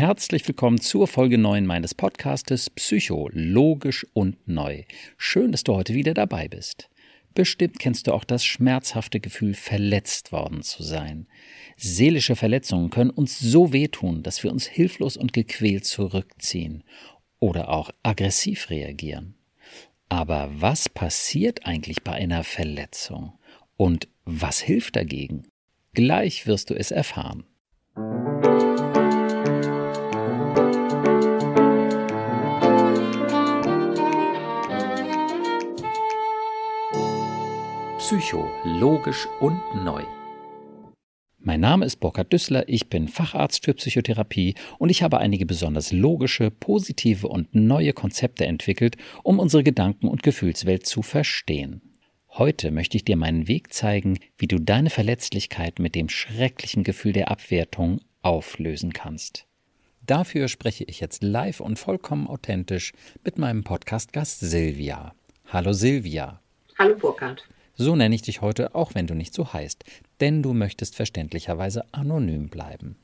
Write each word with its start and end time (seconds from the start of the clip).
Herzlich 0.00 0.48
willkommen 0.48 0.80
zur 0.80 1.06
Folge 1.06 1.36
9 1.36 1.66
meines 1.66 1.94
Podcastes 1.94 2.70
Psycho, 2.70 3.28
logisch 3.34 4.06
und 4.14 4.48
neu. 4.48 4.84
Schön, 5.18 5.52
dass 5.52 5.62
du 5.62 5.74
heute 5.74 5.92
wieder 5.92 6.14
dabei 6.14 6.48
bist. 6.48 6.88
Bestimmt 7.34 7.78
kennst 7.78 8.06
du 8.06 8.14
auch 8.14 8.24
das 8.24 8.42
schmerzhafte 8.42 9.20
Gefühl, 9.20 9.52
verletzt 9.52 10.32
worden 10.32 10.62
zu 10.62 10.82
sein. 10.82 11.26
Seelische 11.76 12.34
Verletzungen 12.34 12.88
können 12.88 13.10
uns 13.10 13.40
so 13.40 13.74
wehtun, 13.74 14.22
dass 14.22 14.42
wir 14.42 14.50
uns 14.50 14.66
hilflos 14.66 15.18
und 15.18 15.34
gequält 15.34 15.84
zurückziehen 15.84 16.82
oder 17.38 17.68
auch 17.68 17.90
aggressiv 18.02 18.70
reagieren. 18.70 19.34
Aber 20.08 20.50
was 20.54 20.88
passiert 20.88 21.66
eigentlich 21.66 22.02
bei 22.02 22.12
einer 22.12 22.42
Verletzung? 22.42 23.34
Und 23.76 24.08
was 24.24 24.60
hilft 24.60 24.96
dagegen? 24.96 25.42
Gleich 25.92 26.46
wirst 26.46 26.70
du 26.70 26.74
es 26.74 26.90
erfahren. 26.90 27.44
Psycho, 38.10 38.50
logisch 38.64 39.28
und 39.38 39.60
neu. 39.84 40.02
Mein 41.38 41.60
Name 41.60 41.86
ist 41.86 42.00
Burkhard 42.00 42.32
Düssler, 42.32 42.68
ich 42.68 42.88
bin 42.88 43.06
Facharzt 43.06 43.64
für 43.64 43.72
Psychotherapie 43.74 44.56
und 44.80 44.88
ich 44.88 45.04
habe 45.04 45.18
einige 45.18 45.46
besonders 45.46 45.92
logische, 45.92 46.50
positive 46.50 47.28
und 47.28 47.54
neue 47.54 47.92
Konzepte 47.92 48.46
entwickelt, 48.46 48.96
um 49.22 49.38
unsere 49.38 49.62
Gedanken- 49.62 50.08
und 50.08 50.24
Gefühlswelt 50.24 50.86
zu 50.86 51.02
verstehen. 51.02 51.82
Heute 52.30 52.72
möchte 52.72 52.96
ich 52.96 53.04
dir 53.04 53.14
meinen 53.14 53.46
Weg 53.46 53.72
zeigen, 53.72 54.18
wie 54.38 54.48
du 54.48 54.58
deine 54.58 54.90
Verletzlichkeit 54.90 55.78
mit 55.78 55.94
dem 55.94 56.08
schrecklichen 56.08 56.82
Gefühl 56.82 57.12
der 57.12 57.30
Abwertung 57.30 58.00
auflösen 58.22 58.92
kannst. 58.92 59.46
Dafür 60.04 60.48
spreche 60.48 60.82
ich 60.82 60.98
jetzt 60.98 61.22
live 61.22 61.60
und 61.60 61.78
vollkommen 61.78 62.26
authentisch 62.26 62.92
mit 63.22 63.38
meinem 63.38 63.62
Podcast-Gast 63.62 64.40
Silvia. 64.40 65.14
Hallo 65.46 65.72
Silvia. 65.72 66.40
Hallo 66.76 66.96
Burkhard. 66.96 67.46
So 67.82 67.96
nenne 67.96 68.14
ich 68.14 68.20
dich 68.20 68.42
heute, 68.42 68.74
auch 68.74 68.94
wenn 68.94 69.06
du 69.06 69.14
nicht 69.14 69.32
so 69.32 69.54
heißt, 69.54 69.84
denn 70.20 70.42
du 70.42 70.52
möchtest 70.52 70.96
verständlicherweise 70.96 71.82
anonym 71.92 72.50
bleiben. 72.50 72.98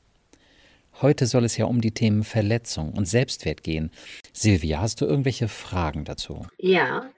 Heute 1.01 1.25
soll 1.25 1.45
es 1.45 1.57
ja 1.57 1.65
um 1.65 1.81
die 1.81 1.95
Themen 1.95 2.23
Verletzung 2.23 2.93
und 2.93 3.07
Selbstwert 3.07 3.63
gehen. 3.63 3.89
Silvia, 4.33 4.79
hast 4.79 5.01
du 5.01 5.05
irgendwelche 5.05 5.47
Fragen 5.47 6.05
dazu? 6.05 6.45
Ja. 6.59 7.09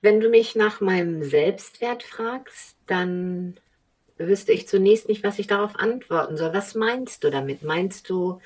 Wenn 0.00 0.20
du 0.20 0.30
mich 0.30 0.56
nach 0.56 0.80
meinem 0.80 1.22
Selbstwert 1.22 2.02
fragst, 2.02 2.76
dann 2.86 3.60
wüsste 4.16 4.52
ich 4.52 4.66
zunächst 4.66 5.06
nicht, 5.06 5.22
was 5.22 5.38
ich 5.38 5.46
darauf 5.46 5.76
antworten 5.76 6.38
soll. 6.38 6.54
Was 6.54 6.74
meinst 6.74 7.24
du 7.24 7.30
damit? 7.30 7.62
Meinst 7.62 8.08
du, 8.08 8.40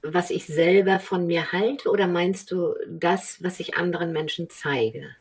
was 0.00 0.30
ich 0.30 0.46
selber 0.46 0.98
von 0.98 1.26
mir 1.26 1.52
halte 1.52 1.90
oder 1.90 2.06
meinst 2.06 2.52
du 2.52 2.74
das, 2.88 3.42
was 3.42 3.60
ich 3.60 3.76
anderen 3.76 4.12
Menschen 4.12 4.48
zeige? 4.48 5.14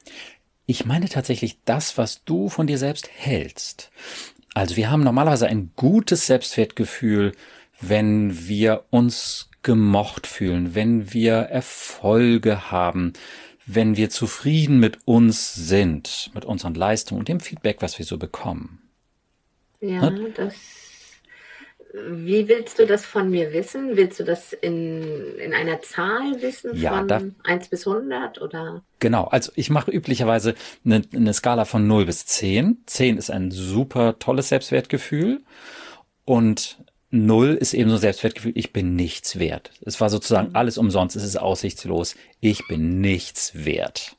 Ich 0.66 0.86
meine 0.86 1.10
tatsächlich 1.10 1.58
das, 1.66 1.98
was 1.98 2.24
du 2.24 2.50
von 2.50 2.68
dir 2.68 2.78
selbst 2.78 3.10
hältst. 3.14 3.92
Also 4.54 4.76
wir 4.78 4.90
haben 4.90 5.04
normalerweise 5.04 5.48
ein 5.48 5.72
gutes 5.76 6.28
Selbstwertgefühl, 6.28 7.34
wenn 7.82 8.48
wir 8.48 8.86
uns 8.90 9.50
gemocht 9.62 10.28
fühlen, 10.28 10.76
wenn 10.76 11.14
wir 11.14 11.34
Erfolge 11.34 12.72
haben, 12.72 13.14
wenn 13.66 13.98
wir 13.98 14.10
zufrieden 14.10 14.80
mit 14.80 15.00
uns 15.06 15.54
sind, 15.54 16.32
mit 16.34 16.46
unseren 16.46 16.76
Leistungen 16.76 17.20
und 17.20 17.30
dem 17.30 17.40
Feedback, 17.40 17.82
was 17.82 17.98
wir 17.98 18.06
so 18.06 18.18
bekommen. 18.18 18.82
Ja, 19.82 20.10
das 20.10 20.56
wie 21.94 22.48
willst 22.48 22.80
du 22.80 22.88
das 22.88 23.06
von 23.06 23.30
mir 23.30 23.54
wissen? 23.54 23.96
Willst 23.96 24.20
du 24.20 24.24
das 24.24 24.52
in, 24.52 25.38
in 25.38 25.54
einer 25.54 25.82
Zahl 25.82 26.42
wissen, 26.42 26.76
ja, 26.76 26.98
von 26.98 27.08
da, 27.08 27.22
1 27.44 27.68
bis 27.68 27.88
100 27.88 28.42
oder? 28.42 28.82
Genau, 29.00 29.26
also 29.26 29.52
ich 29.56 29.70
mache 29.70 29.92
üblicherweise 29.92 30.56
eine, 30.84 31.04
eine 31.14 31.34
Skala 31.34 31.66
von 31.66 31.86
0 31.86 32.06
bis 32.06 32.26
10. 32.26 32.80
10 32.88 33.18
ist 33.18 33.30
ein 33.30 33.52
super 33.52 34.18
tolles 34.18 34.50
Selbstwertgefühl 34.50 35.42
und 36.26 36.80
0 37.12 37.54
ist 37.54 37.76
eben 37.76 37.92
so 37.92 37.98
ein 37.98 38.02
Selbstwertgefühl, 38.02 38.54
ich 38.56 38.74
bin 38.74 38.96
nichts 38.96 39.38
wert. 39.38 39.70
Es 39.86 40.02
war 40.02 40.10
sozusagen 40.10 40.50
mhm. 40.50 40.56
alles 40.56 40.80
umsonst, 40.80 41.16
es 41.16 41.24
ist 41.24 41.38
aussichtslos, 41.38 42.16
ich 42.40 42.68
bin 42.68 43.02
nichts 43.02 43.52
wert. 43.54 44.16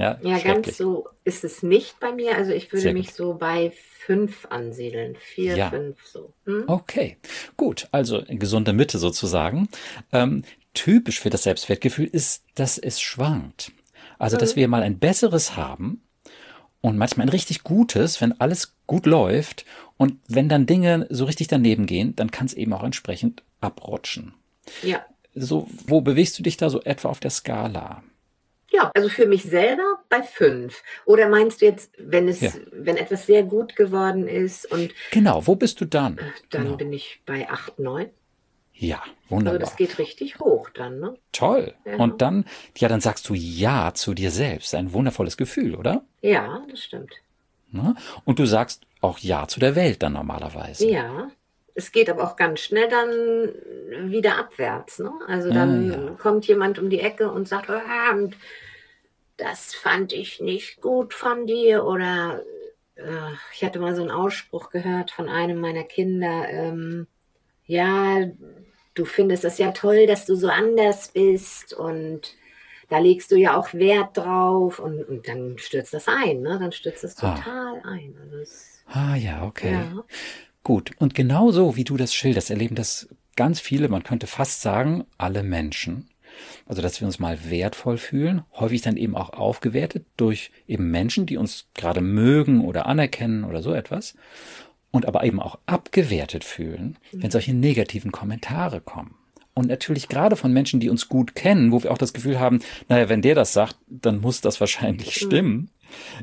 Ja, 0.00 0.18
ja 0.22 0.38
ganz 0.38 0.78
so 0.78 1.06
ist 1.24 1.44
es 1.44 1.62
nicht 1.62 2.00
bei 2.00 2.10
mir. 2.12 2.34
Also 2.34 2.52
ich 2.52 2.72
würde 2.72 2.94
mich 2.94 3.12
so 3.12 3.34
bei 3.34 3.70
fünf 3.98 4.46
ansiedeln. 4.48 5.14
Vier, 5.14 5.56
ja. 5.56 5.68
fünf 5.68 6.02
so. 6.06 6.32
Hm? 6.46 6.64
Okay, 6.66 7.18
gut. 7.58 7.86
Also 7.92 8.22
gesunde 8.26 8.72
Mitte 8.72 8.98
sozusagen. 8.98 9.68
Ähm, 10.10 10.42
typisch 10.72 11.20
für 11.20 11.28
das 11.28 11.42
Selbstwertgefühl 11.42 12.06
ist, 12.06 12.44
dass 12.54 12.78
es 12.78 12.98
schwankt. 12.98 13.72
Also, 14.18 14.38
dass 14.38 14.56
mhm. 14.56 14.60
wir 14.60 14.68
mal 14.68 14.82
ein 14.82 14.98
besseres 14.98 15.56
haben 15.56 16.02
und 16.80 16.96
manchmal 16.96 17.26
ein 17.26 17.30
richtig 17.30 17.62
gutes, 17.62 18.22
wenn 18.22 18.40
alles 18.40 18.76
gut 18.86 19.04
läuft. 19.04 19.66
Und 19.98 20.16
wenn 20.28 20.48
dann 20.48 20.64
Dinge 20.64 21.06
so 21.10 21.26
richtig 21.26 21.48
daneben 21.48 21.84
gehen, 21.84 22.16
dann 22.16 22.30
kann 22.30 22.46
es 22.46 22.54
eben 22.54 22.72
auch 22.72 22.84
entsprechend 22.84 23.42
abrutschen. 23.60 24.32
Ja. 24.82 25.04
So, 25.34 25.68
wo 25.86 26.00
bewegst 26.00 26.38
du 26.38 26.42
dich 26.42 26.56
da 26.56 26.70
so 26.70 26.80
etwa 26.82 27.10
auf 27.10 27.20
der 27.20 27.30
Skala? 27.30 28.02
Ja, 28.72 28.90
also 28.94 29.08
für 29.08 29.26
mich 29.26 29.42
selber 29.42 29.89
bei 30.10 30.22
fünf. 30.22 30.82
Oder 31.06 31.30
meinst 31.30 31.62
du 31.62 31.66
jetzt, 31.66 31.92
wenn 31.96 32.28
es, 32.28 32.42
ja. 32.42 32.50
wenn 32.72 32.98
etwas 32.98 33.24
sehr 33.24 33.44
gut 33.44 33.76
geworden 33.76 34.28
ist 34.28 34.70
und. 34.70 34.92
Genau, 35.12 35.46
wo 35.46 35.54
bist 35.54 35.80
du 35.80 35.86
dann? 35.86 36.18
Äh, 36.18 36.24
dann 36.50 36.64
genau. 36.64 36.76
bin 36.76 36.92
ich 36.92 37.22
bei 37.24 37.48
acht, 37.48 37.78
neun. 37.78 38.10
Ja, 38.74 39.02
wunderbar. 39.28 39.60
Also 39.60 39.70
das 39.70 39.76
geht 39.76 39.98
richtig 39.98 40.38
hoch 40.40 40.70
dann, 40.70 41.00
ne? 41.00 41.14
Toll. 41.32 41.74
Ja. 41.84 41.96
Und 41.96 42.22
dann, 42.22 42.46
ja, 42.76 42.88
dann 42.88 43.00
sagst 43.00 43.28
du 43.28 43.34
Ja 43.34 43.92
zu 43.94 44.14
dir 44.14 44.30
selbst. 44.30 44.74
Ein 44.74 44.92
wundervolles 44.92 45.36
Gefühl, 45.36 45.74
oder? 45.74 46.02
Ja, 46.22 46.62
das 46.70 46.82
stimmt. 46.82 47.12
Na? 47.70 47.94
Und 48.24 48.38
du 48.38 48.46
sagst 48.46 48.86
auch 49.00 49.18
Ja 49.18 49.46
zu 49.48 49.60
der 49.60 49.76
Welt 49.76 50.02
dann 50.02 50.14
normalerweise. 50.14 50.88
Ja. 50.88 51.30
Es 51.74 51.92
geht 51.92 52.10
aber 52.10 52.24
auch 52.24 52.36
ganz 52.36 52.60
schnell 52.60 52.88
dann 52.88 54.10
wieder 54.10 54.38
abwärts. 54.38 54.98
Ne? 54.98 55.12
Also 55.28 55.50
dann 55.52 55.92
ah, 55.92 56.04
ja. 56.06 56.10
kommt 56.12 56.46
jemand 56.46 56.78
um 56.78 56.90
die 56.90 57.00
Ecke 57.00 57.30
und 57.30 57.48
sagt, 57.48 57.70
oh, 57.70 58.28
das 59.40 59.74
fand 59.74 60.12
ich 60.12 60.40
nicht 60.40 60.80
gut 60.80 61.14
von 61.14 61.46
dir. 61.46 61.84
Oder 61.84 62.42
äh, 62.96 63.32
ich 63.54 63.64
hatte 63.64 63.78
mal 63.78 63.94
so 63.94 64.02
einen 64.02 64.10
Ausspruch 64.10 64.70
gehört 64.70 65.10
von 65.10 65.28
einem 65.28 65.60
meiner 65.60 65.84
Kinder. 65.84 66.48
Ähm, 66.48 67.06
ja, 67.66 68.26
du 68.94 69.04
findest 69.04 69.44
es 69.44 69.58
ja 69.58 69.72
toll, 69.72 70.06
dass 70.06 70.26
du 70.26 70.34
so 70.34 70.48
anders 70.48 71.08
bist 71.08 71.72
und 71.72 72.34
da 72.88 72.98
legst 72.98 73.30
du 73.30 73.36
ja 73.36 73.56
auch 73.56 73.72
Wert 73.72 74.16
drauf 74.16 74.80
und, 74.80 75.04
und 75.04 75.28
dann 75.28 75.56
stürzt 75.58 75.94
das 75.94 76.08
ein, 76.08 76.42
ne? 76.42 76.58
Dann 76.60 76.72
stürzt 76.72 77.04
es 77.04 77.16
ah. 77.18 77.36
total 77.36 77.80
ah. 77.84 77.88
ein. 77.88 78.16
Also 78.20 78.38
das, 78.38 78.82
ah 78.86 79.14
ja, 79.14 79.44
okay. 79.44 79.72
Ja. 79.72 80.04
Gut, 80.64 80.90
und 80.98 81.14
genauso 81.14 81.76
wie 81.76 81.84
du 81.84 81.96
das 81.96 82.12
schilderst, 82.12 82.50
erleben 82.50 82.74
das 82.74 83.08
ganz 83.36 83.60
viele, 83.60 83.88
man 83.88 84.02
könnte 84.02 84.26
fast 84.26 84.60
sagen, 84.60 85.06
alle 85.16 85.42
Menschen. 85.42 86.10
Also, 86.70 86.82
dass 86.82 87.00
wir 87.00 87.06
uns 87.08 87.18
mal 87.18 87.50
wertvoll 87.50 87.98
fühlen, 87.98 88.42
häufig 88.52 88.80
dann 88.80 88.96
eben 88.96 89.16
auch 89.16 89.30
aufgewertet 89.30 90.06
durch 90.16 90.52
eben 90.68 90.88
Menschen, 90.92 91.26
die 91.26 91.36
uns 91.36 91.66
gerade 91.74 92.00
mögen 92.00 92.64
oder 92.64 92.86
anerkennen 92.86 93.42
oder 93.42 93.60
so 93.60 93.74
etwas. 93.74 94.14
Und 94.92 95.06
aber 95.06 95.24
eben 95.24 95.40
auch 95.40 95.58
abgewertet 95.66 96.44
fühlen, 96.44 96.96
wenn 97.10 97.26
mhm. 97.26 97.30
solche 97.32 97.54
negativen 97.54 98.12
Kommentare 98.12 98.80
kommen. 98.80 99.16
Und 99.52 99.66
natürlich 99.66 100.06
gerade 100.06 100.36
von 100.36 100.52
Menschen, 100.52 100.78
die 100.78 100.90
uns 100.90 101.08
gut 101.08 101.34
kennen, 101.34 101.72
wo 101.72 101.82
wir 101.82 101.90
auch 101.90 101.98
das 101.98 102.12
Gefühl 102.12 102.38
haben, 102.38 102.60
naja, 102.88 103.08
wenn 103.08 103.20
der 103.20 103.34
das 103.34 103.52
sagt, 103.52 103.76
dann 103.88 104.20
muss 104.20 104.40
das 104.40 104.60
wahrscheinlich 104.60 105.08
mhm. 105.08 105.26
stimmen. 105.26 105.70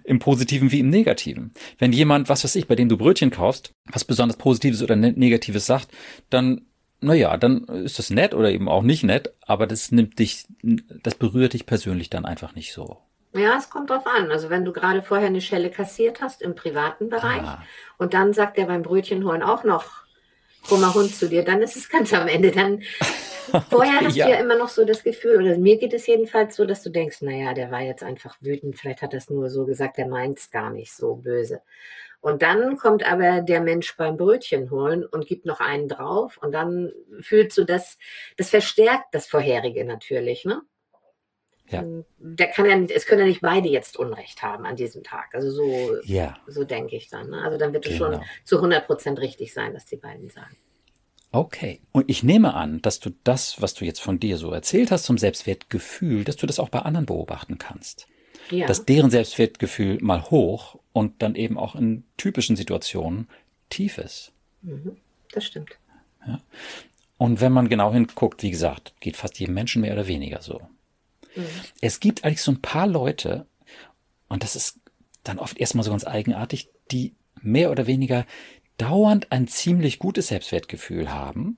Im 0.05 0.19
Positiven 0.19 0.71
wie 0.71 0.79
im 0.79 0.87
Negativen. 0.87 1.51
Wenn 1.77 1.91
jemand, 1.91 2.29
was 2.29 2.45
weiß 2.45 2.55
ich, 2.55 2.67
bei 2.67 2.75
dem 2.75 2.87
du 2.87 2.95
Brötchen 2.95 3.31
kaufst, 3.31 3.73
was 3.91 4.05
besonders 4.05 4.37
Positives 4.37 4.81
oder 4.81 4.95
ne-, 4.95 5.11
Negatives 5.11 5.65
sagt, 5.65 5.89
dann, 6.29 6.61
naja, 6.99 7.37
dann 7.37 7.63
ist 7.65 7.99
das 7.99 8.09
nett 8.09 8.33
oder 8.33 8.49
eben 8.49 8.67
auch 8.67 8.81
nicht 8.81 9.03
nett, 9.03 9.33
aber 9.45 9.67
das 9.67 9.91
nimmt 9.91 10.19
dich, 10.19 10.45
das 10.61 11.15
berührt 11.15 11.53
dich 11.53 11.65
persönlich 11.65 12.09
dann 12.09 12.25
einfach 12.25 12.55
nicht 12.55 12.73
so. 12.73 12.97
Ja, 13.33 13.57
es 13.57 13.69
kommt 13.69 13.89
drauf 13.89 14.07
an. 14.07 14.31
Also 14.31 14.49
wenn 14.49 14.65
du 14.65 14.73
gerade 14.73 15.03
vorher 15.03 15.27
eine 15.27 15.41
Schelle 15.41 15.69
kassiert 15.69 16.21
hast 16.21 16.41
im 16.41 16.55
privaten 16.55 17.09
Bereich 17.09 17.43
ah. 17.43 17.63
und 17.97 18.13
dann 18.13 18.33
sagt 18.33 18.57
er 18.57 18.65
beim 18.65 18.81
Brötchenholen 18.81 19.43
auch 19.43 19.63
noch 19.63 19.85
krummer 20.63 20.93
Hund 20.93 21.15
zu 21.15 21.29
dir, 21.29 21.43
dann 21.43 21.61
ist 21.61 21.75
es 21.75 21.89
ganz 21.89 22.13
am 22.13 22.27
Ende. 22.27 22.51
Dann 22.51 22.81
Vorher 23.69 24.01
hast 24.01 24.15
ja. 24.15 24.25
du 24.25 24.31
ja 24.31 24.39
immer 24.39 24.57
noch 24.57 24.69
so 24.69 24.85
das 24.85 25.03
Gefühl, 25.03 25.41
oder 25.41 25.57
mir 25.57 25.77
geht 25.77 25.93
es 25.93 26.07
jedenfalls 26.07 26.55
so, 26.55 26.65
dass 26.65 26.83
du 26.83 26.89
denkst, 26.89 27.21
naja, 27.21 27.53
der 27.53 27.71
war 27.71 27.81
jetzt 27.81 28.03
einfach 28.03 28.35
wütend, 28.41 28.77
vielleicht 28.77 29.01
hat 29.01 29.13
er 29.13 29.19
es 29.19 29.29
nur 29.29 29.49
so 29.49 29.65
gesagt, 29.65 29.97
der 29.97 30.07
meint 30.07 30.39
es 30.39 30.51
gar 30.51 30.69
nicht 30.69 30.93
so 30.93 31.15
böse. 31.15 31.61
Und 32.19 32.41
dann 32.41 32.77
kommt 32.77 33.09
aber 33.09 33.41
der 33.41 33.61
Mensch 33.61 33.95
beim 33.95 34.17
Brötchen 34.17 34.71
holen 34.71 35.05
und 35.05 35.27
gibt 35.27 35.45
noch 35.45 35.59
einen 35.59 35.87
drauf 35.87 36.37
und 36.41 36.51
dann 36.51 36.91
fühlst 37.21 37.57
du 37.57 37.63
das, 37.63 37.97
das 38.37 38.49
verstärkt 38.49 39.13
das 39.13 39.27
Vorherige 39.27 39.85
natürlich, 39.85 40.43
ne? 40.43 40.61
Ja. 41.69 41.83
Der 42.19 42.47
kann 42.47 42.65
ja 42.65 42.77
nicht, 42.77 42.91
es 42.91 43.05
können 43.05 43.21
ja 43.21 43.27
nicht 43.27 43.41
beide 43.41 43.67
jetzt 43.67 43.97
Unrecht 43.97 44.41
haben 44.41 44.65
an 44.65 44.77
diesem 44.77 45.03
Tag. 45.03 45.35
Also 45.35 45.51
so, 45.51 45.97
ja. 46.03 46.37
so 46.47 46.63
denke 46.63 46.95
ich 46.95 47.09
dann. 47.09 47.29
Ne? 47.29 47.41
Also 47.43 47.57
dann 47.57 47.73
wird 47.73 47.85
es 47.85 47.97
genau. 47.97 48.13
schon 48.13 48.23
zu 48.45 48.55
100 48.55 48.87
Prozent 48.87 49.19
richtig 49.19 49.53
sein, 49.53 49.73
was 49.73 49.85
die 49.85 49.97
beiden 49.97 50.29
sagen. 50.29 50.55
Okay. 51.31 51.81
Und 51.91 52.09
ich 52.09 52.23
nehme 52.23 52.53
an, 52.53 52.81
dass 52.81 52.99
du 52.99 53.09
das, 53.23 53.61
was 53.61 53.73
du 53.73 53.83
jetzt 53.83 53.99
von 53.99 54.19
dir 54.19 54.37
so 54.37 54.51
erzählt 54.51 54.91
hast 54.91 55.03
zum 55.03 55.17
Selbstwertgefühl, 55.17 56.23
dass 56.23 56.37
du 56.37 56.47
das 56.47 56.59
auch 56.59 56.69
bei 56.69 56.79
anderen 56.79 57.05
beobachten 57.05 57.57
kannst. 57.57 58.07
Ja. 58.49 58.67
Dass 58.67 58.85
deren 58.85 59.11
Selbstwertgefühl 59.11 59.99
mal 60.01 60.23
hoch 60.29 60.79
und 60.93 61.21
dann 61.21 61.35
eben 61.35 61.57
auch 61.57 61.75
in 61.75 62.03
typischen 62.17 62.55
Situationen 62.55 63.27
tief 63.69 63.97
ist. 63.97 64.31
Mhm. 64.61 64.97
Das 65.31 65.45
stimmt. 65.45 65.71
Ja. 66.25 66.41
Und 67.17 67.41
wenn 67.41 67.51
man 67.51 67.67
genau 67.67 67.91
hinguckt, 67.91 68.43
wie 68.43 68.51
gesagt, 68.51 68.93
geht 68.99 69.17
fast 69.17 69.39
jedem 69.39 69.55
Menschen 69.55 69.81
mehr 69.81 69.93
oder 69.93 70.07
weniger 70.07 70.41
so. 70.41 70.61
Mhm. 71.35 71.45
Es 71.81 71.99
gibt 71.99 72.23
eigentlich 72.23 72.41
so 72.41 72.51
ein 72.51 72.61
paar 72.61 72.87
Leute, 72.87 73.45
und 74.29 74.43
das 74.43 74.55
ist 74.55 74.79
dann 75.23 75.39
oft 75.39 75.57
erstmal 75.57 75.83
so 75.83 75.91
ganz 75.91 76.05
eigenartig, 76.05 76.69
die 76.91 77.13
mehr 77.41 77.71
oder 77.71 77.87
weniger 77.87 78.25
dauernd 78.77 79.31
ein 79.31 79.47
ziemlich 79.47 79.99
gutes 79.99 80.27
Selbstwertgefühl 80.27 81.11
haben. 81.11 81.57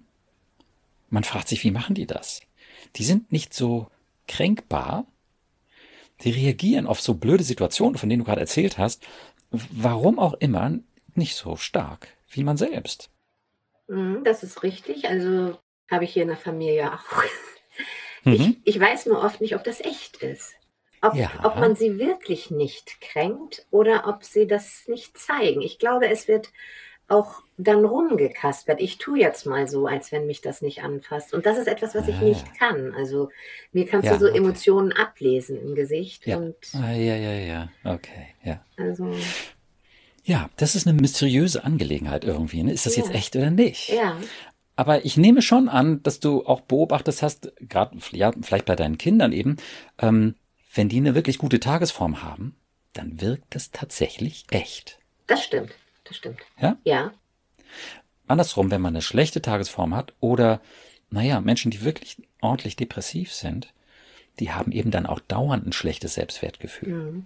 Man 1.09 1.23
fragt 1.23 1.47
sich, 1.47 1.63
wie 1.63 1.71
machen 1.71 1.95
die 1.95 2.07
das? 2.07 2.41
Die 2.95 3.03
sind 3.03 3.31
nicht 3.31 3.53
so 3.53 3.87
kränkbar. 4.27 5.05
Die 6.21 6.31
reagieren 6.31 6.87
auf 6.87 7.01
so 7.01 7.13
blöde 7.13 7.43
Situationen, 7.43 7.97
von 7.97 8.09
denen 8.09 8.21
du 8.21 8.25
gerade 8.25 8.41
erzählt 8.41 8.77
hast, 8.77 9.03
warum 9.51 10.19
auch 10.19 10.33
immer, 10.35 10.79
nicht 11.15 11.35
so 11.35 11.55
stark 11.55 12.07
wie 12.29 12.43
man 12.43 12.57
selbst. 12.57 13.09
Mhm, 13.87 14.23
das 14.23 14.43
ist 14.43 14.63
richtig. 14.63 15.07
Also 15.07 15.57
habe 15.89 16.03
ich 16.03 16.13
hier 16.13 16.23
in 16.23 16.29
der 16.29 16.37
Familie 16.37 16.93
auch. 16.93 17.23
Mhm. 18.23 18.57
Ich, 18.63 18.75
ich 18.75 18.79
weiß 18.79 19.05
nur 19.07 19.23
oft 19.23 19.41
nicht, 19.41 19.55
ob 19.55 19.63
das 19.63 19.79
echt 19.79 20.17
ist. 20.17 20.53
Ob, 21.01 21.15
ja. 21.15 21.31
ob 21.43 21.55
man 21.55 21.75
sie 21.75 21.97
wirklich 21.97 22.51
nicht 22.51 22.99
kränkt 22.99 23.65
oder 23.71 24.07
ob 24.07 24.25
sie 24.25 24.45
das 24.45 24.83
nicht 24.87 25.17
zeigen. 25.17 25.61
Ich 25.61 25.79
glaube, 25.79 26.09
es 26.09 26.27
wird 26.27 26.51
auch 27.09 27.41
dann 27.57 27.83
rumgekaspert. 27.83 28.79
Ich 28.79 28.97
tue 28.97 29.19
jetzt 29.19 29.45
mal 29.45 29.67
so, 29.67 29.87
als 29.87 30.11
wenn 30.11 30.27
mich 30.27 30.41
das 30.41 30.61
nicht 30.61 30.81
anfasst. 30.81 31.33
Und 31.33 31.45
das 31.45 31.57
ist 31.57 31.67
etwas, 31.67 31.93
was 31.93 32.07
ich 32.07 32.15
ah. 32.15 32.23
nicht 32.23 32.57
kann. 32.57 32.93
Also 32.95 33.29
mir 33.73 33.85
kannst 33.85 34.05
ja, 34.05 34.13
du 34.13 34.19
so 34.19 34.27
okay. 34.27 34.37
Emotionen 34.37 34.93
ablesen 34.93 35.59
im 35.61 35.75
Gesicht. 35.75 36.25
Ja. 36.25 36.37
Und 36.37 36.55
ah, 36.73 36.91
ja, 36.91 37.15
ja, 37.15 37.33
ja. 37.33 37.69
Okay, 37.83 38.27
ja. 38.43 38.63
Also. 38.77 39.11
Ja, 40.23 40.49
das 40.57 40.75
ist 40.75 40.87
eine 40.87 40.99
mysteriöse 40.99 41.63
Angelegenheit 41.63 42.23
irgendwie. 42.23 42.63
Ne? 42.63 42.71
Ist 42.71 42.85
das 42.85 42.95
ja. 42.95 43.03
jetzt 43.03 43.13
echt 43.13 43.35
oder 43.35 43.51
nicht? 43.51 43.89
Ja. 43.89 44.17
Aber 44.75 45.03
ich 45.03 45.17
nehme 45.17 45.41
schon 45.41 45.67
an, 45.67 46.01
dass 46.03 46.21
du 46.21 46.45
auch 46.45 46.61
beobachtet 46.61 47.21
hast, 47.21 47.51
gerade 47.59 47.97
ja, 48.11 48.31
vielleicht 48.41 48.65
bei 48.65 48.77
deinen 48.77 48.97
Kindern 48.97 49.33
eben, 49.33 49.57
ähm, 49.99 50.35
wenn 50.73 50.87
die 50.87 50.97
eine 50.97 51.15
wirklich 51.15 51.39
gute 51.39 51.59
Tagesform 51.59 52.23
haben, 52.23 52.55
dann 52.93 53.19
wirkt 53.19 53.55
das 53.55 53.71
tatsächlich 53.71 54.45
echt. 54.51 54.99
Das 55.27 55.43
stimmt 55.43 55.75
das 56.09 56.17
stimmt. 56.17 56.39
Ja? 56.61 56.77
Ja. 56.83 57.13
Andersrum, 58.27 58.69
wenn 58.71 58.81
man 58.81 58.93
eine 58.93 59.01
schlechte 59.01 59.41
Tagesform 59.41 59.95
hat 59.95 60.13
oder, 60.19 60.61
naja, 61.09 61.39
Menschen, 61.41 61.71
die 61.71 61.83
wirklich 61.83 62.17
ordentlich 62.41 62.75
depressiv 62.75 63.33
sind, 63.33 63.73
die 64.39 64.51
haben 64.51 64.71
eben 64.71 64.91
dann 64.91 65.05
auch 65.05 65.19
dauernd 65.19 65.65
ein 65.65 65.73
schlechtes 65.73 66.15
Selbstwertgefühl. 66.15 66.89
Mhm. 66.93 67.25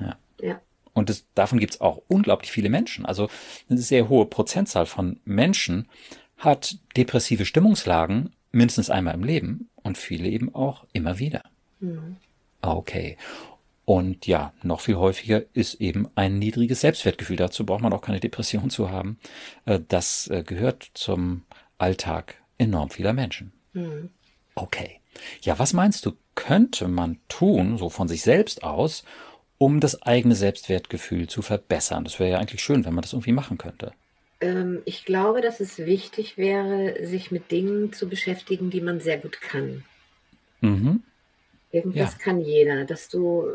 Ja. 0.00 0.16
ja. 0.40 0.60
Und 0.92 1.10
das, 1.10 1.24
davon 1.34 1.58
gibt 1.58 1.74
es 1.74 1.80
auch 1.80 2.02
unglaublich 2.08 2.52
viele 2.52 2.68
Menschen. 2.68 3.04
Also 3.04 3.28
eine 3.68 3.78
sehr 3.78 4.08
hohe 4.08 4.26
Prozentzahl 4.26 4.86
von 4.86 5.20
Menschen 5.24 5.88
hat 6.36 6.76
depressive 6.96 7.44
Stimmungslagen 7.44 8.32
mindestens 8.52 8.90
einmal 8.90 9.14
im 9.14 9.24
Leben 9.24 9.68
und 9.82 9.98
viele 9.98 10.28
eben 10.28 10.54
auch 10.54 10.86
immer 10.92 11.18
wieder. 11.18 11.42
Mhm. 11.80 12.16
Okay. 12.62 13.16
Und 13.84 14.26
ja, 14.26 14.52
noch 14.62 14.80
viel 14.80 14.96
häufiger 14.96 15.42
ist 15.52 15.74
eben 15.80 16.08
ein 16.14 16.38
niedriges 16.38 16.80
Selbstwertgefühl. 16.80 17.36
Dazu 17.36 17.66
braucht 17.66 17.82
man 17.82 17.92
auch 17.92 18.00
keine 18.00 18.20
Depression 18.20 18.70
zu 18.70 18.90
haben. 18.90 19.18
Äh, 19.66 19.80
das 19.88 20.28
äh, 20.28 20.42
gehört 20.42 20.90
zum 20.94 21.42
Alltag 21.76 22.36
enorm 22.56 22.90
vieler 22.90 23.12
Menschen. 23.12 23.52
Mhm. 23.74 24.10
Okay. 24.54 25.00
Ja, 25.42 25.58
was 25.58 25.72
meinst 25.72 26.06
du, 26.06 26.12
könnte 26.34 26.88
man 26.88 27.18
tun, 27.28 27.78
so 27.78 27.90
von 27.90 28.08
sich 28.08 28.22
selbst 28.22 28.62
aus, 28.62 29.04
um 29.58 29.80
das 29.80 30.02
eigene 30.02 30.34
Selbstwertgefühl 30.34 31.28
zu 31.28 31.42
verbessern? 31.42 32.04
Das 32.04 32.18
wäre 32.18 32.30
ja 32.30 32.38
eigentlich 32.38 32.62
schön, 32.62 32.84
wenn 32.84 32.94
man 32.94 33.02
das 33.02 33.12
irgendwie 33.12 33.32
machen 33.32 33.58
könnte. 33.58 33.92
Ähm, 34.40 34.82
ich 34.84 35.04
glaube, 35.04 35.40
dass 35.40 35.60
es 35.60 35.78
wichtig 35.78 36.36
wäre, 36.38 37.06
sich 37.06 37.30
mit 37.30 37.50
Dingen 37.50 37.92
zu 37.92 38.08
beschäftigen, 38.08 38.70
die 38.70 38.80
man 38.80 39.00
sehr 39.00 39.18
gut 39.18 39.40
kann. 39.40 39.84
Mhm. 40.60 41.02
Irgendwas 41.74 42.12
ja. 42.12 42.18
kann 42.22 42.40
jeder, 42.40 42.84
dass 42.84 43.08
du 43.08 43.48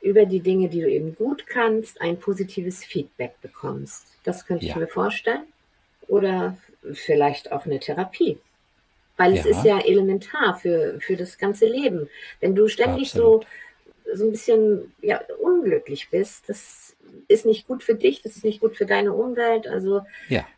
über 0.00 0.24
die 0.24 0.40
Dinge, 0.40 0.70
die 0.70 0.80
du 0.80 0.88
eben 0.88 1.14
gut 1.14 1.46
kannst, 1.46 2.00
ein 2.00 2.18
positives 2.18 2.82
Feedback 2.82 3.38
bekommst. 3.42 4.06
Das 4.24 4.46
könnte 4.46 4.64
ja. 4.64 4.72
ich 4.72 4.76
mir 4.76 4.86
vorstellen. 4.86 5.42
Oder 6.08 6.56
vielleicht 6.94 7.52
auch 7.52 7.66
eine 7.66 7.78
Therapie. 7.78 8.38
Weil 9.18 9.34
ja. 9.34 9.40
es 9.40 9.46
ist 9.46 9.62
ja 9.62 9.78
elementar 9.78 10.58
für, 10.58 10.98
für 11.00 11.16
das 11.16 11.36
ganze 11.36 11.66
Leben. 11.66 12.08
Wenn 12.40 12.54
du 12.54 12.66
ständig 12.66 13.10
so, 13.10 13.42
so 14.14 14.24
ein 14.24 14.30
bisschen 14.30 14.94
ja, 15.02 15.20
unglücklich 15.38 16.08
bist, 16.08 16.48
das 16.48 16.96
ist 17.28 17.44
nicht 17.44 17.66
gut 17.66 17.82
für 17.82 17.94
dich, 17.94 18.22
das 18.22 18.36
ist 18.36 18.44
nicht 18.44 18.60
gut 18.60 18.74
für 18.74 18.86
deine 18.86 19.12
Umwelt. 19.12 19.66
Also 19.66 20.00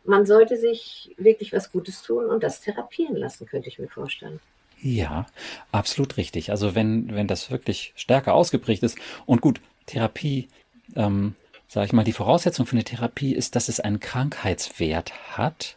man 0.05 0.25
sollte 0.25 0.55
sich 0.55 1.13
wirklich 1.17 1.51
was 1.51 1.69
Gutes 1.73 2.01
tun 2.01 2.27
und 2.27 2.43
das 2.43 2.61
therapieren 2.61 3.17
lassen, 3.17 3.45
könnte 3.45 3.67
ich 3.67 3.77
mir 3.77 3.89
vorstellen. 3.89 4.39
Ja, 4.81 5.25
absolut 5.71 6.17
richtig. 6.17 6.51
Also 6.51 6.75
wenn, 6.75 7.13
wenn 7.13 7.27
das 7.27 7.51
wirklich 7.51 7.93
stärker 7.95 8.33
ausgeprägt 8.33 8.83
ist 8.83 8.97
und 9.25 9.41
gut, 9.41 9.59
Therapie, 9.85 10.47
ähm, 10.95 11.35
sage 11.67 11.85
ich 11.85 11.93
mal, 11.93 12.03
die 12.03 12.13
Voraussetzung 12.13 12.65
für 12.65 12.73
eine 12.73 12.83
Therapie 12.83 13.33
ist, 13.33 13.55
dass 13.55 13.69
es 13.69 13.79
einen 13.79 13.99
Krankheitswert 13.99 15.37
hat. 15.37 15.75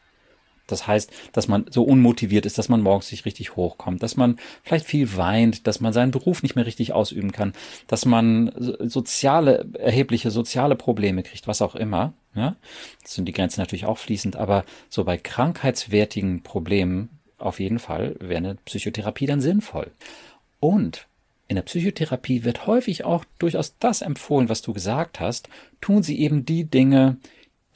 Das 0.69 0.87
heißt, 0.87 1.11
dass 1.33 1.49
man 1.49 1.67
so 1.69 1.83
unmotiviert 1.83 2.47
ist, 2.47 2.57
dass 2.57 2.69
man 2.69 2.81
morgens 2.81 3.11
nicht 3.11 3.27
richtig 3.27 3.57
hochkommt, 3.57 4.03
dass 4.03 4.17
man 4.17 4.39
vielleicht 4.63 4.87
viel 4.87 5.17
weint, 5.17 5.67
dass 5.67 5.81
man 5.81 5.93
seinen 5.93 6.13
Beruf 6.13 6.43
nicht 6.43 6.55
mehr 6.55 6.65
richtig 6.65 6.93
ausüben 6.93 7.33
kann, 7.33 7.53
dass 7.89 8.07
man 8.07 8.53
soziale, 8.57 9.67
erhebliche 9.79 10.31
soziale 10.31 10.77
Probleme 10.77 11.25
kriegt, 11.25 11.47
was 11.47 11.61
auch 11.61 11.75
immer. 11.75 12.15
Ja? 12.35 12.57
Das 13.03 13.15
sind 13.15 13.27
die 13.27 13.33
Grenzen 13.33 13.61
natürlich 13.61 13.87
auch 13.87 13.99
fließend, 13.99 14.37
aber 14.37 14.65
so 14.89 15.05
bei 15.05 15.19
krankheitswertigen 15.19 16.43
Problemen 16.43 17.11
auf 17.43 17.61
jeden 17.61 17.79
Fall 17.79 18.17
wäre 18.21 18.39
eine 18.39 18.55
Psychotherapie 18.65 19.27
dann 19.27 19.41
sinnvoll. 19.41 19.91
Und 20.61 21.07
in 21.49 21.57
der 21.57 21.63
Psychotherapie 21.63 22.45
wird 22.45 22.67
häufig 22.67 23.05
auch 23.05 23.25
durchaus 23.39 23.77
das 23.79 24.01
empfohlen, 24.01 24.49
was 24.49 24.63
du 24.63 24.73
gesagt 24.73 25.21
hast. 25.21 25.49
Tun 25.81 26.03
Sie 26.03 26.19
eben 26.21 26.47
die 26.47 26.65
Dinge, 26.65 27.19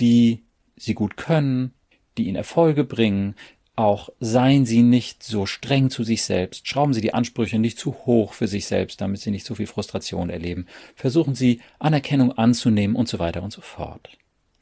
die 0.01 0.43
Sie 0.77 0.95
gut 0.95 1.17
können, 1.17 1.75
die 2.17 2.27
Ihnen 2.27 2.37
Erfolge 2.37 2.85
bringen. 2.85 3.35
Auch 3.75 4.09
seien 4.21 4.65
Sie 4.65 4.83
nicht 4.83 5.23
so 5.23 5.45
streng 5.45 5.91
zu 5.91 6.05
sich 6.05 6.23
selbst. 6.23 6.67
Schrauben 6.67 6.94
Sie 6.94 7.03
die 7.03 7.13
Ansprüche 7.13 7.58
nicht 7.58 7.79
zu 7.79 7.93
hoch 8.06 8.32
für 8.32 8.49
sich 8.49 8.67
selbst, 8.67 9.01
damit 9.03 9.20
Sie 9.20 9.31
nicht 9.31 9.44
so 9.44 9.55
viel 9.55 9.67
Frustration 9.67 10.31
erleben. 10.31 10.67
Versuchen 10.94 11.35
Sie 11.35 11.61
Anerkennung 11.79 12.32
anzunehmen 12.32 12.96
und 12.96 13.08
so 13.08 13.19
weiter 13.19 13.43
und 13.43 13.53
so 13.53 13.61
fort. 13.61 14.08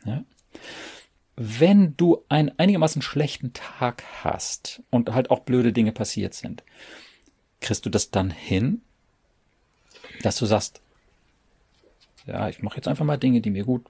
Ja? 0.04 0.24
Wenn 1.36 1.96
du 1.96 2.24
einen 2.28 2.56
einigermaßen 2.58 3.02
schlechten 3.02 3.52
Tag 3.52 4.04
hast 4.22 4.82
und 4.90 5.12
halt 5.14 5.30
auch 5.30 5.40
blöde 5.40 5.72
Dinge 5.72 5.92
passiert 5.92 6.34
sind, 6.34 6.62
kriegst 7.60 7.84
du 7.84 7.90
das 7.90 8.10
dann 8.10 8.30
hin, 8.30 8.82
dass 10.22 10.36
du 10.36 10.46
sagst, 10.46 10.80
ja, 12.26 12.48
ich 12.48 12.62
mache 12.62 12.76
jetzt 12.76 12.88
einfach 12.88 13.04
mal 13.04 13.16
Dinge, 13.16 13.40
die 13.40 13.50
mir 13.50 13.64
gut 13.64 13.84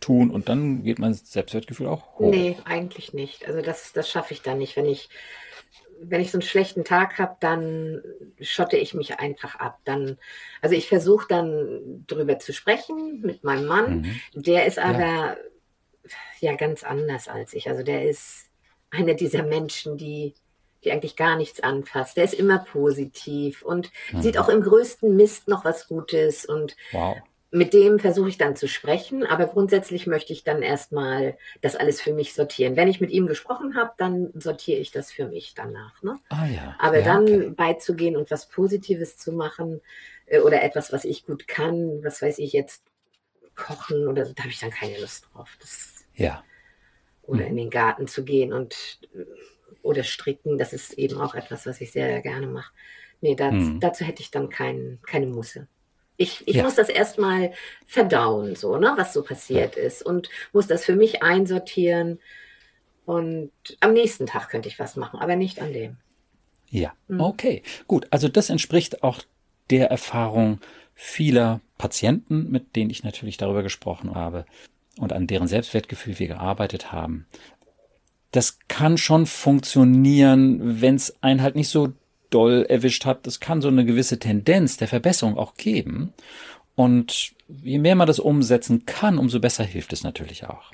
tun 0.00 0.30
und 0.30 0.48
dann 0.48 0.82
geht 0.82 0.98
mein 0.98 1.14
Selbstwertgefühl 1.14 1.86
auch 1.86 2.18
hoch. 2.18 2.30
Nee, 2.30 2.56
eigentlich 2.64 3.12
nicht. 3.12 3.46
Also 3.46 3.62
das, 3.62 3.92
das 3.92 4.08
schaffe 4.08 4.34
ich 4.34 4.42
dann 4.42 4.58
nicht. 4.58 4.76
Wenn 4.76 4.86
ich, 4.86 5.08
wenn 6.02 6.20
ich 6.20 6.30
so 6.30 6.36
einen 6.36 6.42
schlechten 6.42 6.84
Tag 6.84 7.18
habe, 7.18 7.36
dann 7.40 8.02
schotte 8.40 8.76
ich 8.76 8.92
mich 8.92 9.18
einfach 9.18 9.54
ab. 9.56 9.78
Dann, 9.84 10.18
also 10.60 10.74
ich 10.74 10.88
versuche 10.88 11.26
dann 11.28 12.04
drüber 12.06 12.38
zu 12.38 12.52
sprechen 12.52 13.20
mit 13.20 13.44
meinem 13.44 13.66
Mann. 13.66 14.00
Mhm. 14.00 14.42
Der 14.42 14.66
ist 14.66 14.78
aber 14.78 14.98
ja 14.98 15.36
ja 16.40 16.54
ganz 16.56 16.82
anders 16.84 17.28
als 17.28 17.54
ich. 17.54 17.68
Also 17.68 17.82
der 17.82 18.08
ist 18.08 18.46
einer 18.90 19.14
dieser 19.14 19.42
Menschen, 19.42 19.96
die, 19.96 20.34
die 20.84 20.92
eigentlich 20.92 21.16
gar 21.16 21.36
nichts 21.36 21.60
anfasst. 21.60 22.16
Der 22.16 22.24
ist 22.24 22.34
immer 22.34 22.58
positiv 22.58 23.62
und 23.62 23.90
mhm. 24.12 24.22
sieht 24.22 24.38
auch 24.38 24.48
im 24.48 24.62
größten 24.62 25.14
Mist 25.16 25.48
noch 25.48 25.64
was 25.64 25.88
Gutes. 25.88 26.44
Und 26.44 26.76
wow. 26.92 27.16
mit 27.50 27.72
dem 27.72 27.98
versuche 27.98 28.28
ich 28.28 28.38
dann 28.38 28.56
zu 28.56 28.68
sprechen. 28.68 29.24
Aber 29.24 29.46
grundsätzlich 29.46 30.06
möchte 30.06 30.32
ich 30.32 30.44
dann 30.44 30.62
erstmal 30.62 31.38
das 31.62 31.76
alles 31.76 32.00
für 32.00 32.12
mich 32.12 32.34
sortieren. 32.34 32.76
Wenn 32.76 32.88
ich 32.88 33.00
mit 33.00 33.10
ihm 33.10 33.26
gesprochen 33.26 33.76
habe, 33.76 33.92
dann 33.96 34.30
sortiere 34.34 34.80
ich 34.80 34.90
das 34.90 35.10
für 35.10 35.26
mich 35.26 35.54
danach. 35.54 36.02
Ne? 36.02 36.18
Ah, 36.28 36.46
ja. 36.46 36.76
Aber 36.78 36.98
ja, 36.98 37.04
dann 37.04 37.22
okay. 37.24 37.50
beizugehen 37.56 38.16
und 38.16 38.30
was 38.30 38.48
Positives 38.48 39.16
zu 39.16 39.32
machen 39.32 39.80
äh, 40.26 40.40
oder 40.40 40.62
etwas, 40.62 40.92
was 40.92 41.04
ich 41.04 41.24
gut 41.24 41.48
kann, 41.48 42.04
was 42.04 42.20
weiß 42.20 42.38
ich 42.38 42.52
jetzt, 42.52 42.82
kochen 43.54 44.08
oder 44.08 44.24
so, 44.24 44.32
da 44.32 44.42
habe 44.42 44.50
ich 44.50 44.60
dann 44.60 44.70
keine 44.70 44.98
Lust 44.98 45.26
drauf. 45.32 45.56
Das 45.60 45.91
ja. 46.14 46.42
Oder 47.22 47.42
mhm. 47.42 47.48
in 47.48 47.56
den 47.56 47.70
Garten 47.70 48.06
zu 48.06 48.24
gehen 48.24 48.52
und 48.52 49.00
oder 49.82 50.04
stricken, 50.04 50.58
das 50.58 50.72
ist 50.72 50.94
eben 50.94 51.20
auch 51.20 51.34
etwas, 51.34 51.66
was 51.66 51.80
ich 51.80 51.92
sehr 51.92 52.20
gerne 52.20 52.46
mache. 52.46 52.72
Nee, 53.20 53.34
das, 53.34 53.52
mhm. 53.52 53.80
dazu 53.80 54.04
hätte 54.04 54.22
ich 54.22 54.30
dann 54.30 54.48
kein, 54.48 54.98
keine 55.06 55.26
Musse. 55.26 55.68
Ich, 56.16 56.46
ich 56.46 56.56
ja. 56.56 56.64
muss 56.64 56.74
das 56.74 56.88
erstmal 56.88 57.52
verdauen, 57.86 58.54
so, 58.54 58.76
ne, 58.76 58.92
was 58.96 59.12
so 59.12 59.22
passiert 59.22 59.76
ja. 59.76 59.82
ist 59.82 60.02
und 60.02 60.28
muss 60.52 60.66
das 60.66 60.84
für 60.84 60.94
mich 60.94 61.22
einsortieren. 61.22 62.20
Und 63.06 63.50
am 63.80 63.92
nächsten 63.92 64.26
Tag 64.26 64.48
könnte 64.50 64.68
ich 64.68 64.78
was 64.78 64.96
machen, 64.96 65.18
aber 65.18 65.36
nicht 65.36 65.60
an 65.60 65.72
dem. 65.72 65.96
Ja, 66.70 66.92
mhm. 67.08 67.20
okay, 67.20 67.62
gut. 67.86 68.06
Also 68.10 68.28
das 68.28 68.50
entspricht 68.50 69.02
auch 69.02 69.20
der 69.70 69.90
Erfahrung 69.90 70.60
vieler 70.94 71.60
Patienten, 71.78 72.50
mit 72.50 72.76
denen 72.76 72.90
ich 72.90 73.02
natürlich 73.04 73.36
darüber 73.36 73.62
gesprochen 73.62 74.14
habe 74.14 74.44
und 74.98 75.12
an 75.12 75.26
deren 75.26 75.48
Selbstwertgefühl 75.48 76.18
wir 76.18 76.28
gearbeitet 76.28 76.92
haben. 76.92 77.26
Das 78.30 78.58
kann 78.68 78.96
schon 78.98 79.26
funktionieren, 79.26 80.80
wenn 80.80 80.94
es 80.94 81.22
einen 81.22 81.42
halt 81.42 81.54
nicht 81.54 81.68
so 81.68 81.92
doll 82.30 82.64
erwischt 82.68 83.04
hat. 83.04 83.26
Das 83.26 83.40
kann 83.40 83.60
so 83.60 83.68
eine 83.68 83.84
gewisse 83.84 84.18
Tendenz 84.18 84.76
der 84.78 84.88
Verbesserung 84.88 85.36
auch 85.36 85.54
geben. 85.54 86.12
Und 86.74 87.32
je 87.46 87.78
mehr 87.78 87.94
man 87.94 88.06
das 88.06 88.18
umsetzen 88.18 88.86
kann, 88.86 89.18
umso 89.18 89.38
besser 89.40 89.64
hilft 89.64 89.92
es 89.92 90.02
natürlich 90.02 90.46
auch. 90.46 90.72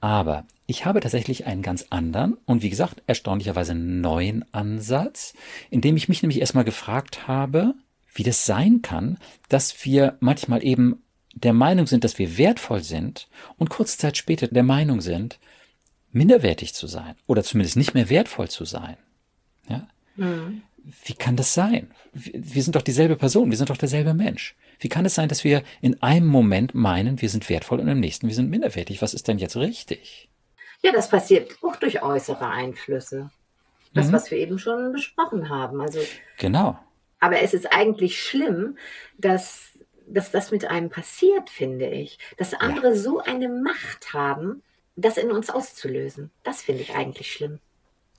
Aber 0.00 0.44
ich 0.66 0.84
habe 0.84 1.00
tatsächlich 1.00 1.46
einen 1.46 1.62
ganz 1.62 1.86
anderen 1.90 2.36
und 2.44 2.62
wie 2.62 2.70
gesagt, 2.70 3.02
erstaunlicherweise 3.06 3.74
neuen 3.74 4.44
Ansatz, 4.52 5.32
in 5.70 5.80
dem 5.80 5.96
ich 5.96 6.08
mich 6.08 6.22
nämlich 6.22 6.40
erstmal 6.40 6.64
gefragt 6.64 7.28
habe, 7.28 7.74
wie 8.12 8.24
das 8.24 8.44
sein 8.44 8.82
kann, 8.82 9.18
dass 9.48 9.84
wir 9.84 10.16
manchmal 10.20 10.64
eben 10.64 11.01
der 11.34 11.52
Meinung 11.52 11.86
sind, 11.86 12.04
dass 12.04 12.18
wir 12.18 12.36
wertvoll 12.38 12.82
sind 12.82 13.28
und 13.58 13.70
kurze 13.70 13.98
Zeit 13.98 14.16
später 14.16 14.48
der 14.48 14.62
Meinung 14.62 15.00
sind, 15.00 15.38
minderwertig 16.10 16.74
zu 16.74 16.86
sein 16.86 17.14
oder 17.26 17.42
zumindest 17.42 17.76
nicht 17.76 17.94
mehr 17.94 18.10
wertvoll 18.10 18.48
zu 18.48 18.64
sein. 18.64 18.96
Ja? 19.68 19.88
Mhm. 20.16 20.62
Wie 21.04 21.14
kann 21.14 21.36
das 21.36 21.54
sein? 21.54 21.90
Wir 22.12 22.62
sind 22.62 22.74
doch 22.74 22.82
dieselbe 22.82 23.16
Person, 23.16 23.50
wir 23.50 23.56
sind 23.56 23.70
doch 23.70 23.76
derselbe 23.76 24.14
Mensch. 24.14 24.56
Wie 24.80 24.88
kann 24.88 25.06
es 25.06 25.14
sein, 25.14 25.28
dass 25.28 25.44
wir 25.44 25.62
in 25.80 26.02
einem 26.02 26.26
Moment 26.26 26.74
meinen, 26.74 27.22
wir 27.22 27.28
sind 27.28 27.48
wertvoll 27.48 27.78
und 27.78 27.88
im 27.88 28.00
nächsten, 28.00 28.26
wir 28.26 28.34
sind 28.34 28.50
minderwertig? 28.50 29.00
Was 29.00 29.14
ist 29.14 29.28
denn 29.28 29.38
jetzt 29.38 29.56
richtig? 29.56 30.28
Ja, 30.82 30.90
das 30.90 31.08
passiert 31.08 31.52
auch 31.62 31.76
durch 31.76 32.02
äußere 32.02 32.48
Einflüsse. 32.48 33.30
Das, 33.94 34.08
mhm. 34.08 34.12
was 34.12 34.30
wir 34.30 34.38
eben 34.38 34.58
schon 34.58 34.92
besprochen 34.92 35.48
haben. 35.48 35.80
Also, 35.80 36.00
genau. 36.38 36.78
Aber 37.20 37.40
es 37.40 37.54
ist 37.54 37.72
eigentlich 37.72 38.20
schlimm, 38.20 38.76
dass, 39.18 39.71
dass 40.06 40.30
das 40.30 40.50
mit 40.50 40.64
einem 40.64 40.90
passiert, 40.90 41.50
finde 41.50 41.88
ich. 41.88 42.18
Dass 42.36 42.54
andere 42.54 42.88
ja. 42.88 42.96
so 42.96 43.20
eine 43.20 43.48
Macht 43.48 44.12
haben, 44.12 44.62
das 44.96 45.16
in 45.16 45.30
uns 45.30 45.50
auszulösen. 45.50 46.30
Das 46.42 46.62
finde 46.62 46.82
ich 46.82 46.94
eigentlich 46.94 47.32
schlimm. 47.32 47.58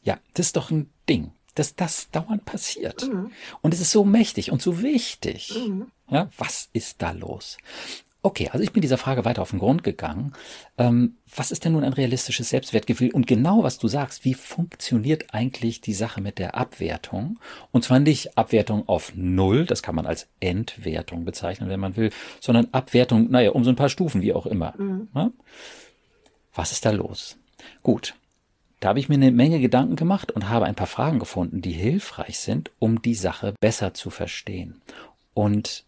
Ja, 0.03 0.19
das 0.33 0.47
ist 0.47 0.55
doch 0.55 0.71
ein 0.71 0.89
Ding, 1.07 1.31
dass 1.55 1.75
das 1.75 2.09
dauernd 2.11 2.45
passiert. 2.45 3.07
Mhm. 3.07 3.31
Und 3.61 3.73
es 3.73 3.79
ist 3.79 3.91
so 3.91 4.03
mächtig 4.03 4.51
und 4.51 4.61
so 4.61 4.81
wichtig. 4.81 5.53
Mhm. 5.55 5.91
Ja, 6.09 6.29
was 6.37 6.69
ist 6.73 7.01
da 7.01 7.11
los? 7.11 7.57
Okay, 8.25 8.49
also 8.53 8.63
ich 8.63 8.71
bin 8.71 8.81
dieser 8.81 8.97
Frage 8.97 9.25
weiter 9.25 9.41
auf 9.41 9.49
den 9.49 9.59
Grund 9.59 9.83
gegangen. 9.83 10.31
Ähm, 10.77 11.17
was 11.35 11.51
ist 11.51 11.65
denn 11.65 11.73
nun 11.73 11.83
ein 11.83 11.91
realistisches 11.91 12.49
Selbstwertgefühl? 12.49 13.11
Und 13.11 13.27
genau 13.27 13.63
was 13.63 13.79
du 13.79 13.89
sagst, 13.89 14.23
wie 14.23 14.33
funktioniert 14.33 15.33
eigentlich 15.33 15.81
die 15.81 15.93
Sache 15.93 16.21
mit 16.21 16.39
der 16.39 16.55
Abwertung? 16.55 17.37
Und 17.71 17.83
zwar 17.83 17.99
nicht 17.99 18.37
Abwertung 18.37 18.87
auf 18.87 19.11
Null, 19.13 19.65
das 19.65 19.83
kann 19.83 19.93
man 19.93 20.05
als 20.05 20.29
Entwertung 20.39 21.25
bezeichnen, 21.25 21.67
wenn 21.67 21.81
man 21.81 21.97
will, 21.97 22.11
sondern 22.39 22.69
Abwertung, 22.71 23.29
naja, 23.29 23.51
um 23.51 23.65
so 23.65 23.69
ein 23.69 23.75
paar 23.75 23.89
Stufen, 23.89 24.21
wie 24.21 24.31
auch 24.31 24.45
immer. 24.45 24.73
Mhm. 24.77 25.09
Ja? 25.13 25.31
Was 26.53 26.71
ist 26.71 26.85
da 26.85 26.91
los? 26.91 27.35
Gut, 27.81 28.15
da 28.79 28.89
habe 28.89 28.99
ich 28.99 29.09
mir 29.09 29.15
eine 29.15 29.31
Menge 29.31 29.59
Gedanken 29.59 29.97
gemacht 29.97 30.31
und 30.31 30.47
habe 30.47 30.65
ein 30.65 30.75
paar 30.75 30.87
Fragen 30.87 31.19
gefunden, 31.19 31.61
die 31.61 31.73
hilfreich 31.73 32.39
sind, 32.39 32.71
um 32.79 33.01
die 33.01 33.15
Sache 33.15 33.53
besser 33.59 33.93
zu 33.93 34.09
verstehen. 34.09 34.81
Und 35.33 35.83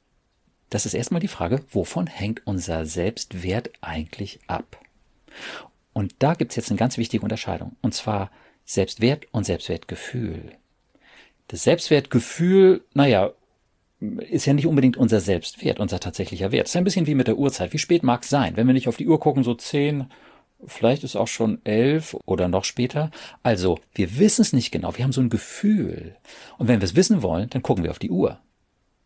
das 0.76 0.86
ist 0.86 0.94
erstmal 0.94 1.22
die 1.22 1.30
Frage, 1.30 1.62
wovon 1.72 2.06
hängt 2.06 2.46
unser 2.46 2.86
Selbstwert 2.86 3.72
eigentlich 3.80 4.42
ab? 4.48 4.78
Und 5.94 6.16
da 6.20 6.34
gibt 6.34 6.52
es 6.52 6.58
jetzt 6.58 6.70
eine 6.70 6.78
ganz 6.78 6.98
wichtige 6.98 7.24
Unterscheidung, 7.24 7.78
und 7.82 7.94
zwar 7.94 8.30
Selbstwert 8.66 9.26
und 9.32 9.46
Selbstwertgefühl. 9.46 10.52
Das 11.48 11.64
Selbstwertgefühl, 11.64 12.84
naja, 12.94 13.32
ist 14.02 14.48
ja 14.48 14.54
nicht 14.54 14.68
unbedingt 14.68 14.98
unser 14.98 15.22
Selbstwert, 15.22 15.80
unser 15.80 16.02
tatsächlicher 16.02 16.52
Wert. 16.52 16.68
Es 16.68 16.72
ist 16.74 16.76
ein 16.76 16.84
bisschen 16.84 17.08
wie 17.08 17.16
mit 17.16 17.28
der 17.28 17.38
Uhrzeit. 17.38 17.72
Wie 17.72 17.78
spät 17.78 18.04
mag 18.04 18.24
es 18.24 18.30
sein? 18.30 18.58
Wenn 18.58 18.68
wir 18.68 18.74
nicht 18.74 18.90
auf 18.90 18.98
die 18.98 19.08
Uhr 19.08 19.22
gucken, 19.22 19.46
so 19.46 19.54
zehn, 19.54 20.08
vielleicht 20.66 21.06
ist 21.06 21.16
auch 21.16 21.30
schon 21.30 21.62
elf 21.64 22.18
oder 22.26 22.50
noch 22.50 22.66
später. 22.66 23.12
Also, 23.44 23.80
wir 23.94 24.20
wissen 24.20 24.42
es 24.42 24.52
nicht 24.52 24.72
genau. 24.72 24.98
Wir 24.98 25.06
haben 25.06 25.14
so 25.14 25.22
ein 25.22 25.30
Gefühl. 25.30 26.18
Und 26.58 26.68
wenn 26.68 26.82
wir 26.82 26.86
es 26.86 26.98
wissen 26.98 27.22
wollen, 27.22 27.50
dann 27.50 27.64
gucken 27.64 27.86
wir 27.86 27.92
auf 27.92 28.00
die 28.00 28.12
Uhr. 28.12 28.42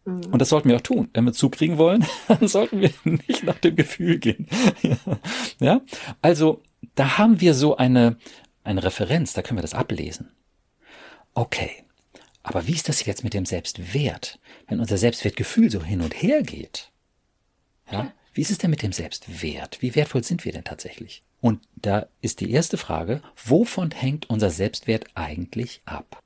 Mhm. 0.09 0.33
Und 0.33 0.39
das 0.39 0.49
sollten 0.49 0.69
wir 0.69 0.77
auch 0.77 0.81
tun. 0.81 1.09
Wenn 1.13 1.25
wir 1.25 1.33
Zug 1.33 1.53
kriegen 1.53 1.77
wollen, 1.77 2.05
dann 2.27 2.47
sollten 2.47 2.81
wir 2.81 2.91
nicht 3.03 3.43
nach 3.43 3.59
dem 3.59 3.75
Gefühl 3.75 4.19
gehen. 4.19 4.47
ja, 5.59 5.81
also 6.21 6.61
da 6.95 7.17
haben 7.17 7.41
wir 7.41 7.53
so 7.53 7.77
eine, 7.77 8.17
eine 8.63 8.83
Referenz, 8.83 9.33
da 9.33 9.41
können 9.41 9.57
wir 9.57 9.63
das 9.63 9.73
ablesen. 9.73 10.31
Okay, 11.33 11.71
aber 12.43 12.67
wie 12.67 12.73
ist 12.73 12.89
das 12.89 13.05
jetzt 13.05 13.23
mit 13.23 13.33
dem 13.33 13.45
Selbstwert, 13.45 14.39
wenn 14.67 14.79
unser 14.79 14.97
Selbstwertgefühl 14.97 15.69
so 15.69 15.83
hin 15.83 16.01
und 16.01 16.13
her 16.13 16.41
geht? 16.41 16.91
Ja, 17.91 18.11
wie 18.33 18.41
ist 18.41 18.51
es 18.51 18.57
denn 18.57 18.69
mit 18.69 18.83
dem 18.83 18.93
Selbstwert? 18.93 19.81
Wie 19.81 19.95
wertvoll 19.95 20.23
sind 20.23 20.45
wir 20.45 20.51
denn 20.51 20.63
tatsächlich? 20.63 21.23
Und 21.41 21.61
da 21.75 22.07
ist 22.21 22.39
die 22.41 22.51
erste 22.51 22.77
Frage, 22.77 23.21
wovon 23.45 23.91
hängt 23.91 24.29
unser 24.29 24.49
Selbstwert 24.49 25.05
eigentlich 25.15 25.81
ab? 25.85 26.21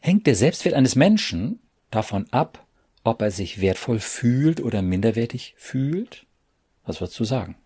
Hängt 0.00 0.26
der 0.26 0.34
Selbstwert 0.34 0.74
eines 0.74 0.94
Menschen 0.94 1.60
davon 1.90 2.26
ab, 2.30 2.63
ob 3.04 3.22
er 3.22 3.30
sich 3.30 3.60
wertvoll 3.60 4.00
fühlt 4.00 4.60
oder 4.60 4.82
minderwertig 4.82 5.54
fühlt? 5.56 6.26
Was 6.84 7.00
würdest 7.00 7.20
du 7.20 7.24
sagen? 7.24 7.56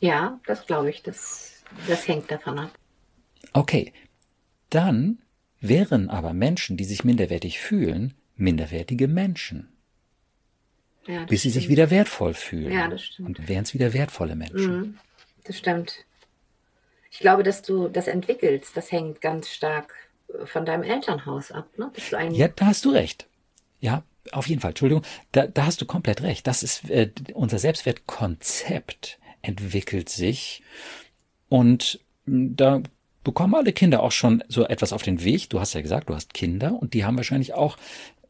Ja, 0.00 0.40
das 0.46 0.66
glaube 0.66 0.90
ich. 0.90 1.02
Das, 1.02 1.62
das 1.86 2.06
hängt 2.06 2.30
davon 2.30 2.58
ab. 2.58 2.70
Okay. 3.52 3.92
Dann 4.68 5.18
wären 5.60 6.10
aber 6.10 6.32
Menschen, 6.32 6.76
die 6.76 6.84
sich 6.84 7.04
minderwertig 7.04 7.58
fühlen, 7.58 8.14
minderwertige 8.36 9.08
Menschen. 9.08 9.72
Ja, 11.06 11.24
bis 11.24 11.42
sie 11.42 11.50
sich 11.50 11.68
wieder 11.68 11.90
wertvoll 11.90 12.34
fühlen. 12.34 12.72
Ja, 12.72 12.88
das 12.88 13.02
stimmt. 13.02 13.28
Und 13.28 13.48
wären 13.48 13.64
es 13.64 13.74
wieder 13.74 13.92
wertvolle 13.92 14.36
Menschen. 14.36 14.78
Mhm, 14.78 14.98
das 15.44 15.58
stimmt. 15.58 16.04
Ich 17.10 17.18
glaube, 17.18 17.42
dass 17.42 17.62
du 17.62 17.88
das 17.88 18.06
entwickelst, 18.06 18.76
das 18.76 18.92
hängt 18.92 19.20
ganz 19.20 19.48
stark 19.48 19.94
von 20.44 20.64
deinem 20.64 20.84
Elternhaus 20.84 21.50
ab. 21.50 21.66
Ne? 21.76 21.90
ja, 22.30 22.48
da 22.48 22.66
hast 22.66 22.84
du 22.84 22.90
recht. 22.90 23.26
Ja, 23.80 24.04
auf 24.32 24.48
jeden 24.48 24.60
Fall, 24.60 24.70
Entschuldigung, 24.70 25.04
da, 25.32 25.46
da 25.46 25.66
hast 25.66 25.80
du 25.80 25.86
komplett 25.86 26.22
recht. 26.22 26.46
Das 26.46 26.62
ist 26.62 26.88
äh, 26.90 27.10
unser 27.34 27.58
Selbstwertkonzept 27.58 29.18
entwickelt 29.42 30.08
sich 30.08 30.62
und 31.48 32.00
hm, 32.26 32.56
da 32.56 32.82
bekommen 33.24 33.54
alle 33.54 33.72
Kinder 33.72 34.02
auch 34.02 34.12
schon 34.12 34.42
so 34.48 34.66
etwas 34.66 34.92
auf 34.92 35.02
den 35.02 35.24
Weg. 35.24 35.50
Du 35.50 35.60
hast 35.60 35.74
ja 35.74 35.82
gesagt, 35.82 36.08
du 36.08 36.14
hast 36.14 36.34
Kinder 36.34 36.74
und 36.80 36.94
die 36.94 37.04
haben 37.04 37.16
wahrscheinlich 37.16 37.54
auch 37.54 37.76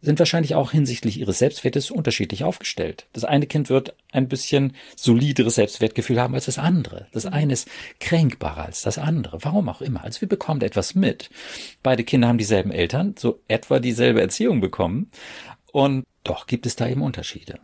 sind 0.02 0.18
wahrscheinlich 0.18 0.54
auch 0.54 0.70
hinsichtlich 0.70 1.20
ihres 1.20 1.38
Selbstwertes 1.38 1.90
unterschiedlich 1.90 2.44
aufgestellt. 2.44 3.06
Das 3.12 3.24
eine 3.24 3.46
Kind 3.46 3.68
wird 3.68 3.94
ein 4.12 4.28
bisschen 4.28 4.74
solideres 4.96 5.56
Selbstwertgefühl 5.56 6.20
haben 6.20 6.34
als 6.34 6.46
das 6.46 6.58
andere. 6.58 7.06
Das 7.12 7.24
mhm. 7.24 7.32
eine 7.34 7.52
ist 7.52 7.68
kränkbarer 7.98 8.64
als 8.64 8.82
das 8.82 8.98
andere. 8.98 9.38
Warum 9.42 9.68
auch 9.68 9.82
immer. 9.82 10.02
Also 10.02 10.22
wir 10.22 10.28
bekommen 10.28 10.62
etwas 10.62 10.94
mit. 10.94 11.30
Beide 11.82 12.04
Kinder 12.04 12.28
haben 12.28 12.38
dieselben 12.38 12.72
Eltern, 12.72 13.14
so 13.18 13.40
etwa 13.48 13.78
dieselbe 13.78 14.20
Erziehung 14.20 14.60
bekommen. 14.60 15.10
Und 15.72 16.04
doch 16.24 16.46
gibt 16.46 16.66
es 16.66 16.76
da 16.76 16.88
eben 16.88 17.02
Unterschiede. 17.02 17.60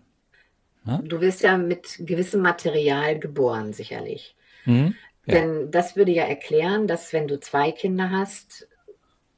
Ja? 0.86 0.98
Du 0.98 1.20
wirst 1.20 1.42
ja 1.42 1.56
mit 1.58 1.96
gewissem 2.00 2.40
Material 2.40 3.18
geboren, 3.18 3.72
sicherlich. 3.72 4.36
Mhm, 4.64 4.94
ja. 5.26 5.34
Denn 5.34 5.70
das 5.70 5.96
würde 5.96 6.12
ja 6.12 6.24
erklären, 6.24 6.86
dass 6.86 7.12
wenn 7.12 7.28
du 7.28 7.40
zwei 7.40 7.72
Kinder 7.72 8.10
hast 8.10 8.68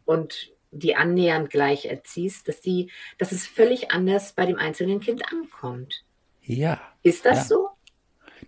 und 0.05 0.53
die 0.71 0.97
annähernd 0.97 1.51
gleich 1.51 1.87
erziehst, 1.87 2.49
dass 2.49 2.61
die, 2.61 2.91
dass 3.17 3.33
es 3.33 3.47
völlig 3.47 3.91
anders 3.91 4.33
bei 4.33 4.45
dem 4.45 4.57
einzelnen 4.57 5.01
Kind 5.01 5.23
ankommt. 5.33 6.05
Ja. 6.43 6.81
Ist 7.03 7.25
das 7.25 7.39
ja. 7.39 7.45
so? 7.45 7.69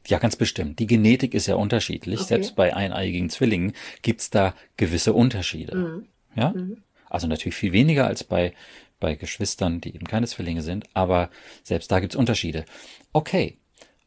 Ja, 0.07 0.19
ganz 0.19 0.37
bestimmt. 0.37 0.79
Die 0.79 0.87
Genetik 0.87 1.35
ist 1.35 1.47
ja 1.47 1.57
unterschiedlich. 1.57 2.21
Okay. 2.21 2.29
Selbst 2.29 2.57
bei 2.57 2.75
eineiigen 2.75 3.29
Zwillingen 3.31 3.75
gibt 4.03 4.21
es 4.21 4.31
da 4.31 4.55
gewisse 4.77 5.12
Unterschiede. 5.12 5.77
Mhm. 5.77 6.07
Ja? 6.35 6.50
Mhm. 6.50 6.83
Also 7.09 7.27
natürlich 7.27 7.57
viel 7.57 7.73
weniger 7.73 8.07
als 8.07 8.25
bei 8.25 8.55
bei 9.00 9.16
Geschwistern, 9.16 9.80
die 9.80 9.95
eben 9.95 10.07
keine 10.07 10.26
Zwillinge 10.26 10.62
sind, 10.62 10.85
aber 10.95 11.30
selbst 11.62 11.90
da 11.90 12.00
gibt's 12.00 12.16
Unterschiede. 12.16 12.64
Okay, 13.12 13.59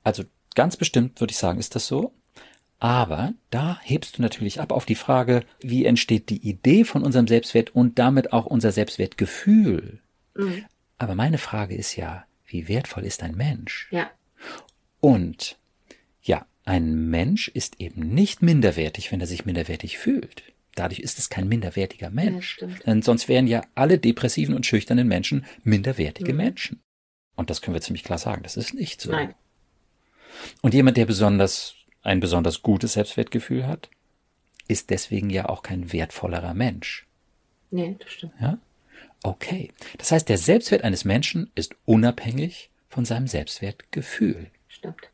also 0.04 0.24
ganz 0.56 0.78
bestimmt 0.78 1.20
würde 1.20 1.32
ich 1.32 1.38
sagen, 1.38 1.60
ist 1.60 1.76
das 1.76 1.88
so. 1.88 2.14
Aber 2.80 3.34
da 3.50 3.80
hebst 3.82 4.18
du 4.18 4.22
natürlich 4.22 4.60
ab 4.60 4.74
auf 4.74 4.86
die 4.86 4.96
Frage, 4.96 5.46
wie 5.62 5.86
entsteht 5.86 6.30
die 6.30 6.48
Idee 6.48 6.84
von 6.84 7.04
unserem 7.04 7.28
Selbstwert 7.28 7.74
und 7.74 7.98
damit 7.98 8.34
auch 8.34 8.46
unser 8.46 8.74
Selbstwertgefühl. 8.74 10.02
Mhm. 10.36 10.66
Aber 10.98 11.16
meine 11.16 11.38
Frage 11.38 11.76
ist 11.76 11.96
ja, 11.96 12.26
wie 12.46 12.68
wertvoll 12.68 13.06
ist 13.06 13.24
ein 13.24 13.36
Mensch? 13.36 13.88
Ja. 13.92 14.12
Und 15.00 15.58
ja, 16.22 16.46
ein 16.66 17.10
Mensch 17.10 17.48
ist 17.48 17.80
eben 17.80 18.14
nicht 18.14 18.42
minderwertig, 18.42 19.12
wenn 19.12 19.22
er 19.22 19.28
sich 19.28 19.46
minderwertig 19.46 19.98
fühlt. 19.98 20.44
Dadurch 20.76 21.00
ist 21.00 21.20
es 21.20 21.30
kein 21.30 21.48
minderwertiger 21.48 22.10
Mensch. 22.10 22.60
Ja, 22.60 22.68
Denn 22.86 23.02
sonst 23.02 23.28
wären 23.28 23.48
ja 23.48 23.62
alle 23.76 24.00
depressiven 24.00 24.56
und 24.56 24.66
schüchternen 24.66 25.08
Menschen 25.08 25.46
minderwertige 25.64 26.34
mhm. 26.34 26.38
Menschen. 26.38 26.82
Und 27.36 27.50
das 27.50 27.62
können 27.62 27.76
wir 27.76 27.82
ziemlich 27.82 28.04
klar 28.04 28.18
sagen. 28.18 28.44
Das 28.44 28.58
ist 28.58 28.74
nicht 28.74 29.02
so. 29.02 29.12
Nein. 29.12 29.36
Und 30.62 30.74
jemand, 30.74 30.98
der 30.98 31.06
besonders, 31.06 31.76
ein 32.02 32.20
besonders 32.20 32.62
gutes 32.62 32.94
Selbstwertgefühl 32.94 33.68
hat, 33.68 33.90
ist 34.68 34.90
deswegen 34.90 35.30
ja 35.30 35.50
auch 35.50 35.62
kein 35.62 35.92
wertvollerer 35.94 36.54
Mensch. 36.54 37.06
Nee, 37.70 37.96
das 38.00 38.12
stimmt. 38.12 38.34
Ja? 38.40 38.58
Okay. 39.24 39.72
Das 39.98 40.12
heißt, 40.12 40.28
der 40.30 40.38
Selbstwert 40.38 40.84
eines 40.84 41.06
Menschen 41.06 41.52
ist 41.56 41.76
unabhängig 41.86 42.72
von 42.90 43.06
seinem 43.06 43.28
Selbstwertgefühl. 43.28 44.52
Stimmt. 44.68 45.10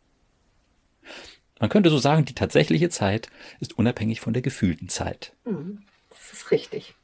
Man 1.60 1.70
könnte 1.70 1.90
so 1.90 1.98
sagen, 1.98 2.26
die 2.26 2.36
tatsächliche 2.36 2.90
Zeit 2.90 3.30
ist 3.60 3.78
unabhängig 3.78 4.22
von 4.22 4.34
der 4.34 4.42
gefühlten 4.42 4.90
Zeit. 4.90 5.34
Mhm. 5.46 5.84
Das 6.10 6.34
ist 6.34 6.52
richtig. 6.52 6.96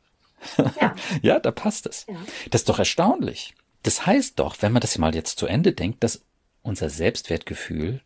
Ja, 0.80 0.96
ja 1.22 1.40
da 1.40 1.52
passt 1.52 1.88
es. 1.88 2.06
Ja. 2.08 2.16
Das 2.52 2.62
ist 2.62 2.70
doch 2.70 2.78
erstaunlich. 2.78 3.56
Das 3.84 4.06
heißt 4.06 4.40
doch, 4.40 4.58
wenn 4.62 4.72
man 4.72 4.82
das 4.82 4.98
mal 4.98 5.16
jetzt 5.16 5.40
zu 5.40 5.48
Ende 5.48 5.74
denkt, 5.74 6.04
dass 6.04 6.24
unser 6.62 6.90
Selbstwertgefühl 6.90 8.02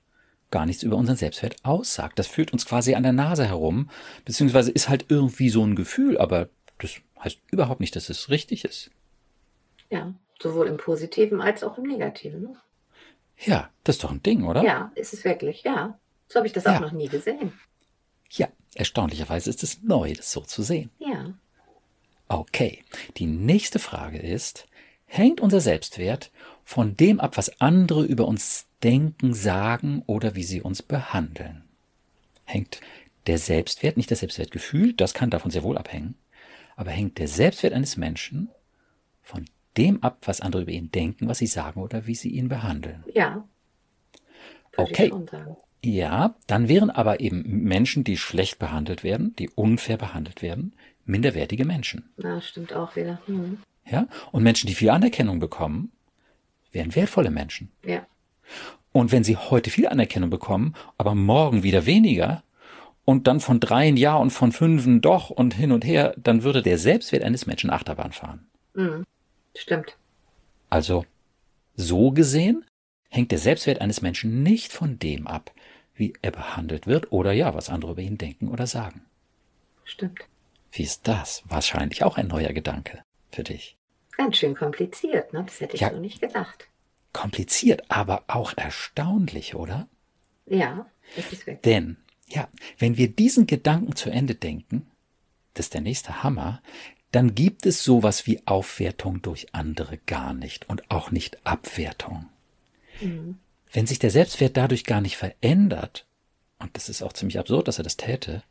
gar 0.51 0.65
nichts 0.65 0.83
über 0.83 0.95
unseren 0.95 1.15
Selbstwert 1.15 1.57
aussagt. 1.63 2.19
Das 2.19 2.27
führt 2.27 2.53
uns 2.53 2.65
quasi 2.65 2.95
an 2.95 3.03
der 3.03 3.13
Nase 3.13 3.45
herum, 3.45 3.89
beziehungsweise 4.25 4.71
ist 4.71 4.89
halt 4.89 5.05
irgendwie 5.09 5.49
so 5.49 5.63
ein 5.63 5.75
Gefühl, 5.75 6.17
aber 6.17 6.49
das 6.79 6.95
heißt 7.23 7.39
überhaupt 7.51 7.79
nicht, 7.79 7.95
dass 7.95 8.09
es 8.09 8.29
richtig 8.29 8.65
ist. 8.65 8.91
Ja, 9.89 10.13
sowohl 10.41 10.67
im 10.67 10.77
Positiven 10.77 11.41
als 11.41 11.63
auch 11.63 11.77
im 11.77 11.85
Negativen. 11.85 12.41
Ne? 12.41 12.55
Ja, 13.37 13.69
das 13.83 13.97
ist 13.97 14.03
doch 14.03 14.11
ein 14.11 14.23
Ding, 14.23 14.43
oder? 14.43 14.63
Ja, 14.63 14.91
ist 14.95 15.13
es 15.13 15.23
wirklich, 15.23 15.63
ja. 15.63 15.99
So 16.29 16.37
habe 16.37 16.47
ich 16.47 16.53
das 16.53 16.63
ja. 16.63 16.77
auch 16.77 16.81
noch 16.81 16.91
nie 16.91 17.07
gesehen. 17.07 17.51
Ja, 18.29 18.47
erstaunlicherweise 18.75 19.49
ist 19.49 19.63
es 19.63 19.81
neu, 19.81 20.13
das 20.13 20.31
so 20.31 20.41
zu 20.41 20.61
sehen. 20.61 20.91
Ja. 20.99 21.33
Okay, 22.27 22.83
die 23.17 23.25
nächste 23.25 23.79
Frage 23.79 24.19
ist, 24.19 24.67
hängt 25.05 25.41
unser 25.41 25.59
Selbstwert 25.59 26.31
von 26.63 26.95
dem 26.95 27.19
ab, 27.19 27.35
was 27.37 27.59
andere 27.59 28.05
über 28.05 28.27
uns 28.27 28.67
denken, 28.83 29.33
sagen 29.33 30.03
oder 30.05 30.35
wie 30.35 30.43
sie 30.43 30.61
uns 30.61 30.83
behandeln? 30.83 31.63
Hängt 32.45 32.79
der 33.25 33.39
Selbstwert, 33.39 33.97
nicht 33.97 34.11
das 34.11 34.19
Selbstwertgefühl, 34.19 34.93
das 34.93 35.15
kann 35.15 35.31
davon 35.31 35.49
sehr 35.49 35.63
wohl 35.63 35.79
abhängen, 35.79 36.15
aber 36.75 36.91
hängt 36.91 37.17
der 37.17 37.27
Selbstwert 37.27 37.73
eines 37.73 37.97
Menschen 37.97 38.49
von 39.23 39.45
dem 39.75 40.03
ab, 40.03 40.19
was 40.21 40.41
andere 40.41 40.61
über 40.61 40.71
ihn 40.71 40.91
denken, 40.91 41.27
was 41.27 41.39
sie 41.39 41.47
sagen 41.47 41.81
oder 41.81 42.05
wie 42.05 42.15
sie 42.15 42.29
ihn 42.29 42.47
behandeln? 42.47 43.03
Ja. 43.13 43.47
Okay. 44.77 45.11
Ja, 45.83 46.35
dann 46.47 46.67
wären 46.67 46.89
aber 46.89 47.19
eben 47.21 47.63
Menschen, 47.63 48.03
die 48.03 48.17
schlecht 48.17 48.59
behandelt 48.59 49.03
werden, 49.03 49.35
die 49.37 49.49
unfair 49.49 49.97
behandelt 49.97 50.41
werden, 50.41 50.73
minderwertige 51.05 51.65
Menschen. 51.65 52.09
Ja, 52.17 52.41
stimmt 52.41 52.73
auch 52.73 52.95
wieder. 52.95 53.21
Mhm. 53.27 53.59
Ja, 53.85 54.07
und 54.31 54.43
Menschen, 54.43 54.67
die 54.67 54.75
viel 54.75 54.89
Anerkennung 54.89 55.39
bekommen, 55.39 55.91
wären 56.71 56.95
wertvolle 56.95 57.31
Menschen. 57.31 57.71
Ja. 57.83 58.05
Und 58.91 59.11
wenn 59.11 59.23
sie 59.23 59.37
heute 59.37 59.69
viel 59.69 59.87
Anerkennung 59.87 60.29
bekommen, 60.29 60.75
aber 60.97 61.15
morgen 61.15 61.63
wieder 61.63 61.85
weniger 61.85 62.43
und 63.05 63.27
dann 63.27 63.39
von 63.39 63.59
dreien 63.59 63.97
ja 63.97 64.15
und 64.15 64.31
von 64.31 64.51
fünfen 64.51 65.01
doch 65.01 65.29
und 65.29 65.53
hin 65.53 65.71
und 65.71 65.85
her, 65.85 66.13
dann 66.17 66.43
würde 66.43 66.61
der 66.61 66.77
Selbstwert 66.77 67.23
eines 67.23 67.45
Menschen 67.45 67.69
Achterbahn 67.69 68.11
fahren. 68.11 68.47
Mhm. 68.73 69.05
Stimmt. 69.55 69.97
Also, 70.69 71.05
so 71.75 72.11
gesehen 72.11 72.65
hängt 73.09 73.31
der 73.31 73.39
Selbstwert 73.39 73.81
eines 73.81 74.01
Menschen 74.01 74.43
nicht 74.43 74.71
von 74.71 74.99
dem 74.99 75.25
ab, 75.25 75.51
wie 75.99 76.13
er 76.21 76.31
behandelt 76.31 76.87
wird 76.87 77.11
oder 77.11 77.31
ja, 77.31 77.53
was 77.53 77.69
andere 77.69 77.91
über 77.91 78.01
ihn 78.01 78.17
denken 78.17 78.47
oder 78.47 78.65
sagen. 78.67 79.01
Stimmt. 79.83 80.21
Wie 80.71 80.83
ist 80.83 81.07
das? 81.07 81.43
Wahrscheinlich 81.45 82.03
auch 82.03 82.17
ein 82.17 82.27
neuer 82.27 82.53
Gedanke 82.53 83.03
für 83.31 83.43
dich. 83.43 83.75
Ganz 84.17 84.37
schön 84.37 84.55
kompliziert, 84.55 85.33
ne? 85.33 85.43
Das 85.45 85.59
hätte 85.59 85.75
ich 85.75 85.81
ja, 85.81 85.91
so 85.91 85.97
nicht 85.97 86.21
gedacht. 86.21 86.67
Kompliziert, 87.13 87.89
aber 87.89 88.23
auch 88.27 88.53
erstaunlich, 88.55 89.55
oder? 89.55 89.87
Ja, 90.45 90.85
das 91.15 91.31
ist 91.31 91.47
wirklich. 91.47 91.61
Denn, 91.61 91.97
ja, 92.27 92.47
wenn 92.77 92.97
wir 92.97 93.07
diesen 93.07 93.47
Gedanken 93.47 93.95
zu 93.95 94.09
Ende 94.09 94.35
denken, 94.35 94.89
das 95.53 95.67
ist 95.67 95.73
der 95.73 95.81
nächste 95.81 96.23
Hammer, 96.23 96.61
dann 97.11 97.33
gibt 97.33 97.65
es 97.65 97.83
sowas 97.83 98.27
wie 98.27 98.45
Aufwertung 98.45 99.21
durch 99.21 99.53
andere 99.53 99.97
gar 99.97 100.33
nicht 100.33 100.69
und 100.69 100.91
auch 100.91 101.11
nicht 101.11 101.45
Abwertung. 101.45 102.29
Mhm. 103.01 103.39
Wenn 103.71 103.85
sich 103.85 103.99
der 103.99 104.11
Selbstwert 104.11 104.57
dadurch 104.57 104.83
gar 104.83 105.01
nicht 105.01 105.17
verändert, 105.17 106.07
und 106.59 106.75
das 106.75 106.89
ist 106.89 107.01
auch 107.01 107.13
ziemlich 107.13 107.39
absurd, 107.39 107.67
dass 107.67 107.77
er 107.77 107.83
das 107.83 107.97
täte, 107.97 108.43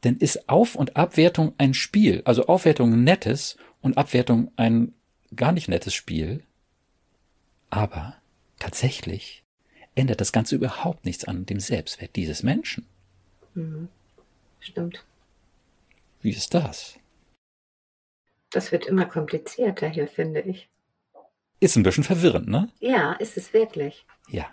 dann 0.00 0.16
ist 0.16 0.48
Auf- 0.48 0.76
und 0.76 0.96
Abwertung 0.96 1.54
ein 1.58 1.74
Spiel. 1.74 2.22
Also 2.24 2.46
Aufwertung 2.46 2.92
ein 2.92 3.04
nettes 3.04 3.56
und 3.82 3.98
Abwertung 3.98 4.50
ein 4.56 4.94
gar 5.36 5.52
nicht 5.52 5.68
nettes 5.68 5.94
Spiel. 5.94 6.42
Aber 7.68 8.16
tatsächlich 8.58 9.44
ändert 9.94 10.20
das 10.20 10.32
Ganze 10.32 10.54
überhaupt 10.54 11.04
nichts 11.04 11.24
an 11.24 11.46
dem 11.46 11.60
Selbstwert 11.60 12.16
dieses 12.16 12.42
Menschen. 12.42 12.86
Mhm. 13.54 13.88
Stimmt. 14.60 15.04
Wie 16.22 16.30
ist 16.30 16.54
das? 16.54 16.98
Das 18.50 18.72
wird 18.72 18.86
immer 18.86 19.06
komplizierter 19.06 19.88
hier, 19.88 20.08
finde 20.08 20.40
ich. 20.40 20.68
Ist 21.60 21.76
ein 21.76 21.82
bisschen 21.82 22.04
verwirrend, 22.04 22.48
ne? 22.48 22.68
Ja, 22.80 23.12
ist 23.12 23.36
es 23.36 23.52
wirklich. 23.52 24.06
Ja. 24.28 24.46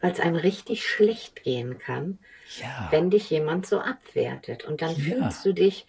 Weil 0.00 0.12
es 0.12 0.20
einem 0.20 0.36
richtig 0.36 0.84
schlecht 0.84 1.44
gehen 1.44 1.78
kann, 1.78 2.18
ja. 2.60 2.88
wenn 2.90 3.10
dich 3.10 3.30
jemand 3.30 3.66
so 3.66 3.78
abwertet. 3.78 4.64
Und 4.64 4.82
dann 4.82 4.96
ja. 4.96 5.02
fühlst 5.02 5.44
du 5.44 5.52
dich 5.52 5.86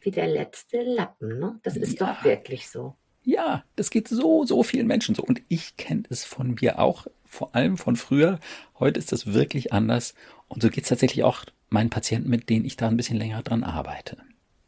wie 0.00 0.10
der 0.10 0.26
letzte 0.26 0.82
Lappen, 0.82 1.38
ne? 1.38 1.60
Das 1.62 1.76
ist 1.76 2.00
ja. 2.00 2.06
doch 2.06 2.24
wirklich 2.24 2.68
so. 2.68 2.96
Ja, 3.22 3.64
das 3.76 3.90
geht 3.90 4.08
so, 4.08 4.44
so 4.44 4.62
vielen 4.62 4.86
Menschen 4.86 5.14
so. 5.14 5.22
Und 5.22 5.42
ich 5.48 5.76
kenne 5.76 6.02
es 6.10 6.24
von 6.24 6.56
mir 6.60 6.78
auch, 6.78 7.06
vor 7.24 7.54
allem 7.54 7.78
von 7.78 7.96
früher. 7.96 8.38
Heute 8.78 8.98
ist 8.98 9.12
das 9.12 9.32
wirklich 9.32 9.72
anders. 9.72 10.14
Und 10.48 10.62
so 10.62 10.68
geht 10.68 10.84
es 10.84 10.90
tatsächlich 10.90 11.24
auch 11.24 11.44
meinen 11.68 11.90
Patienten, 11.90 12.28
mit 12.28 12.50
denen 12.50 12.64
ich 12.64 12.76
da 12.76 12.88
ein 12.88 12.96
bisschen 12.96 13.16
länger 13.16 13.42
dran 13.42 13.64
arbeite. 13.64 14.18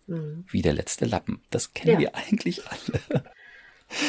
Mhm. 0.06 0.44
Wie 0.48 0.62
der 0.62 0.72
letzte 0.72 1.04
Lappen. 1.04 1.42
Das 1.50 1.74
kennen 1.74 1.94
ja. 1.94 1.98
wir 1.98 2.14
eigentlich 2.14 2.62
alle. 2.66 3.24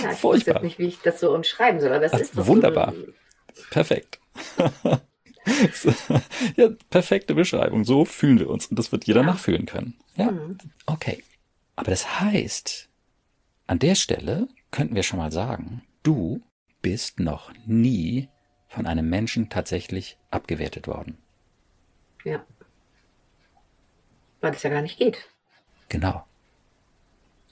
Ja, 0.03 0.11
ich 0.11 0.17
Furchtbar. 0.17 0.55
weiß 0.55 0.63
nicht, 0.63 0.79
wie 0.79 0.87
ich 0.87 0.99
das 1.01 1.19
so 1.19 1.33
umschreiben 1.33 1.79
soll, 1.79 1.93
aber 1.93 2.05
es 2.05 2.13
ist 2.13 2.37
doch 2.37 2.47
wunderbar. 2.47 2.93
So 2.93 3.13
Perfekt. 3.69 4.19
ja, 6.55 6.69
perfekte 6.89 7.35
Beschreibung. 7.35 7.83
So 7.83 8.05
fühlen 8.05 8.39
wir 8.39 8.49
uns 8.49 8.67
und 8.67 8.77
das 8.77 8.91
wird 8.91 9.05
jeder 9.05 9.21
ja. 9.21 9.27
nachfühlen 9.27 9.65
können. 9.65 9.95
Ja, 10.15 10.31
mhm. 10.31 10.57
okay. 10.85 11.23
Aber 11.75 11.91
das 11.91 12.19
heißt, 12.19 12.89
an 13.67 13.79
der 13.79 13.95
Stelle 13.95 14.47
könnten 14.71 14.95
wir 14.95 15.03
schon 15.03 15.19
mal 15.19 15.31
sagen, 15.31 15.83
du 16.03 16.41
bist 16.81 17.19
noch 17.19 17.51
nie 17.65 18.29
von 18.67 18.85
einem 18.85 19.09
Menschen 19.09 19.49
tatsächlich 19.49 20.17
abgewertet 20.31 20.87
worden. 20.87 21.17
Ja. 22.23 22.45
Weil 24.41 24.53
es 24.53 24.63
ja 24.63 24.69
gar 24.69 24.81
nicht 24.81 24.97
geht. 24.97 25.29
Genau. 25.89 26.26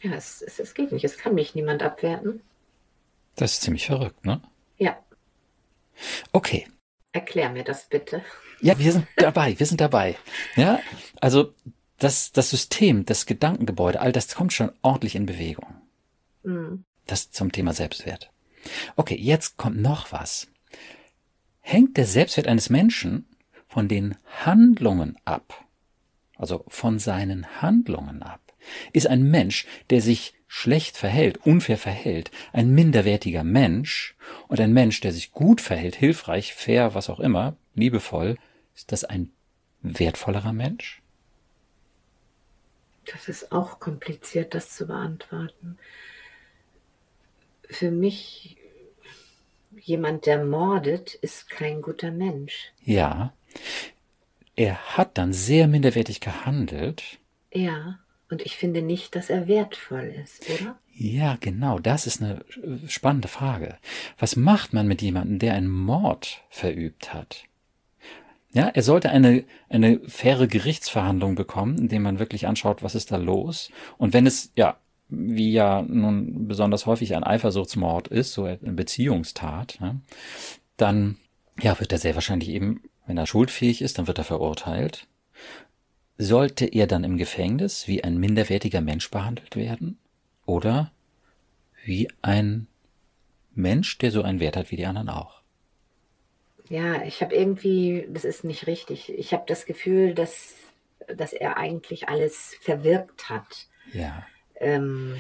Ja, 0.05 0.13
es, 0.13 0.43
es, 0.43 0.59
es 0.59 0.75
geht 0.75 0.91
nicht. 0.91 1.03
Es 1.03 1.17
kann 1.17 1.33
mich 1.33 1.55
niemand 1.55 1.81
abwerten. 1.81 2.41
Das 3.35 3.53
ist 3.53 3.63
ziemlich 3.63 3.87
verrückt, 3.87 4.23
ne? 4.23 4.39
Ja. 4.77 4.97
Okay. 6.31 6.67
Erklär 7.11 7.49
mir 7.49 7.63
das 7.63 7.89
bitte. 7.89 8.23
Ja, 8.61 8.77
wir 8.77 8.91
sind 8.91 9.07
dabei, 9.15 9.57
wir 9.57 9.65
sind 9.65 9.81
dabei. 9.81 10.15
Ja, 10.55 10.79
also 11.21 11.53
das, 11.97 12.31
das 12.31 12.51
System, 12.51 13.05
das 13.05 13.25
Gedankengebäude, 13.25 13.99
all 13.99 14.11
das 14.11 14.35
kommt 14.35 14.53
schon 14.53 14.71
ordentlich 14.83 15.15
in 15.15 15.25
Bewegung. 15.25 15.81
Mhm. 16.43 16.85
Das 17.07 17.31
zum 17.31 17.51
Thema 17.51 17.73
Selbstwert. 17.73 18.31
Okay, 18.95 19.15
jetzt 19.15 19.57
kommt 19.57 19.81
noch 19.81 20.11
was. 20.11 20.47
Hängt 21.61 21.97
der 21.97 22.05
Selbstwert 22.05 22.47
eines 22.47 22.69
Menschen 22.69 23.27
von 23.67 23.87
den 23.87 24.17
Handlungen 24.45 25.17
ab? 25.25 25.65
Also 26.37 26.63
von 26.67 26.99
seinen 26.99 27.61
Handlungen 27.61 28.21
ab? 28.21 28.44
Ist 28.93 29.07
ein 29.07 29.23
Mensch, 29.23 29.65
der 29.89 30.01
sich 30.01 30.33
schlecht 30.47 30.95
verhält, 30.97 31.45
unfair 31.45 31.77
verhält, 31.77 32.31
ein 32.53 32.73
minderwertiger 32.73 33.43
Mensch 33.43 34.15
und 34.47 34.59
ein 34.59 34.73
Mensch, 34.73 35.01
der 35.01 35.11
sich 35.11 35.31
gut 35.31 35.59
verhält, 35.59 35.95
hilfreich, 35.95 36.53
fair, 36.53 36.95
was 36.95 37.09
auch 37.09 37.19
immer, 37.19 37.57
liebevoll, 37.73 38.37
ist 38.75 38.91
das 38.91 39.03
ein 39.03 39.31
wertvollerer 39.81 40.53
Mensch? 40.53 41.01
Das 43.11 43.27
ist 43.27 43.51
auch 43.51 43.79
kompliziert, 43.79 44.53
das 44.53 44.75
zu 44.75 44.87
beantworten. 44.87 45.77
Für 47.69 47.91
mich, 47.91 48.57
jemand, 49.79 50.25
der 50.25 50.43
mordet, 50.43 51.13
ist 51.15 51.49
kein 51.49 51.81
guter 51.81 52.11
Mensch. 52.11 52.71
Ja. 52.83 53.33
Er 54.55 54.97
hat 54.97 55.17
dann 55.17 55.33
sehr 55.33 55.67
minderwertig 55.67 56.21
gehandelt. 56.21 57.19
Ja. 57.51 57.99
Und 58.29 58.41
ich 58.41 58.55
finde 58.55 58.81
nicht, 58.81 59.15
dass 59.15 59.29
er 59.29 59.47
wertvoll 59.47 60.13
ist, 60.23 60.49
oder? 60.49 60.77
Ja, 60.97 61.37
genau, 61.39 61.79
das 61.79 62.07
ist 62.07 62.21
eine 62.21 62.43
spannende 62.87 63.27
Frage. 63.27 63.77
Was 64.17 64.35
macht 64.35 64.73
man 64.73 64.87
mit 64.87 65.01
jemandem, 65.01 65.39
der 65.39 65.53
einen 65.53 65.69
Mord 65.69 66.41
verübt 66.49 67.13
hat? 67.13 67.43
Ja, 68.53 68.69
er 68.69 68.83
sollte 68.83 69.09
eine, 69.09 69.43
eine 69.67 69.99
faire 70.07 70.47
Gerichtsverhandlung 70.47 71.35
bekommen, 71.35 71.77
indem 71.77 72.03
man 72.03 72.19
wirklich 72.19 72.47
anschaut, 72.47 72.81
was 72.81 72.95
ist 72.95 73.11
da 73.11 73.17
los. 73.17 73.69
Und 73.97 74.13
wenn 74.13 74.25
es, 74.25 74.51
ja, 74.55 74.77
wie 75.09 75.51
ja 75.51 75.81
nun 75.81 76.47
besonders 76.47 76.85
häufig 76.85 77.15
ein 77.15 77.25
Eifersuchtsmord 77.25 78.07
ist, 78.07 78.31
so 78.31 78.45
eine 78.45 78.57
Beziehungstat, 78.71 79.77
ja, 79.81 79.97
dann, 80.77 81.17
ja, 81.61 81.77
wird 81.79 81.91
er 81.91 81.97
sehr 81.97 82.15
wahrscheinlich 82.15 82.49
eben, 82.49 82.81
wenn 83.05 83.17
er 83.17 83.27
schuldfähig 83.27 83.81
ist, 83.81 83.97
dann 83.97 84.07
wird 84.07 84.17
er 84.17 84.23
verurteilt. 84.23 85.07
Sollte 86.17 86.65
er 86.65 86.87
dann 86.87 87.03
im 87.03 87.17
Gefängnis 87.17 87.87
wie 87.87 88.03
ein 88.03 88.17
minderwertiger 88.17 88.81
Mensch 88.81 89.09
behandelt 89.11 89.55
werden? 89.55 89.97
Oder 90.45 90.91
wie 91.83 92.07
ein 92.21 92.67
Mensch, 93.53 93.97
der 93.97 94.11
so 94.11 94.21
einen 94.21 94.39
Wert 94.39 94.57
hat 94.57 94.71
wie 94.71 94.77
die 94.77 94.85
anderen 94.85 95.09
auch? 95.09 95.41
Ja, 96.69 97.03
ich 97.03 97.21
habe 97.21 97.35
irgendwie, 97.35 98.07
das 98.09 98.25
ist 98.25 98.43
nicht 98.43 98.67
richtig. 98.67 99.09
Ich 99.09 99.33
habe 99.33 99.43
das 99.47 99.65
Gefühl, 99.65 100.13
dass, 100.13 100.55
dass 101.07 101.33
er 101.33 101.57
eigentlich 101.57 102.09
alles 102.09 102.55
verwirkt 102.61 103.29
hat. 103.29 103.67
Ja. 103.93 104.25
Ähm, 104.55 105.15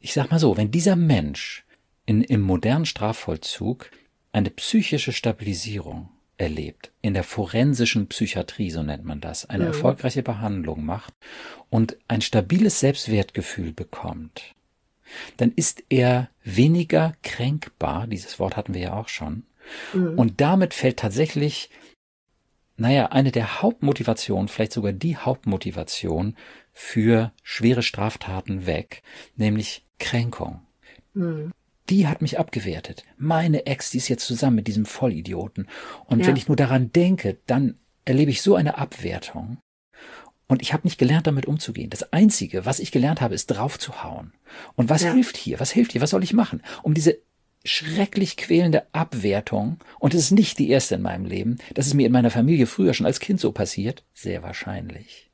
ich 0.00 0.14
sag 0.14 0.30
mal 0.30 0.38
so, 0.38 0.56
wenn 0.56 0.70
dieser 0.70 0.96
Mensch 0.96 1.64
in, 2.06 2.22
im 2.22 2.40
modernen 2.40 2.86
Strafvollzug 2.86 3.90
eine 4.32 4.50
psychische 4.50 5.12
Stabilisierung 5.12 6.08
erlebt, 6.40 6.92
in 7.02 7.14
der 7.14 7.24
forensischen 7.24 8.08
Psychiatrie, 8.08 8.70
so 8.70 8.82
nennt 8.82 9.04
man 9.04 9.20
das, 9.20 9.48
eine 9.48 9.64
mhm. 9.64 9.70
erfolgreiche 9.70 10.22
Behandlung 10.22 10.84
macht 10.84 11.14
und 11.68 11.96
ein 12.08 12.20
stabiles 12.20 12.80
Selbstwertgefühl 12.80 13.72
bekommt, 13.72 14.54
dann 15.36 15.52
ist 15.52 15.84
er 15.88 16.30
weniger 16.44 17.14
kränkbar, 17.22 18.06
dieses 18.06 18.38
Wort 18.38 18.56
hatten 18.56 18.74
wir 18.74 18.80
ja 18.80 18.92
auch 18.94 19.08
schon, 19.08 19.44
mhm. 19.92 20.18
und 20.18 20.40
damit 20.40 20.74
fällt 20.74 20.98
tatsächlich, 20.98 21.70
naja, 22.76 23.06
eine 23.06 23.32
der 23.32 23.60
Hauptmotivationen, 23.60 24.48
vielleicht 24.48 24.72
sogar 24.72 24.92
die 24.92 25.16
Hauptmotivation 25.16 26.36
für 26.72 27.32
schwere 27.42 27.82
Straftaten 27.82 28.66
weg, 28.66 29.02
nämlich 29.36 29.84
Kränkung. 29.98 30.62
Mhm 31.12 31.52
die 31.90 32.06
hat 32.06 32.22
mich 32.22 32.38
abgewertet. 32.38 33.04
Meine 33.18 33.66
Ex, 33.66 33.90
die 33.90 33.98
ist 33.98 34.08
jetzt 34.08 34.26
zusammen 34.26 34.56
mit 34.56 34.66
diesem 34.68 34.86
Vollidioten. 34.86 35.68
Und 36.06 36.20
ja. 36.20 36.26
wenn 36.26 36.36
ich 36.36 36.48
nur 36.48 36.56
daran 36.56 36.92
denke, 36.92 37.38
dann 37.46 37.78
erlebe 38.04 38.30
ich 38.30 38.42
so 38.42 38.54
eine 38.54 38.78
Abwertung. 38.78 39.58
Und 40.46 40.62
ich 40.62 40.72
habe 40.72 40.86
nicht 40.86 40.98
gelernt, 40.98 41.26
damit 41.26 41.46
umzugehen. 41.46 41.90
Das 41.90 42.12
Einzige, 42.12 42.64
was 42.64 42.80
ich 42.80 42.90
gelernt 42.90 43.20
habe, 43.20 43.34
ist 43.34 43.46
draufzuhauen. 43.46 44.32
Und 44.74 44.88
was 44.88 45.02
ja. 45.02 45.12
hilft 45.12 45.36
hier? 45.36 45.60
Was 45.60 45.70
hilft 45.70 45.92
hier? 45.92 46.00
Was 46.00 46.10
soll 46.10 46.24
ich 46.24 46.32
machen? 46.32 46.62
Um 46.82 46.94
diese 46.94 47.18
schrecklich 47.64 48.36
quälende 48.36 48.86
Abwertung, 48.92 49.78
und 49.98 50.14
es 50.14 50.22
ist 50.22 50.30
nicht 50.32 50.58
die 50.58 50.70
erste 50.70 50.94
in 50.94 51.02
meinem 51.02 51.26
Leben, 51.26 51.58
das 51.74 51.86
ist 51.86 51.94
mir 51.94 52.06
in 52.06 52.12
meiner 52.12 52.30
Familie 52.30 52.66
früher 52.66 52.94
schon 52.94 53.06
als 53.06 53.20
Kind 53.20 53.38
so 53.38 53.52
passiert, 53.52 54.02
sehr 54.14 54.42
wahrscheinlich. 54.42 55.30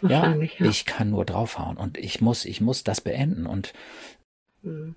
wahrscheinlich 0.00 0.58
ja, 0.58 0.64
ja, 0.66 0.70
ich 0.70 0.84
kann 0.84 1.10
nur 1.10 1.24
draufhauen 1.24 1.76
und 1.76 1.96
ich 1.96 2.20
muss, 2.20 2.44
ich 2.44 2.60
muss 2.60 2.84
das 2.84 3.00
beenden 3.00 3.46
und. 3.46 3.72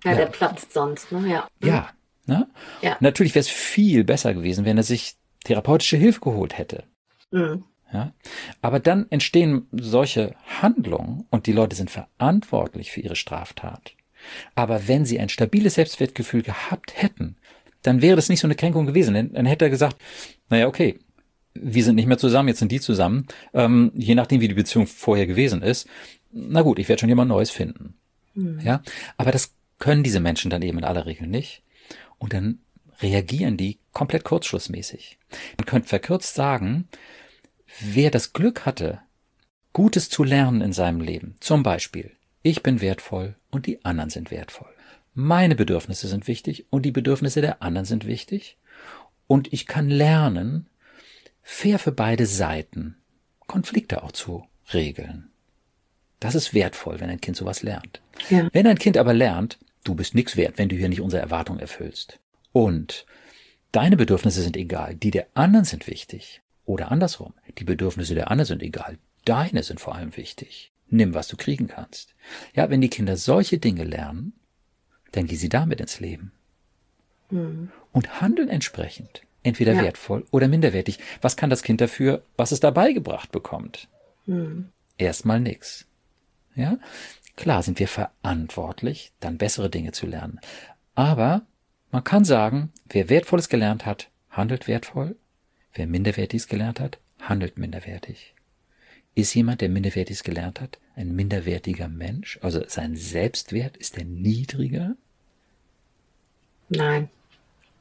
Ja, 0.03 0.11
ja, 0.11 0.17
der 0.17 0.25
platzt 0.27 0.73
sonst, 0.73 1.11
ne? 1.11 1.27
Ja. 1.29 1.47
Ja. 1.63 1.89
Ne? 2.25 2.47
ja. 2.81 2.97
Natürlich 2.99 3.33
wäre 3.35 3.41
es 3.41 3.49
viel 3.49 4.03
besser 4.03 4.33
gewesen, 4.33 4.65
wenn 4.65 4.77
er 4.77 4.83
sich 4.83 5.15
therapeutische 5.43 5.97
Hilfe 5.97 6.21
geholt 6.21 6.57
hätte. 6.57 6.83
Mhm. 7.31 7.63
Ja. 7.91 8.13
Aber 8.61 8.79
dann 8.79 9.07
entstehen 9.09 9.67
solche 9.71 10.35
Handlungen 10.61 11.25
und 11.31 11.47
die 11.47 11.53
Leute 11.53 11.75
sind 11.75 11.89
verantwortlich 11.89 12.91
für 12.91 13.01
ihre 13.01 13.15
Straftat. 13.15 13.93
Aber 14.53 14.87
wenn 14.87 15.05
sie 15.05 15.19
ein 15.19 15.29
stabiles 15.29 15.75
Selbstwertgefühl 15.75 16.43
gehabt 16.43 17.01
hätten, 17.01 17.37
dann 17.81 18.01
wäre 18.01 18.15
das 18.15 18.29
nicht 18.29 18.41
so 18.41 18.47
eine 18.47 18.55
Kränkung 18.55 18.85
gewesen. 18.85 19.13
Dann, 19.13 19.33
dann 19.33 19.45
hätte 19.45 19.65
er 19.65 19.71
gesagt, 19.71 19.97
naja, 20.49 20.67
okay, 20.67 20.99
wir 21.53 21.83
sind 21.83 21.95
nicht 21.95 22.07
mehr 22.07 22.17
zusammen, 22.17 22.49
jetzt 22.49 22.59
sind 22.59 22.71
die 22.71 22.79
zusammen. 22.79 23.27
Ähm, 23.53 23.91
je 23.95 24.15
nachdem, 24.15 24.41
wie 24.41 24.47
die 24.47 24.53
Beziehung 24.53 24.87
vorher 24.87 25.25
gewesen 25.25 25.61
ist. 25.61 25.87
Na 26.31 26.61
gut, 26.61 26.79
ich 26.79 26.89
werde 26.89 26.99
schon 26.99 27.09
jemand 27.09 27.29
Neues 27.29 27.49
finden. 27.49 27.95
Mhm. 28.35 28.59
Ja, 28.61 28.83
aber 29.17 29.31
das 29.31 29.53
können 29.79 30.03
diese 30.03 30.19
Menschen 30.19 30.51
dann 30.51 30.61
eben 30.61 30.77
in 30.77 30.83
aller 30.83 31.05
Regel 31.05 31.27
nicht. 31.27 31.63
Und 32.17 32.33
dann 32.33 32.59
reagieren 33.01 33.57
die 33.57 33.79
komplett 33.93 34.23
kurzschlussmäßig. 34.23 35.17
Man 35.57 35.65
könnte 35.65 35.87
verkürzt 35.87 36.35
sagen, 36.35 36.87
wer 37.79 38.11
das 38.11 38.33
Glück 38.33 38.65
hatte, 38.65 38.99
Gutes 39.71 40.09
zu 40.09 40.23
lernen 40.23 40.61
in 40.61 40.73
seinem 40.73 40.99
Leben, 40.99 41.35
zum 41.39 41.63
Beispiel, 41.63 42.11
ich 42.41 42.63
bin 42.63 42.81
wertvoll 42.81 43.35
und 43.51 43.65
die 43.65 43.83
anderen 43.85 44.09
sind 44.09 44.31
wertvoll. 44.31 44.73
Meine 45.13 45.55
Bedürfnisse 45.55 46.07
sind 46.07 46.27
wichtig 46.27 46.65
und 46.69 46.83
die 46.83 46.91
Bedürfnisse 46.91 47.41
der 47.41 47.61
anderen 47.61 47.85
sind 47.85 48.05
wichtig. 48.05 48.57
Und 49.27 49.53
ich 49.53 49.67
kann 49.67 49.89
lernen, 49.89 50.67
fair 51.43 51.77
für 51.77 51.91
beide 51.91 52.25
Seiten 52.25 52.95
Konflikte 53.47 54.03
auch 54.03 54.11
zu 54.11 54.45
regeln. 54.73 55.29
Das 56.19 56.35
ist 56.35 56.53
wertvoll, 56.53 56.99
wenn 56.99 57.09
ein 57.09 57.21
Kind 57.21 57.37
sowas 57.37 57.63
lernt. 57.63 58.01
Ja. 58.29 58.49
Wenn 58.51 58.67
ein 58.67 58.77
Kind 58.77 58.97
aber 58.97 59.13
lernt, 59.13 59.59
du 59.83 59.95
bist 59.95 60.15
nichts 60.15 60.35
wert, 60.37 60.57
wenn 60.57 60.69
du 60.69 60.75
hier 60.75 60.89
nicht 60.89 61.01
unsere 61.01 61.21
Erwartungen 61.21 61.59
erfüllst. 61.59 62.19
Und 62.51 63.05
deine 63.71 63.97
Bedürfnisse 63.97 64.41
sind 64.41 64.57
egal, 64.57 64.95
die 64.95 65.11
der 65.11 65.27
anderen 65.33 65.65
sind 65.65 65.87
wichtig. 65.87 66.41
Oder 66.65 66.91
andersrum, 66.91 67.33
die 67.57 67.63
Bedürfnisse 67.63 68.15
der 68.15 68.29
anderen 68.29 68.47
sind 68.47 68.63
egal, 68.63 68.97
deine 69.25 69.63
sind 69.63 69.79
vor 69.79 69.95
allem 69.95 70.15
wichtig. 70.17 70.71
Nimm, 70.87 71.13
was 71.13 71.27
du 71.27 71.37
kriegen 71.37 71.67
kannst. 71.67 72.15
Ja, 72.55 72.69
wenn 72.69 72.81
die 72.81 72.89
Kinder 72.89 73.15
solche 73.17 73.59
Dinge 73.59 73.83
lernen, 73.83 74.33
dann 75.11 75.27
gehen 75.27 75.37
sie 75.37 75.49
damit 75.49 75.81
ins 75.81 75.99
Leben. 75.99 76.31
Mhm. 77.29 77.71
Und 77.91 78.21
handeln 78.21 78.49
entsprechend. 78.49 79.21
Entweder 79.41 79.73
ja. 79.73 79.83
wertvoll 79.83 80.25
oder 80.31 80.47
minderwertig. 80.47 80.99
Was 81.21 81.37
kann 81.37 81.49
das 81.49 81.63
Kind 81.63 81.79
dafür, 81.79 82.23
was 82.37 82.51
es 82.51 82.59
dabei 82.59 82.91
gebracht 82.91 83.31
bekommt? 83.31 83.87
Mhm. 84.25 84.69
Erstmal 84.97 85.39
nix. 85.39 85.85
Ja? 86.55 86.77
Klar 87.39 87.63
sind 87.63 87.79
wir 87.79 87.87
verantwortlich, 87.87 89.13
dann 89.21 89.37
bessere 89.37 89.69
Dinge 89.69 89.93
zu 89.93 90.05
lernen. 90.05 90.41
Aber 90.93 91.43
man 91.89 92.03
kann 92.03 92.25
sagen, 92.25 92.73
wer 92.89 93.07
Wertvolles 93.07 93.47
gelernt 93.47 93.85
hat, 93.85 94.09
handelt 94.29 94.67
wertvoll. 94.67 95.15
Wer 95.73 95.87
Minderwertiges 95.87 96.49
gelernt 96.49 96.81
hat, 96.81 96.99
handelt 97.17 97.57
minderwertig. 97.57 98.35
Ist 99.15 99.33
jemand, 99.35 99.61
der 99.61 99.69
Minderwertiges 99.69 100.23
gelernt 100.23 100.59
hat, 100.59 100.79
ein 100.97 101.15
minderwertiger 101.15 101.87
Mensch? 101.87 102.39
Also 102.41 102.61
sein 102.67 102.97
Selbstwert, 102.97 103.77
ist 103.77 103.95
der 103.95 104.03
niedriger? 104.03 104.97
Nein. 106.67 107.09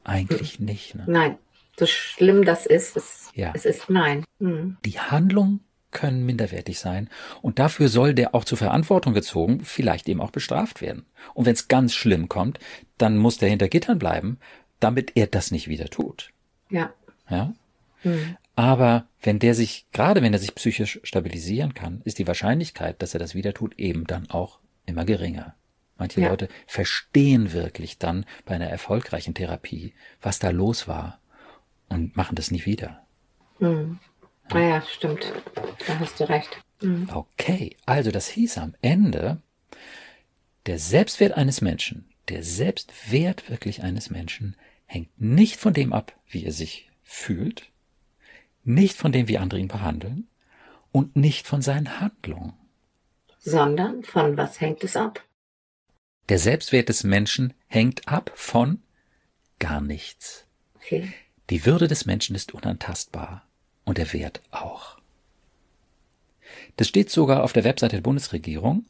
Eigentlich 0.05 0.61
nicht. 0.61 0.95
Ne? 0.95 1.03
Nein. 1.05 1.37
So 1.77 1.85
schlimm 1.85 2.45
das 2.45 2.65
ist, 2.65 2.95
es, 2.95 3.29
ja. 3.35 3.51
es 3.53 3.65
ist 3.65 3.89
nein. 3.89 4.23
Mhm. 4.39 4.77
Die 4.85 5.01
Handlung 5.01 5.59
können 5.91 6.25
minderwertig 6.25 6.79
sein. 6.79 7.09
Und 7.41 7.59
dafür 7.59 7.89
soll 7.89 8.13
der 8.13 8.35
auch 8.35 8.45
zur 8.45 8.57
Verantwortung 8.57 9.13
gezogen, 9.13 9.61
vielleicht 9.63 10.07
eben 10.09 10.21
auch 10.21 10.31
bestraft 10.31 10.81
werden. 10.81 11.05
Und 11.33 11.45
wenn 11.45 11.53
es 11.53 11.67
ganz 11.67 11.93
schlimm 11.93 12.29
kommt, 12.29 12.59
dann 12.97 13.17
muss 13.17 13.37
der 13.37 13.49
hinter 13.49 13.69
Gittern 13.69 13.99
bleiben, 13.99 14.37
damit 14.79 15.13
er 15.15 15.27
das 15.27 15.51
nicht 15.51 15.67
wieder 15.67 15.85
tut. 15.85 16.31
Ja. 16.69 16.93
Ja. 17.29 17.53
Hm. 18.01 18.37
Aber 18.55 19.07
wenn 19.21 19.39
der 19.39 19.55
sich, 19.55 19.85
gerade 19.91 20.21
wenn 20.21 20.33
er 20.33 20.39
sich 20.39 20.55
psychisch 20.55 20.99
stabilisieren 21.03 21.73
kann, 21.73 22.01
ist 22.03 22.19
die 22.19 22.27
Wahrscheinlichkeit, 22.27 23.01
dass 23.01 23.13
er 23.13 23.19
das 23.19 23.35
wieder 23.35 23.53
tut, 23.53 23.77
eben 23.79 24.05
dann 24.05 24.29
auch 24.29 24.59
immer 24.85 25.05
geringer. 25.05 25.55
Manche 25.97 26.21
ja. 26.21 26.29
Leute 26.29 26.47
verstehen 26.65 27.51
wirklich 27.51 27.97
dann 27.99 28.25
bei 28.45 28.55
einer 28.55 28.69
erfolgreichen 28.69 29.33
Therapie, 29.33 29.93
was 30.21 30.39
da 30.39 30.49
los 30.49 30.87
war 30.87 31.19
und 31.89 32.15
machen 32.15 32.35
das 32.35 32.51
nie 32.51 32.65
wieder. 32.65 33.05
Hm. 33.59 33.99
Ah 34.51 34.59
ja, 34.59 34.81
stimmt. 34.81 35.31
Da 35.87 35.99
hast 35.99 36.19
du 36.19 36.27
recht. 36.27 36.61
Mhm. 36.81 37.09
Okay, 37.13 37.75
also 37.85 38.11
das 38.11 38.27
hieß 38.27 38.57
am 38.57 38.75
Ende, 38.81 39.41
der 40.65 40.79
Selbstwert 40.79 41.33
eines 41.33 41.61
Menschen, 41.61 42.09
der 42.29 42.43
Selbstwert 42.43 43.49
wirklich 43.49 43.83
eines 43.83 44.09
Menschen 44.09 44.55
hängt 44.85 45.19
nicht 45.19 45.57
von 45.57 45.73
dem 45.73 45.93
ab, 45.93 46.17
wie 46.27 46.45
er 46.45 46.51
sich 46.51 46.89
fühlt, 47.03 47.71
nicht 48.63 48.97
von 48.97 49.11
dem, 49.11 49.27
wie 49.27 49.37
andere 49.37 49.59
ihn 49.59 49.67
behandeln 49.67 50.27
und 50.91 51.15
nicht 51.15 51.47
von 51.47 51.61
seinen 51.61 51.99
Handlungen. 51.99 52.53
Sondern 53.39 54.03
von 54.03 54.37
was 54.37 54.59
hängt 54.59 54.83
es 54.83 54.95
ab? 54.95 55.23
Der 56.27 56.39
Selbstwert 56.39 56.89
des 56.89 57.03
Menschen 57.03 57.53
hängt 57.67 58.07
ab 58.07 58.31
von 58.35 58.83
gar 59.57 59.81
nichts. 59.81 60.45
Okay. 60.75 61.11
Die 61.49 61.65
Würde 61.65 61.87
des 61.87 62.05
Menschen 62.05 62.35
ist 62.35 62.53
unantastbar 62.53 63.48
und 63.89 63.97
der 63.97 64.13
Wert 64.13 64.41
auch. 64.51 64.97
Das 66.77 66.87
steht 66.87 67.09
sogar 67.09 67.43
auf 67.43 67.53
der 67.53 67.63
Webseite 67.63 67.97
der 67.97 68.01
Bundesregierung. 68.01 68.85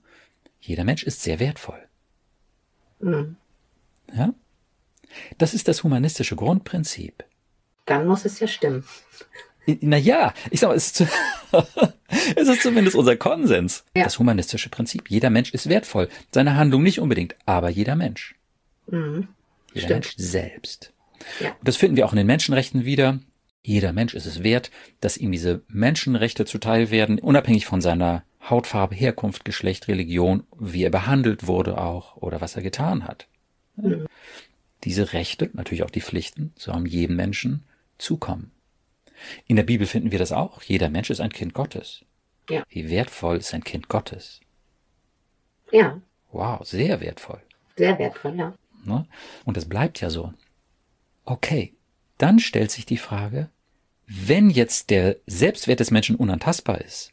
Jeder 0.59 0.83
Mensch 0.83 1.03
ist 1.03 1.23
sehr 1.23 1.39
wertvoll. 1.39 1.81
Mhm. 2.99 3.37
Ja? 4.13 4.33
Das 5.37 5.53
ist 5.53 5.67
das 5.67 5.83
humanistische 5.83 6.35
Grundprinzip. 6.35 7.23
Dann 7.85 8.07
muss 8.07 8.25
es 8.25 8.39
ja 8.39 8.47
stimmen. 8.47 8.83
Naja, 9.81 10.33
ich 10.51 10.59
sag 10.59 10.69
mal, 10.69 10.75
es 10.75 10.99
ist, 10.99 11.09
es 12.35 12.47
ist 12.47 12.61
zumindest 12.61 12.95
unser 12.95 13.15
Konsens. 13.15 13.85
Ja. 13.95 14.03
Das 14.03 14.19
humanistische 14.19 14.69
Prinzip. 14.69 15.09
Jeder 15.09 15.29
Mensch 15.29 15.53
ist 15.53 15.69
wertvoll. 15.69 16.09
Seine 16.31 16.55
Handlung 16.55 16.83
nicht 16.83 16.99
unbedingt, 16.99 17.35
aber 17.45 17.69
jeder 17.69 17.95
Mensch. 17.95 18.35
Mhm. 18.87 19.29
Jeder 19.73 19.87
Stimmt. 19.87 19.89
Mensch 19.89 20.13
selbst. 20.17 20.93
Ja. 21.39 21.55
Das 21.63 21.77
finden 21.77 21.97
wir 21.97 22.05
auch 22.05 22.13
in 22.13 22.17
den 22.17 22.27
Menschenrechten 22.27 22.85
wieder. 22.85 23.19
Jeder 23.61 23.93
Mensch 23.93 24.13
ist 24.13 24.25
es 24.25 24.43
wert, 24.43 24.71
dass 25.01 25.17
ihm 25.17 25.31
diese 25.31 25.61
Menschenrechte 25.67 26.45
zuteil 26.45 26.91
werden, 26.91 27.19
unabhängig 27.19 27.65
von 27.65 27.81
seiner 27.81 28.23
Hautfarbe, 28.41 28.95
Herkunft, 28.95 29.43
Geschlecht, 29.45 29.87
Religion, 29.87 30.43
wie 30.57 30.83
er 30.83 30.89
behandelt 30.89 31.45
wurde 31.45 31.77
auch 31.77 32.15
oder 32.17 32.41
was 32.41 32.55
er 32.55 32.61
getan 32.61 33.05
hat. 33.05 33.27
Mhm. 33.75 34.07
Diese 34.85 35.13
Rechte, 35.13 35.49
natürlich 35.53 35.83
auch 35.83 35.89
die 35.89 36.01
Pflichten, 36.01 36.53
so 36.55 36.73
haben 36.73 36.85
jedem 36.85 37.17
Menschen 37.17 37.65
zukommen. 37.97 38.51
In 39.45 39.57
der 39.57 39.63
Bibel 39.63 39.85
finden 39.85 40.11
wir 40.11 40.19
das 40.19 40.31
auch. 40.31 40.61
Jeder 40.61 40.89
Mensch 40.89 41.09
ist 41.09 41.19
ein 41.19 41.33
Kind 41.33 41.53
Gottes. 41.53 42.05
Ja. 42.49 42.63
Wie 42.69 42.89
wertvoll 42.89 43.37
ist 43.37 43.53
ein 43.53 43.63
Kind 43.63 43.89
Gottes? 43.89 44.39
Ja. 45.71 46.01
Wow, 46.31 46.65
sehr 46.65 47.01
wertvoll. 47.01 47.41
Sehr 47.75 47.99
wertvoll, 47.99 48.35
ja. 48.35 48.53
Ne? 48.85 49.05
Und 49.45 49.57
es 49.57 49.67
bleibt 49.67 49.99
ja 49.99 50.09
so. 50.09 50.33
Okay, 51.25 51.73
dann 52.19 52.39
stellt 52.39 52.69
sich 52.69 52.85
die 52.85 52.97
Frage, 52.97 53.49
wenn 54.05 54.49
jetzt 54.49 54.89
der 54.91 55.17
Selbstwert 55.25 55.79
des 55.79 55.91
Menschen 55.91 56.15
unantastbar 56.15 56.81
ist, 56.81 57.11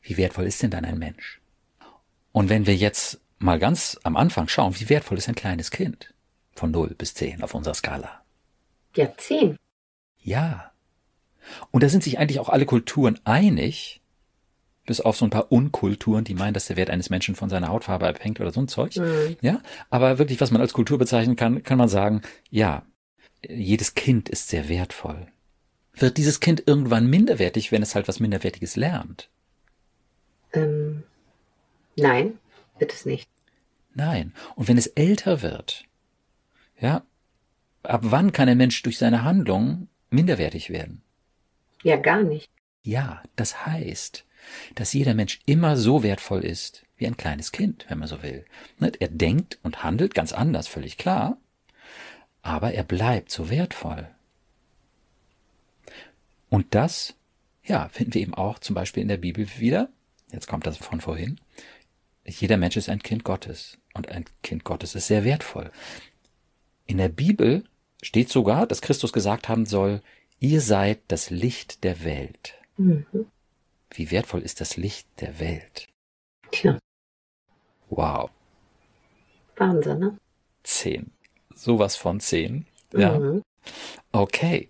wie 0.00 0.16
wertvoll 0.16 0.46
ist 0.46 0.62
denn 0.62 0.70
dann 0.70 0.84
ein 0.84 0.98
Mensch? 0.98 1.40
Und 2.32 2.48
wenn 2.48 2.66
wir 2.66 2.76
jetzt 2.76 3.20
mal 3.38 3.58
ganz 3.58 3.98
am 4.02 4.16
Anfang 4.16 4.48
schauen, 4.48 4.78
wie 4.78 4.88
wertvoll 4.88 5.18
ist 5.18 5.28
ein 5.28 5.34
kleines 5.34 5.70
Kind? 5.70 6.14
Von 6.54 6.70
0 6.70 6.94
bis 6.96 7.14
10 7.14 7.42
auf 7.42 7.54
unserer 7.54 7.74
Skala. 7.74 8.22
Ja, 8.94 9.12
10. 9.16 9.58
Ja. 10.22 10.72
Und 11.70 11.82
da 11.82 11.88
sind 11.88 12.02
sich 12.02 12.18
eigentlich 12.18 12.40
auch 12.40 12.48
alle 12.48 12.66
Kulturen 12.66 13.18
einig, 13.24 14.00
bis 14.86 15.00
auf 15.00 15.16
so 15.16 15.24
ein 15.26 15.30
paar 15.30 15.50
Unkulturen, 15.50 16.24
die 16.24 16.34
meinen, 16.34 16.54
dass 16.54 16.66
der 16.66 16.76
Wert 16.76 16.90
eines 16.90 17.10
Menschen 17.10 17.34
von 17.34 17.50
seiner 17.50 17.68
Hautfarbe 17.68 18.06
abhängt 18.06 18.40
oder 18.40 18.52
so 18.52 18.60
ein 18.60 18.68
Zeug. 18.68 18.96
Mhm. 18.96 19.36
Ja. 19.40 19.60
Aber 19.90 20.18
wirklich, 20.18 20.40
was 20.40 20.50
man 20.50 20.60
als 20.60 20.72
Kultur 20.72 20.98
bezeichnen 20.98 21.36
kann, 21.36 21.62
kann 21.62 21.78
man 21.78 21.88
sagen, 21.88 22.22
ja, 22.50 22.84
jedes 23.48 23.94
Kind 23.94 24.28
ist 24.28 24.48
sehr 24.48 24.68
wertvoll. 24.68 25.26
Wird 25.94 26.18
dieses 26.18 26.40
Kind 26.40 26.64
irgendwann 26.66 27.06
minderwertig, 27.06 27.72
wenn 27.72 27.82
es 27.82 27.94
halt 27.94 28.08
was 28.08 28.20
Minderwertiges 28.20 28.76
lernt? 28.76 29.30
Ähm, 30.52 31.04
nein, 31.96 32.38
wird 32.78 32.92
es 32.92 33.06
nicht. 33.06 33.28
Nein. 33.94 34.34
Und 34.56 34.68
wenn 34.68 34.76
es 34.76 34.88
älter 34.88 35.40
wird, 35.42 35.84
ja, 36.78 37.02
ab 37.82 38.02
wann 38.04 38.32
kann 38.32 38.48
ein 38.48 38.58
Mensch 38.58 38.82
durch 38.82 38.98
seine 38.98 39.24
Handlung 39.24 39.88
minderwertig 40.10 40.70
werden? 40.70 41.02
Ja, 41.82 41.96
gar 41.96 42.22
nicht. 42.22 42.50
Ja, 42.82 43.22
das 43.36 43.66
heißt, 43.66 44.24
dass 44.74 44.92
jeder 44.92 45.14
Mensch 45.14 45.40
immer 45.46 45.76
so 45.76 46.02
wertvoll 46.02 46.44
ist 46.44 46.84
wie 46.96 47.06
ein 47.06 47.16
kleines 47.16 47.52
Kind, 47.52 47.86
wenn 47.88 47.98
man 47.98 48.08
so 48.08 48.22
will. 48.22 48.44
Er 48.78 49.08
denkt 49.08 49.58
und 49.62 49.82
handelt 49.82 50.14
ganz 50.14 50.32
anders, 50.32 50.68
völlig 50.68 50.96
klar, 50.96 51.38
aber 52.46 52.74
er 52.74 52.84
bleibt 52.84 53.32
so 53.32 53.50
wertvoll. 53.50 54.06
Und 56.48 56.76
das, 56.76 57.14
ja, 57.64 57.88
finden 57.88 58.14
wir 58.14 58.20
eben 58.20 58.34
auch 58.34 58.60
zum 58.60 58.76
Beispiel 58.76 59.02
in 59.02 59.08
der 59.08 59.16
Bibel 59.16 59.48
wieder. 59.58 59.88
Jetzt 60.30 60.46
kommt 60.46 60.64
das 60.64 60.76
von 60.76 61.00
vorhin. 61.00 61.40
Jeder 62.24 62.56
Mensch 62.56 62.76
ist 62.76 62.88
ein 62.88 63.02
Kind 63.02 63.24
Gottes 63.24 63.78
und 63.94 64.08
ein 64.10 64.26
Kind 64.44 64.62
Gottes 64.62 64.94
ist 64.94 65.08
sehr 65.08 65.24
wertvoll. 65.24 65.72
In 66.86 66.98
der 66.98 67.08
Bibel 67.08 67.64
steht 68.00 68.28
sogar, 68.28 68.68
dass 68.68 68.80
Christus 68.80 69.12
gesagt 69.12 69.48
haben 69.48 69.66
soll, 69.66 70.00
ihr 70.38 70.60
seid 70.60 71.00
das 71.08 71.30
Licht 71.30 71.82
der 71.82 72.04
Welt. 72.04 72.54
Mhm. 72.76 73.26
Wie 73.90 74.12
wertvoll 74.12 74.42
ist 74.42 74.60
das 74.60 74.76
Licht 74.76 75.08
der 75.20 75.40
Welt? 75.40 75.88
Tja. 76.52 76.78
Wow. 77.90 78.30
Wahnsinn, 79.56 79.98
ne? 79.98 80.18
Zehn. 80.62 81.10
Sowas 81.56 81.96
von 81.96 82.20
zehn. 82.20 82.66
Ja. 82.92 83.18
Mhm. 83.18 83.42
Okay. 84.12 84.68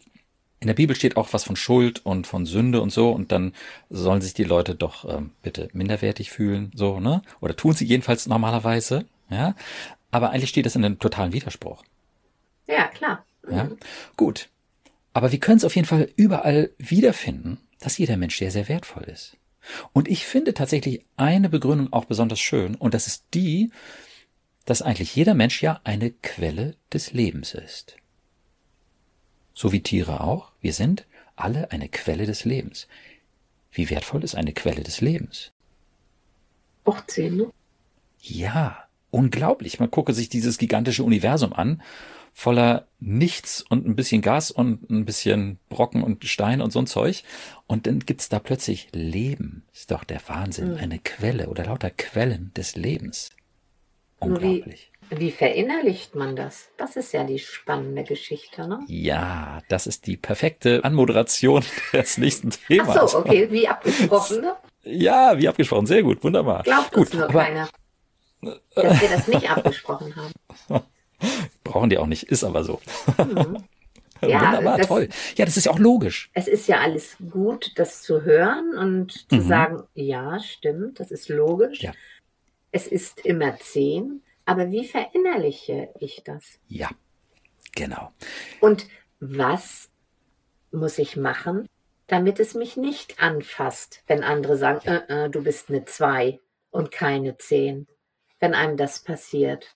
In 0.58 0.68
der 0.68 0.74
Bibel 0.74 0.96
steht 0.96 1.18
auch 1.18 1.34
was 1.34 1.44
von 1.44 1.54
Schuld 1.54 2.06
und 2.06 2.26
von 2.26 2.46
Sünde 2.46 2.80
und 2.80 2.90
so, 2.90 3.10
und 3.10 3.30
dann 3.30 3.52
sollen 3.90 4.22
sich 4.22 4.32
die 4.32 4.44
Leute 4.44 4.74
doch 4.74 5.04
ähm, 5.06 5.32
bitte 5.42 5.68
minderwertig 5.74 6.30
fühlen, 6.30 6.70
so, 6.74 6.98
ne? 6.98 7.20
Oder 7.42 7.54
tun 7.54 7.74
sie 7.74 7.84
jedenfalls 7.84 8.26
normalerweise, 8.26 9.04
ja? 9.28 9.54
Aber 10.10 10.30
eigentlich 10.30 10.48
steht 10.48 10.64
das 10.64 10.74
in 10.74 10.84
einem 10.84 10.98
totalen 10.98 11.34
Widerspruch. 11.34 11.84
Ja, 12.66 12.86
klar. 12.88 13.26
Mhm. 13.46 13.54
Ja, 13.54 13.68
gut. 14.16 14.48
Aber 15.12 15.30
wir 15.30 15.40
können 15.40 15.58
es 15.58 15.64
auf 15.64 15.76
jeden 15.76 15.86
Fall 15.86 16.08
überall 16.16 16.70
wiederfinden, 16.78 17.60
dass 17.80 17.98
jeder 17.98 18.16
Mensch 18.16 18.38
sehr, 18.38 18.50
sehr 18.50 18.68
wertvoll 18.68 19.04
ist. 19.04 19.36
Und 19.92 20.08
ich 20.08 20.24
finde 20.24 20.54
tatsächlich 20.54 21.04
eine 21.16 21.50
Begründung 21.50 21.92
auch 21.92 22.06
besonders 22.06 22.40
schön, 22.40 22.76
und 22.76 22.94
das 22.94 23.06
ist 23.06 23.24
die, 23.34 23.70
dass 24.66 24.82
eigentlich 24.82 25.16
jeder 25.16 25.34
Mensch 25.34 25.62
ja 25.62 25.80
eine 25.84 26.10
Quelle 26.10 26.76
des 26.92 27.12
Lebens 27.12 27.54
ist. 27.54 27.96
So 29.54 29.72
wie 29.72 29.82
Tiere 29.82 30.20
auch, 30.20 30.52
wir 30.60 30.74
sind 30.74 31.06
alle 31.34 31.70
eine 31.70 31.88
Quelle 31.88 32.26
des 32.26 32.44
Lebens. 32.44 32.88
Wie 33.72 33.88
wertvoll 33.88 34.22
ist 34.24 34.34
eine 34.34 34.52
Quelle 34.52 34.82
des 34.82 35.00
Lebens? 35.00 35.52
Auch 36.84 37.04
zehn, 37.06 37.36
ne? 37.36 37.50
Ja, 38.20 38.84
unglaublich. 39.10 39.80
Man 39.80 39.90
gucke 39.90 40.12
sich 40.12 40.28
dieses 40.28 40.58
gigantische 40.58 41.04
Universum 41.04 41.52
an 41.52 41.82
voller 42.32 42.86
Nichts 43.00 43.62
und 43.62 43.86
ein 43.86 43.96
bisschen 43.96 44.20
Gas 44.20 44.50
und 44.50 44.90
ein 44.90 45.06
bisschen 45.06 45.58
Brocken 45.70 46.02
und 46.02 46.22
Stein 46.26 46.60
und 46.60 46.70
so 46.70 46.78
ein 46.80 46.86
Zeug. 46.86 47.24
Und 47.66 47.86
dann 47.86 48.00
gibt's 48.00 48.28
da 48.28 48.38
plötzlich 48.38 48.88
Leben. 48.92 49.64
Ist 49.72 49.90
doch 49.90 50.04
der 50.04 50.20
Wahnsinn. 50.28 50.72
Mhm. 50.72 50.76
Eine 50.76 50.98
Quelle 50.98 51.48
oder 51.48 51.64
lauter 51.64 51.90
Quellen 51.90 52.52
des 52.54 52.76
Lebens. 52.76 53.30
Unglaublich. 54.18 54.90
Wie, 55.10 55.20
wie, 55.20 55.30
verinnerlicht 55.30 56.14
man 56.14 56.36
das? 56.36 56.70
Das 56.76 56.96
ist 56.96 57.12
ja 57.12 57.24
die 57.24 57.38
spannende 57.38 58.02
Geschichte, 58.04 58.66
ne? 58.66 58.80
Ja, 58.88 59.60
das 59.68 59.86
ist 59.86 60.06
die 60.06 60.16
perfekte 60.16 60.82
Anmoderation 60.84 61.62
des 61.92 62.18
nächsten 62.18 62.50
Themas. 62.50 62.96
Ach 62.96 63.08
so, 63.08 63.18
okay, 63.18 63.50
wie 63.50 63.68
abgesprochen, 63.68 64.40
ne? 64.40 64.56
Ja, 64.82 65.38
wie 65.38 65.48
abgesprochen. 65.48 65.86
Sehr 65.86 66.02
gut, 66.02 66.22
wunderbar. 66.24 66.62
Glaubt 66.62 66.92
gut, 66.92 67.06
uns 67.06 67.14
nur 67.14 67.24
aber, 67.24 67.44
keiner, 67.44 67.68
dass 68.74 69.00
wir 69.00 69.08
das 69.08 69.28
nicht 69.28 69.50
abgesprochen 69.56 70.14
haben. 70.16 70.82
Brauchen 71.64 71.90
die 71.90 71.98
auch 71.98 72.06
nicht, 72.06 72.24
ist 72.24 72.44
aber 72.44 72.64
so. 72.64 72.80
Mhm. 73.18 73.58
Ja, 74.22 74.40
Wunderbar, 74.40 74.78
das, 74.78 74.86
toll. 74.86 75.08
Ja, 75.36 75.44
das 75.44 75.58
ist 75.58 75.66
ja 75.66 75.72
auch 75.72 75.78
logisch. 75.78 76.30
Es 76.32 76.48
ist 76.48 76.68
ja 76.68 76.80
alles 76.80 77.18
gut, 77.30 77.72
das 77.76 78.00
zu 78.02 78.22
hören 78.22 78.74
und 78.74 79.28
zu 79.28 79.36
mhm. 79.36 79.48
sagen, 79.48 79.82
ja, 79.94 80.40
stimmt, 80.40 81.00
das 81.00 81.10
ist 81.10 81.28
logisch. 81.28 81.82
Ja. 81.82 81.92
Es 82.76 82.86
ist 82.86 83.20
immer 83.20 83.58
zehn, 83.58 84.22
aber 84.44 84.70
wie 84.70 84.86
verinnerliche 84.86 85.88
ich 85.98 86.22
das? 86.26 86.58
Ja, 86.68 86.90
genau. 87.74 88.12
Und 88.60 88.86
was 89.18 89.88
muss 90.72 90.98
ich 90.98 91.16
machen, 91.16 91.66
damit 92.06 92.38
es 92.38 92.52
mich 92.52 92.76
nicht 92.76 93.18
anfasst, 93.18 94.02
wenn 94.08 94.22
andere 94.22 94.58
sagen, 94.58 94.82
ja. 94.84 94.96
äh, 95.08 95.24
äh, 95.24 95.30
du 95.30 95.42
bist 95.42 95.70
eine 95.70 95.86
zwei 95.86 96.38
und 96.68 96.90
keine 96.90 97.38
zehn, 97.38 97.86
wenn 98.40 98.52
einem 98.52 98.76
das 98.76 99.02
passiert? 99.02 99.74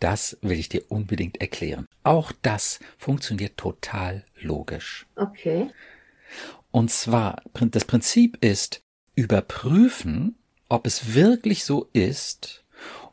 Das 0.00 0.38
will 0.40 0.58
ich 0.58 0.70
dir 0.70 0.90
unbedingt 0.90 1.42
erklären. 1.42 1.86
Auch 2.02 2.32
das 2.40 2.80
funktioniert 2.96 3.58
total 3.58 4.24
logisch. 4.40 5.06
Okay. 5.16 5.70
Und 6.70 6.90
zwar, 6.90 7.42
das 7.52 7.84
Prinzip 7.84 8.42
ist, 8.42 8.82
überprüfen, 9.16 10.35
ob 10.68 10.86
es 10.86 11.14
wirklich 11.14 11.64
so 11.64 11.88
ist 11.92 12.64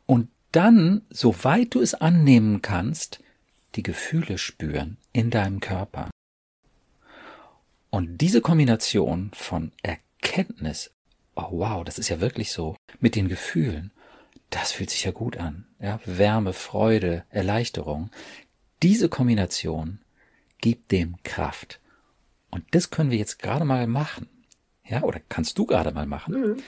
und 0.05 0.29
dann, 0.51 1.01
soweit 1.09 1.73
du 1.73 1.81
es 1.81 1.93
annehmen 1.93 2.61
kannst, 2.61 3.19
die 3.75 3.83
Gefühle 3.83 4.37
spüren 4.37 4.97
in 5.11 5.29
deinem 5.29 5.59
Körper. 5.59 6.09
Und 7.89 8.19
diese 8.19 8.41
Kombination 8.41 9.31
von 9.33 9.71
Erkenntnis, 9.81 10.91
oh 11.35 11.47
wow, 11.51 11.83
das 11.83 11.97
ist 11.97 12.09
ja 12.09 12.21
wirklich 12.21 12.51
so, 12.51 12.75
mit 12.99 13.15
den 13.15 13.29
Gefühlen 13.29 13.91
das 14.53 14.71
fühlt 14.71 14.91
sich 14.91 15.03
ja 15.03 15.11
gut 15.11 15.37
an. 15.37 15.65
Ja, 15.79 15.99
Wärme, 16.05 16.53
Freude, 16.53 17.23
Erleichterung. 17.29 18.11
Diese 18.83 19.09
Kombination 19.09 19.99
gibt 20.61 20.91
dem 20.91 21.15
Kraft. 21.23 21.79
Und 22.51 22.63
das 22.71 22.91
können 22.91 23.09
wir 23.09 23.17
jetzt 23.17 23.39
gerade 23.39 23.65
mal 23.65 23.87
machen. 23.87 24.29
Ja, 24.85 25.01
oder 25.01 25.19
kannst 25.27 25.57
du 25.57 25.65
gerade 25.65 25.91
mal 25.91 26.05
machen. 26.05 26.33
Mhm. 26.39 26.63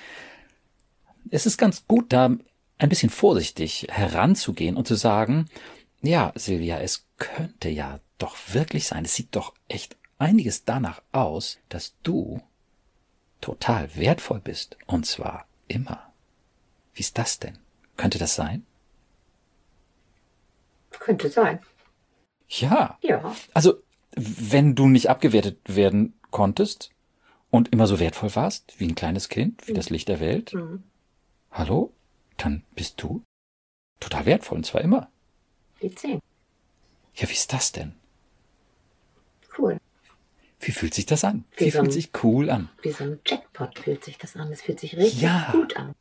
Es 1.32 1.46
ist 1.46 1.58
ganz 1.58 1.86
gut, 1.88 2.14
da 2.14 2.36
ein 2.78 2.90
bisschen 2.90 3.10
vorsichtig 3.10 3.88
heranzugehen 3.90 4.78
und 4.78 4.88
zu 4.88 4.96
sagen, 4.96 5.50
ja, 6.02 6.32
Silvia, 6.36 6.80
es 6.80 7.06
könnte 7.18 7.70
ja 7.70 8.00
doch 8.18 8.36
wirklich 8.52 8.88
sein, 8.88 9.06
es 9.06 9.16
sieht 9.16 9.36
doch 9.36 9.54
echt 9.68 9.98
einiges 10.18 10.66
danach 10.66 11.02
aus, 11.12 11.60
dass 11.70 11.96
du 12.04 12.42
total 13.42 13.96
wertvoll 13.96 14.40
bist. 14.40 14.78
Und 14.86 15.06
zwar 15.06 15.48
immer. 15.68 16.12
Wie 16.94 17.02
ist 17.02 17.18
das 17.18 17.40
denn? 17.40 17.58
Könnte 17.98 18.18
das 18.18 18.36
sein? 18.36 18.66
Könnte 20.92 21.30
sein. 21.30 21.60
Ja. 22.48 22.98
Ja. 23.02 23.36
Also, 23.54 23.82
wenn 24.16 24.76
du 24.76 24.88
nicht 24.88 25.10
abgewertet 25.10 25.60
werden 25.66 26.14
konntest 26.32 26.92
und 27.52 27.70
immer 27.70 27.88
so 27.88 28.00
wertvoll 28.00 28.34
warst, 28.36 28.80
wie 28.80 28.88
ein 28.88 28.96
kleines 28.96 29.30
Kind, 29.30 29.68
wie 29.68 29.72
mhm. 29.72 29.76
das 29.76 29.90
Licht 29.90 30.08
der 30.08 30.20
Welt, 30.20 30.54
mhm. 30.54 30.84
Hallo, 31.56 31.92
dann 32.38 32.64
bist 32.76 33.02
du 33.02 33.24
total 34.00 34.26
wertvoll 34.26 34.58
und 34.58 34.66
zwar 34.66 34.82
immer. 34.82 35.10
Die 35.82 35.94
zehn. 35.94 36.22
Ja, 37.16 37.28
wie 37.30 37.34
ist 37.34 37.52
das 37.54 37.72
denn? 37.72 37.94
Cool. 39.58 39.80
Wie 40.60 40.72
fühlt 40.72 40.94
sich 40.94 41.06
das 41.06 41.24
an? 41.24 41.46
Wie, 41.56 41.66
wie 41.66 41.72
fühlt 41.72 41.86
ein, 41.86 41.92
sich 41.92 42.10
cool 42.24 42.50
an? 42.50 42.70
Wie 42.82 42.92
so 42.92 43.06
ein 43.06 43.20
Jackpot 43.26 43.80
fühlt 43.80 44.04
sich 44.04 44.18
das 44.18 44.36
an. 44.36 44.52
Es 44.52 44.62
fühlt 44.62 44.80
sich 44.80 44.98
richtig 44.98 45.22
ja. 45.22 45.50
gut 45.52 45.78
an. 45.78 45.96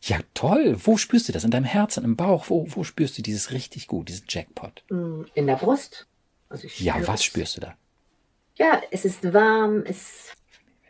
Ja, 0.00 0.20
toll. 0.34 0.76
Wo 0.78 0.96
spürst 0.96 1.28
du 1.28 1.32
das? 1.32 1.44
In 1.44 1.50
deinem 1.50 1.64
Herzen, 1.64 2.04
im 2.04 2.16
Bauch? 2.16 2.48
Wo, 2.48 2.66
wo 2.68 2.84
spürst 2.84 3.18
du 3.18 3.22
dieses 3.22 3.50
richtig 3.50 3.88
gut, 3.88 4.08
diesen 4.08 4.26
Jackpot? 4.28 4.82
Mm, 4.88 5.22
in 5.34 5.46
der 5.46 5.56
Brust. 5.56 6.06
Also 6.48 6.68
ja, 6.78 7.06
was 7.06 7.24
spürst 7.24 7.56
du 7.56 7.60
da? 7.62 7.76
Ja, 8.54 8.80
es 8.90 9.04
ist 9.04 9.32
warm, 9.34 9.82
es 9.84 10.32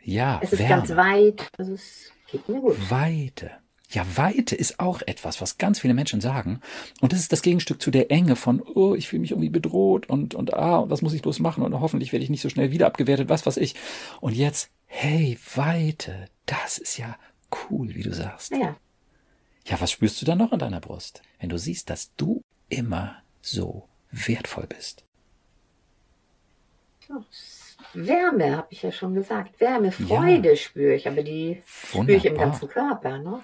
Ja, 0.03 0.39
es 0.41 0.53
ist 0.53 0.59
Wärme. 0.59 0.75
ganz 0.75 0.95
weit. 0.95 1.49
Also 1.57 1.73
es 1.73 2.11
geht 2.29 2.47
mir 2.47 2.61
gut. 2.61 2.77
Weite. 2.91 3.51
Ja, 3.89 4.05
Weite 4.17 4.55
ist 4.55 4.79
auch 4.81 5.01
etwas, 5.05 5.39
was 5.39 5.57
ganz 5.57 5.79
viele 5.79 5.93
Menschen 5.93 6.19
sagen. 6.19 6.59
Und 6.99 7.13
das 7.13 7.19
ist 7.19 7.31
das 7.31 7.41
Gegenstück 7.41 7.81
zu 7.81 7.89
der 7.89 8.11
Enge 8.11 8.35
von, 8.35 8.61
oh, 8.61 8.95
ich 8.95 9.07
fühle 9.07 9.21
mich 9.21 9.31
irgendwie 9.31 9.49
bedroht 9.49 10.09
und, 10.09 10.35
und 10.35 10.53
ah, 10.53 10.79
und 10.79 10.89
was 10.89 11.01
muss 11.01 11.13
ich 11.13 11.21
bloß 11.21 11.39
machen 11.39 11.63
und 11.63 11.79
hoffentlich 11.79 12.11
werde 12.11 12.23
ich 12.23 12.29
nicht 12.29 12.41
so 12.41 12.49
schnell 12.49 12.71
wieder 12.71 12.87
abgewertet, 12.87 13.29
was 13.29 13.45
weiß 13.45 13.55
ich. 13.57 13.75
Und 14.19 14.35
jetzt, 14.35 14.69
hey, 14.87 15.37
Weite, 15.55 16.27
das 16.45 16.77
ist 16.77 16.97
ja 16.97 17.17
cool, 17.69 17.95
wie 17.95 18.03
du 18.03 18.13
sagst. 18.13 18.51
Ja. 18.51 18.75
Ja, 19.65 19.79
was 19.79 19.91
spürst 19.91 20.21
du 20.21 20.25
dann 20.25 20.37
noch 20.37 20.51
in 20.51 20.59
deiner 20.59 20.79
Brust, 20.81 21.21
wenn 21.39 21.49
du 21.49 21.57
siehst, 21.57 21.89
dass 21.89 22.13
du 22.15 22.41
immer 22.69 23.17
so 23.41 23.87
wertvoll 24.11 24.67
bist? 24.67 25.05
Ja, 27.07 27.23
Wärme, 27.93 28.57
habe 28.57 28.67
ich 28.69 28.81
ja 28.81 28.91
schon 28.91 29.13
gesagt. 29.13 29.59
Wärme, 29.61 29.93
Freude 29.93 30.49
ja. 30.49 30.55
spüre 30.55 30.93
ich, 30.95 31.07
aber 31.07 31.23
die 31.23 31.61
Wunderbar. 31.91 32.03
spüre 32.03 32.17
ich 32.17 32.25
im 32.25 32.37
ganzen 32.37 32.67
Körper. 32.67 33.17
Ne? 33.19 33.41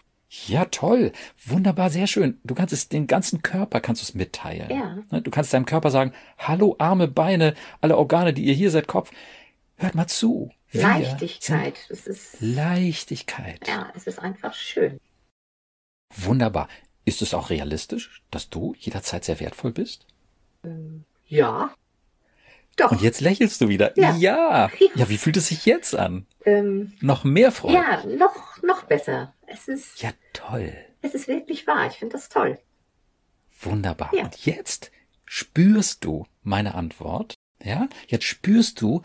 Ja, 0.48 0.66
toll. 0.66 1.12
Wunderbar, 1.46 1.92
sehr 1.92 2.08
schön. 2.08 2.40
Du 2.44 2.56
kannst 2.56 2.74
es, 2.74 2.90
den 2.90 3.06
ganzen 3.06 3.44
Körper 3.44 3.80
kannst 3.82 4.02
du 4.02 4.04
es 4.04 4.14
mitteilen. 4.16 4.70
Ja. 4.70 4.98
Ne, 5.12 5.22
du 5.22 5.30
kannst 5.30 5.54
deinem 5.54 5.68
Körper 5.68 5.92
sagen, 5.92 6.12
hallo, 6.40 6.76
Arme, 6.80 7.08
Beine, 7.08 7.54
alle 7.82 7.98
Organe, 7.98 8.34
die 8.34 8.44
ihr 8.46 8.56
hier 8.56 8.72
seid, 8.72 8.88
Kopf, 8.88 9.12
hört 9.76 9.94
mal 9.94 10.08
zu. 10.08 10.52
Leichtigkeit. 10.72 11.76
Es 11.90 12.08
ist, 12.08 12.38
Leichtigkeit. 12.40 13.68
Ja, 13.68 13.92
es 13.96 14.08
ist 14.08 14.18
einfach 14.18 14.56
schön. 14.56 15.00
Wunderbar. 16.16 16.68
Ist 17.06 17.22
es 17.22 17.36
auch 17.36 17.52
realistisch, 17.52 18.24
dass 18.32 18.50
du 18.50 18.74
jederzeit 18.80 19.24
sehr 19.26 19.40
wertvoll 19.40 19.72
bist? 19.72 20.08
Ähm, 20.64 21.04
ja. 21.28 21.76
Doch. 22.78 22.92
Und 22.92 23.02
jetzt 23.02 23.22
lächelst 23.22 23.62
du 23.62 23.68
wieder. 23.68 23.98
Ja. 23.98 24.16
Ja, 24.16 24.72
ja 24.96 25.10
wie 25.10 25.18
fühlt 25.18 25.38
es 25.38 25.48
sich 25.48 25.66
jetzt 25.66 25.96
an? 25.96 26.26
Ähm, 26.46 26.94
noch 27.02 27.24
mehr 27.24 27.52
Freude. 27.52 27.76
Ja, 27.76 28.04
noch, 28.06 28.62
noch 28.64 28.84
besser. 28.84 29.34
Es 29.48 29.68
ist. 29.68 30.02
Ja, 30.02 30.12
toll. 30.34 30.74
Es 31.02 31.14
ist 31.14 31.28
wirklich 31.28 31.68
wahr. 31.68 31.88
Ich 31.88 31.98
finde 31.98 32.14
das 32.14 32.30
toll. 32.30 32.58
Wunderbar. 33.62 34.12
Ja. 34.14 34.24
Und 34.24 34.46
jetzt 34.46 34.92
spürst 35.26 36.04
du 36.04 36.26
meine 36.42 36.76
Antwort. 36.76 37.36
Ja, 37.64 37.88
jetzt 38.08 38.26
spürst 38.26 38.82
du 38.82 39.02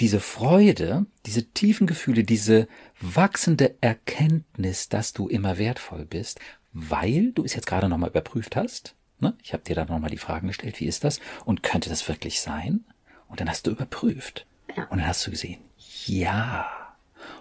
diese 0.00 0.20
Freude, 0.20 1.06
diese 1.26 1.50
tiefen 1.50 1.86
Gefühle, 1.86 2.24
diese 2.24 2.66
wachsende 3.00 3.76
Erkenntnis, 3.80 4.88
dass 4.88 5.12
du 5.12 5.28
immer 5.28 5.58
wertvoll 5.58 6.04
bist, 6.06 6.40
weil 6.72 7.32
du 7.32 7.44
es 7.44 7.54
jetzt 7.54 7.66
gerade 7.66 7.88
nochmal 7.88 8.10
überprüft 8.10 8.56
hast. 8.56 8.96
Ne? 9.24 9.34
Ich 9.42 9.54
habe 9.54 9.64
dir 9.64 9.74
dann 9.74 9.88
nochmal 9.88 10.10
die 10.10 10.18
Fragen 10.18 10.48
gestellt, 10.48 10.78
wie 10.80 10.86
ist 10.86 11.02
das? 11.02 11.18
Und 11.46 11.62
könnte 11.62 11.88
das 11.88 12.06
wirklich 12.08 12.42
sein? 12.42 12.84
Und 13.28 13.40
dann 13.40 13.48
hast 13.48 13.66
du 13.66 13.70
überprüft. 13.70 14.46
Ja. 14.76 14.84
Und 14.84 14.98
dann 14.98 15.06
hast 15.06 15.26
du 15.26 15.30
gesehen, 15.30 15.62
ja. 16.04 16.66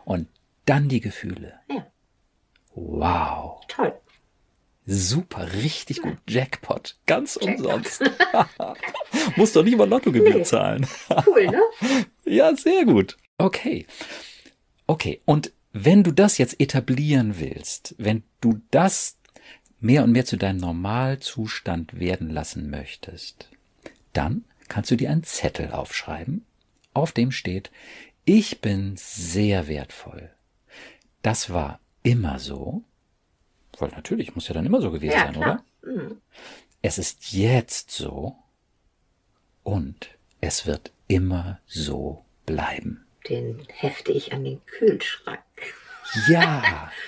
Und 0.06 0.30
dann 0.66 0.88
die 0.88 1.02
Gefühle. 1.02 1.60
Ja. 1.70 1.86
Wow. 2.74 3.66
Toll. 3.68 3.94
Super, 4.86 5.52
richtig 5.54 6.02
gut. 6.02 6.18
Jackpot. 6.28 6.98
Ganz 7.06 7.38
Jackpot. 7.42 7.66
umsonst. 7.66 8.04
Muss 9.36 9.52
doch 9.52 9.64
nicht 9.64 9.78
mal 9.78 9.88
Lottogebühr 9.88 10.36
nee. 10.36 10.44
zahlen. 10.44 10.88
cool, 11.28 11.48
ne? 11.48 11.62
Ja, 12.26 12.56
sehr 12.56 12.86
gut. 12.86 13.18
Okay. 13.38 13.86
Okay. 14.88 15.22
Und 15.26 15.52
wenn 15.74 16.04
du 16.04 16.12
das 16.12 16.38
jetzt 16.38 16.62
etablieren 16.62 17.40
willst, 17.40 17.96
wenn 17.98 18.24
du 18.40 18.62
das 18.72 19.18
mehr 19.84 20.04
und 20.04 20.12
mehr 20.12 20.26
zu 20.26 20.38
deinem 20.38 20.58
Normalzustand 20.58 22.00
werden 22.00 22.30
lassen 22.30 22.70
möchtest, 22.70 23.50
dann 24.14 24.46
kannst 24.70 24.92
du 24.92 24.96
dir 24.96 25.12
einen 25.12 25.24
Zettel 25.24 25.72
aufschreiben, 25.72 26.46
auf 26.94 27.12
dem 27.12 27.32
steht, 27.32 27.70
ich 28.26 28.62
bin 28.62 28.94
sehr 28.96 29.68
wertvoll. 29.68 30.30
Das 31.22 31.52
war 31.52 31.80
immer 32.02 32.40
so. 32.40 32.84
Weil 33.78 33.90
natürlich 33.90 34.36
muss 34.36 34.48
ja 34.48 34.54
dann 34.54 34.66
immer 34.66 34.82
so 34.82 34.92
gewesen 34.92 35.14
ja, 35.14 35.26
sein, 35.26 35.34
klar. 35.34 35.64
oder? 35.82 35.94
Mhm. 35.94 36.22
Es 36.82 36.98
ist 36.98 37.34
jetzt 37.34 37.92
so 37.92 38.38
und 39.64 40.10
es 40.42 40.66
wird 40.66 40.92
immer 41.08 41.60
so 41.66 42.24
bleiben. 42.46 43.06
Den 43.28 43.66
hefte 43.70 44.12
ich 44.12 44.34
an 44.34 44.44
den 44.44 44.66
Kühlschrank. 44.66 45.40
Ja. 46.28 46.92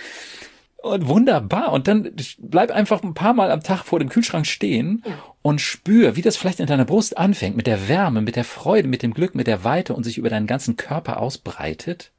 Und 0.86 1.08
wunderbar. 1.08 1.72
Und 1.72 1.88
dann 1.88 2.12
bleib 2.38 2.70
einfach 2.70 3.02
ein 3.02 3.16
paar 3.16 3.34
Mal 3.34 3.50
am 3.50 3.64
Tag 3.64 3.84
vor 3.86 3.98
dem 3.98 4.10
Kühlschrank 4.10 4.46
stehen 4.46 5.02
ja. 5.04 5.18
und 5.42 5.60
spür, 5.60 6.16
wie 6.16 6.22
das 6.22 6.38
vielleicht 6.38 6.60
in 6.60 6.68
deiner 6.68 6.86
Brust 6.86 7.18
anfängt, 7.18 7.58
mit 7.58 7.66
der 7.66 7.88
Wärme, 7.88 8.22
mit 8.22 8.36
der 8.36 8.44
Freude, 8.44 8.88
mit 8.88 9.02
dem 9.02 9.16
Glück, 9.16 9.34
mit 9.34 9.48
der 9.48 9.64
Weite 9.64 9.96
und 9.96 10.04
sich 10.04 10.20
über 10.20 10.30
deinen 10.30 10.46
ganzen 10.46 10.78
Körper 10.78 11.20
ausbreitet. 11.20 12.12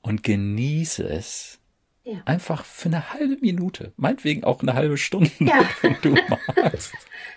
Und 0.00 0.22
genieße 0.22 1.02
es. 1.08 1.58
Ja. 2.04 2.20
Einfach 2.24 2.64
für 2.64 2.88
eine 2.88 3.12
halbe 3.12 3.36
Minute, 3.40 3.92
meinetwegen 3.96 4.44
auch 4.44 4.60
eine 4.62 4.74
halbe 4.74 4.96
Stunde, 4.96 5.30
Ja. 5.40 5.68
wenn 5.82 5.96
du 6.02 6.14
magst. 6.56 6.92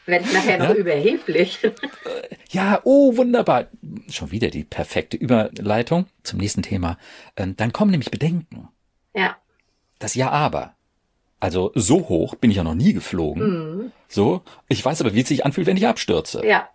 Werde 0.05 0.25
ich 0.25 0.33
nachher 0.33 0.59
noch 0.59 0.69
Ja. 0.69 0.75
überheblich. 0.75 1.59
Ja, 2.51 2.81
oh, 2.83 3.17
wunderbar. 3.17 3.65
Schon 4.09 4.29
wieder 4.31 4.49
die 4.49 4.63
perfekte 4.63 5.17
Überleitung 5.17 6.05
zum 6.21 6.37
nächsten 6.39 6.61
Thema. 6.61 6.97
Ähm, 7.35 7.55
Dann 7.55 7.73
kommen 7.73 7.89
nämlich 7.91 8.11
Bedenken. 8.11 8.67
Ja. 9.15 9.37
Das 9.99 10.15
Ja, 10.15 10.29
aber. 10.29 10.75
Also 11.39 11.71
so 11.75 12.07
hoch 12.09 12.35
bin 12.35 12.49
ich 12.49 12.57
ja 12.57 12.63
noch 12.63 12.75
nie 12.75 12.93
geflogen. 12.93 13.43
Mhm. 13.43 13.91
So, 14.07 14.41
ich 14.67 14.83
weiß 14.83 15.01
aber, 15.01 15.13
wie 15.13 15.21
es 15.21 15.27
sich 15.27 15.45
anfühlt, 15.45 15.67
wenn 15.67 15.77
ich 15.77 15.87
abstürze. 15.87 16.45
Ja. 16.45 16.69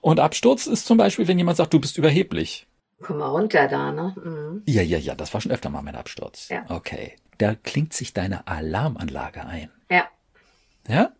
Und 0.00 0.20
Absturz 0.20 0.66
ist 0.66 0.86
zum 0.86 0.98
Beispiel, 0.98 1.26
wenn 1.26 1.38
jemand 1.38 1.56
sagt, 1.56 1.72
du 1.74 1.80
bist 1.80 1.98
überheblich. 1.98 2.66
Komm 3.02 3.18
mal 3.18 3.28
runter 3.28 3.68
da, 3.68 3.92
ne? 3.92 4.14
Mhm. 4.22 4.62
Ja, 4.66 4.82
ja, 4.82 4.98
ja, 4.98 5.14
das 5.14 5.34
war 5.34 5.40
schon 5.40 5.52
öfter 5.52 5.70
mal 5.70 5.82
mein 5.82 5.96
Absturz. 5.96 6.48
Ja. 6.48 6.64
Okay. 6.68 7.16
Da 7.38 7.54
klingt 7.54 7.92
sich 7.92 8.12
deine 8.12 8.46
Alarmanlage 8.46 9.44
ein. 9.44 9.70
Ja. 9.90 10.04
Ja? 10.88 11.12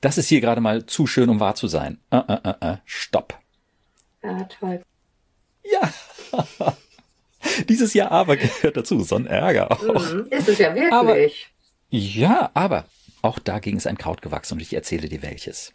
Das 0.00 0.18
ist 0.18 0.28
hier 0.28 0.40
gerade 0.40 0.60
mal 0.60 0.86
zu 0.86 1.06
schön, 1.06 1.28
um 1.28 1.40
wahr 1.40 1.54
zu 1.54 1.66
sein. 1.66 1.98
Äh, 2.10 2.18
äh, 2.18 2.38
äh, 2.44 2.72
äh. 2.72 2.76
Stopp. 2.84 3.38
Ja, 4.22 4.44
toll. 4.44 4.82
Ja. 5.64 5.92
Dieses 7.68 7.94
Ja, 7.94 8.10
aber 8.10 8.36
gehört 8.36 8.76
dazu. 8.76 9.00
So 9.00 9.16
ein 9.16 9.26
Ärger 9.26 9.70
auch. 9.72 9.82
Mhm. 9.82 10.26
Ist 10.30 10.48
es 10.48 10.58
ja 10.58 10.74
wirklich. 10.74 10.92
Aber- 10.92 11.16
Ja, 11.90 12.50
aber 12.54 12.84
auch 13.22 13.38
dagegen 13.38 13.76
ist 13.78 13.86
ein 13.86 13.98
Kraut 13.98 14.22
gewachsen 14.22 14.54
und 14.54 14.60
ich 14.60 14.74
erzähle 14.74 15.08
dir 15.08 15.22
welches. 15.22 15.72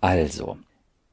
Also, 0.00 0.58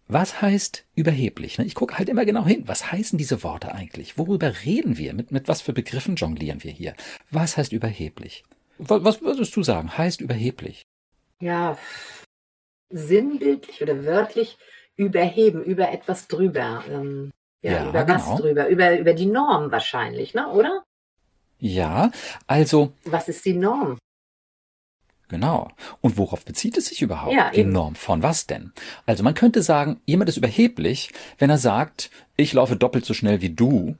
was 0.08 0.42
heißt 0.42 0.84
überheblich? 0.96 1.58
ne? 1.58 1.66
Ich 1.66 1.76
gucke 1.76 1.98
halt 1.98 2.10
immer 2.10 2.26
genau 2.26 2.46
hin. 2.46 2.64
Was 2.68 2.92
heißen 2.92 3.18
diese 3.18 3.44
Worte 3.44 3.74
eigentlich? 3.74 4.18
Worüber 4.18 4.54
reden 4.66 4.98
wir? 4.98 5.14
Mit, 5.14 5.32
mit 5.32 5.48
was 5.48 5.62
für 5.62 5.74
Begriffen 5.74 6.16
jonglieren 6.16 6.64
wir 6.64 6.72
hier? 6.72 6.94
Was 7.32 7.58
heißt 7.58 7.72
überheblich? 7.74 8.44
Was, 8.78 9.04
was 9.04 9.22
würdest 9.22 9.56
du 9.56 9.64
sagen? 9.64 9.98
Heißt 9.98 10.22
überheblich? 10.22 10.84
ja, 11.40 11.78
sinnbildlich 12.90 13.82
oder 13.82 14.06
wörtlich 14.06 14.58
überheben, 14.96 15.64
über 15.64 15.92
etwas 15.92 16.28
drüber. 16.28 16.84
Ähm, 16.90 17.32
ja, 17.64 17.72
Ja, 17.72 17.90
über 17.90 18.04
genau. 18.04 18.20
was 18.32 18.40
drüber? 18.42 18.68
Über, 18.68 18.98
über 19.00 19.14
die 19.14 19.26
Norm 19.26 19.72
wahrscheinlich, 19.72 20.34
ne? 20.36 20.48
Oder? 20.50 20.84
Ja, 21.60 22.12
also 22.46 22.94
Was 23.06 23.28
ist 23.30 23.44
die 23.46 23.54
Norm? 23.54 23.98
Genau. 25.30 25.70
Und 26.02 26.18
worauf 26.18 26.46
bezieht 26.46 26.78
es 26.78 26.88
sich 26.88 27.02
überhaupt? 27.02 27.34
Ja, 27.34 27.50
Die 27.52 27.60
eben. 27.62 27.72
Norm 27.72 27.96
von 27.96 28.22
was 28.22 28.46
denn? 28.46 28.72
Also 29.06 29.24
man 29.24 29.34
könnte 29.34 29.64
sagen, 29.64 30.00
jemand 30.06 30.30
ist 30.30 30.38
überheblich, 30.38 31.12
wenn 31.40 31.50
er 31.50 31.58
sagt, 31.58 32.12
ich 32.36 32.54
laufe 32.54 32.76
doppelt 32.76 33.06
so 33.06 33.14
schnell 33.14 33.42
wie 33.42 33.50
du. 33.50 33.96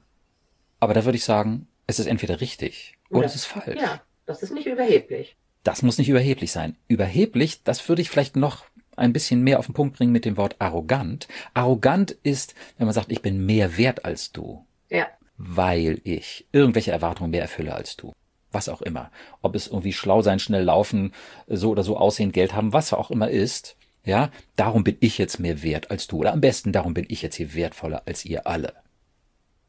Aber 0.80 0.94
da 0.94 1.06
würde 1.06 1.18
ich 1.18 1.24
sagen, 1.24 1.68
es 1.88 1.98
ist 2.00 2.06
entweder 2.08 2.42
richtig 2.42 2.96
oder 3.10 3.20
Oder- 3.20 3.28
es 3.28 3.36
ist 3.36 3.46
falsch. 3.46 3.82
Ja, 3.82 4.02
das 4.26 4.44
ist 4.44 4.52
nicht 4.52 4.68
überheblich. 4.68 5.36
Das 5.64 5.82
muss 5.82 5.98
nicht 5.98 6.10
überheblich 6.10 6.52
sein. 6.52 6.76
Überheblich, 6.90 7.64
das 7.64 7.88
würde 7.88 8.02
ich 8.02 8.10
vielleicht 8.10 8.36
noch 8.36 8.66
ein 8.98 9.14
bisschen 9.14 9.42
mehr 9.44 9.60
auf 9.60 9.66
den 9.68 9.74
Punkt 9.76 9.98
bringen 9.98 10.12
mit 10.12 10.26
dem 10.26 10.38
Wort 10.38 10.56
arrogant. 10.60 11.28
Arrogant 11.54 12.12
ist, 12.24 12.56
wenn 12.78 12.86
man 12.88 12.94
sagt, 12.94 13.12
ich 13.12 13.22
bin 13.22 13.46
mehr 13.46 13.78
wert 13.78 14.06
als 14.06 14.32
du, 14.32 14.66
Ja, 14.90 15.08
weil 15.38 16.00
ich 16.04 16.46
irgendwelche 16.52 16.92
Erwartungen 16.92 17.32
mehr 17.32 17.42
erfülle 17.42 17.74
als 17.74 17.96
du. 17.98 18.14
Was 18.52 18.70
auch 18.70 18.82
immer. 18.84 19.12
Ob 19.42 19.56
es 19.56 19.68
irgendwie 19.68 19.94
schlau 19.94 20.22
sein, 20.22 20.38
schnell 20.40 20.64
laufen, 20.64 21.12
so 21.48 21.72
oder 21.72 21.84
so 21.84 21.98
aussehen, 21.98 22.32
Geld 22.32 22.54
haben, 22.54 22.72
was 22.72 22.94
auch 22.94 23.10
immer 23.10 23.30
ist. 23.30 23.76
Ja, 24.06 24.30
darum 24.56 24.84
bin 24.84 24.98
ich 25.00 25.18
jetzt 25.18 25.40
mehr 25.40 25.64
wert 25.64 25.90
als 25.90 26.08
du. 26.08 26.18
Oder 26.20 26.34
am 26.34 26.42
besten, 26.42 26.72
darum 26.72 26.94
bin 26.94 27.06
ich 27.08 27.22
jetzt 27.24 27.36
hier 27.36 27.54
wertvoller 27.56 28.04
als 28.06 28.26
ihr 28.26 28.46
alle. 28.46 28.74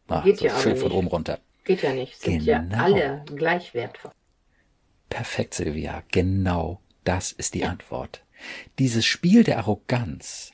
Ah, 0.09 0.21
Geht 0.21 0.39
so 0.39 0.47
ja 0.47 0.59
schön 0.59 0.77
von 0.77 0.93
oben 0.93 1.07
runter. 1.07 1.39
geht 1.65 1.83
ja 1.83 1.93
nicht. 1.95 2.21
Sind 2.21 2.43
ja 2.43 2.59
Genau. 2.59 2.83
alle 2.85 3.25
gleich 3.35 3.73
wertvoll. 3.73 4.11
Perfekt, 5.09 5.55
Silvia. 5.55 6.03
Genau 6.11 6.81
das 7.05 7.33
ist 7.33 7.55
die 7.55 7.65
Antwort. 7.65 8.23
Dieses 8.79 9.05
Spiel 9.05 9.45
der 9.45 9.59
Arroganz 9.59 10.53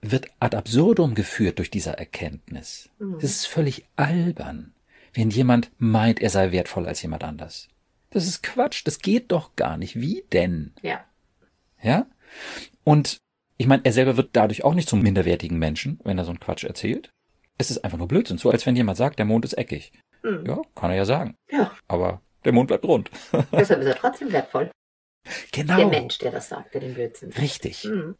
wird 0.00 0.26
ad 0.40 0.56
absurdum 0.56 1.14
geführt 1.14 1.58
durch 1.58 1.70
diese 1.70 1.96
Erkenntnis. 1.96 2.90
Es 3.18 3.24
ist 3.24 3.46
völlig 3.46 3.86
albern, 3.96 4.74
wenn 5.14 5.30
jemand 5.30 5.70
meint, 5.78 6.20
er 6.20 6.30
sei 6.30 6.50
wertvoller 6.52 6.88
als 6.88 7.02
jemand 7.02 7.22
anders. 7.24 7.68
Das 8.10 8.26
ist 8.26 8.42
Quatsch, 8.42 8.82
das 8.84 8.98
geht 8.98 9.30
doch 9.32 9.56
gar 9.56 9.76
nicht. 9.76 10.00
Wie 10.00 10.24
denn? 10.32 10.74
Ja, 10.82 11.04
Ja? 11.80 12.06
Und 12.84 13.18
ich 13.58 13.66
meine, 13.66 13.84
er 13.84 13.92
selber 13.92 14.16
wird 14.16 14.30
dadurch 14.32 14.64
auch 14.64 14.74
nicht 14.74 14.88
zum 14.88 15.02
minderwertigen 15.02 15.58
Menschen, 15.58 16.00
wenn 16.02 16.18
er 16.18 16.24
so 16.24 16.30
einen 16.30 16.40
Quatsch 16.40 16.64
erzählt. 16.64 17.10
Es 17.58 17.70
ist 17.70 17.84
einfach 17.84 17.98
nur 17.98 18.08
Blödsinn. 18.08 18.38
So 18.38 18.50
als 18.50 18.66
wenn 18.66 18.74
jemand 18.74 18.98
sagt, 18.98 19.18
der 19.18 19.26
Mond 19.26 19.44
ist 19.44 19.56
eckig. 19.56 19.92
Mhm. 20.22 20.44
Ja, 20.46 20.60
kann 20.74 20.90
er 20.90 20.96
ja 20.96 21.04
sagen. 21.04 21.36
Ja. 21.50 21.70
Aber 21.86 22.20
der 22.44 22.52
Mond 22.52 22.68
bleibt 22.68 22.84
rund. 22.84 23.10
Deshalb 23.52 23.80
ist 23.80 23.86
er 23.86 23.96
trotzdem 23.96 24.32
wertvoll. 24.32 24.70
Genau. 25.52 25.76
Der 25.76 25.86
Mensch, 25.86 26.18
der 26.18 26.32
das 26.32 26.48
sagt, 26.48 26.74
der 26.74 26.80
den 26.80 26.94
Blödsinn. 26.94 27.32
Richtig. 27.32 27.84
Mhm. 27.84 28.16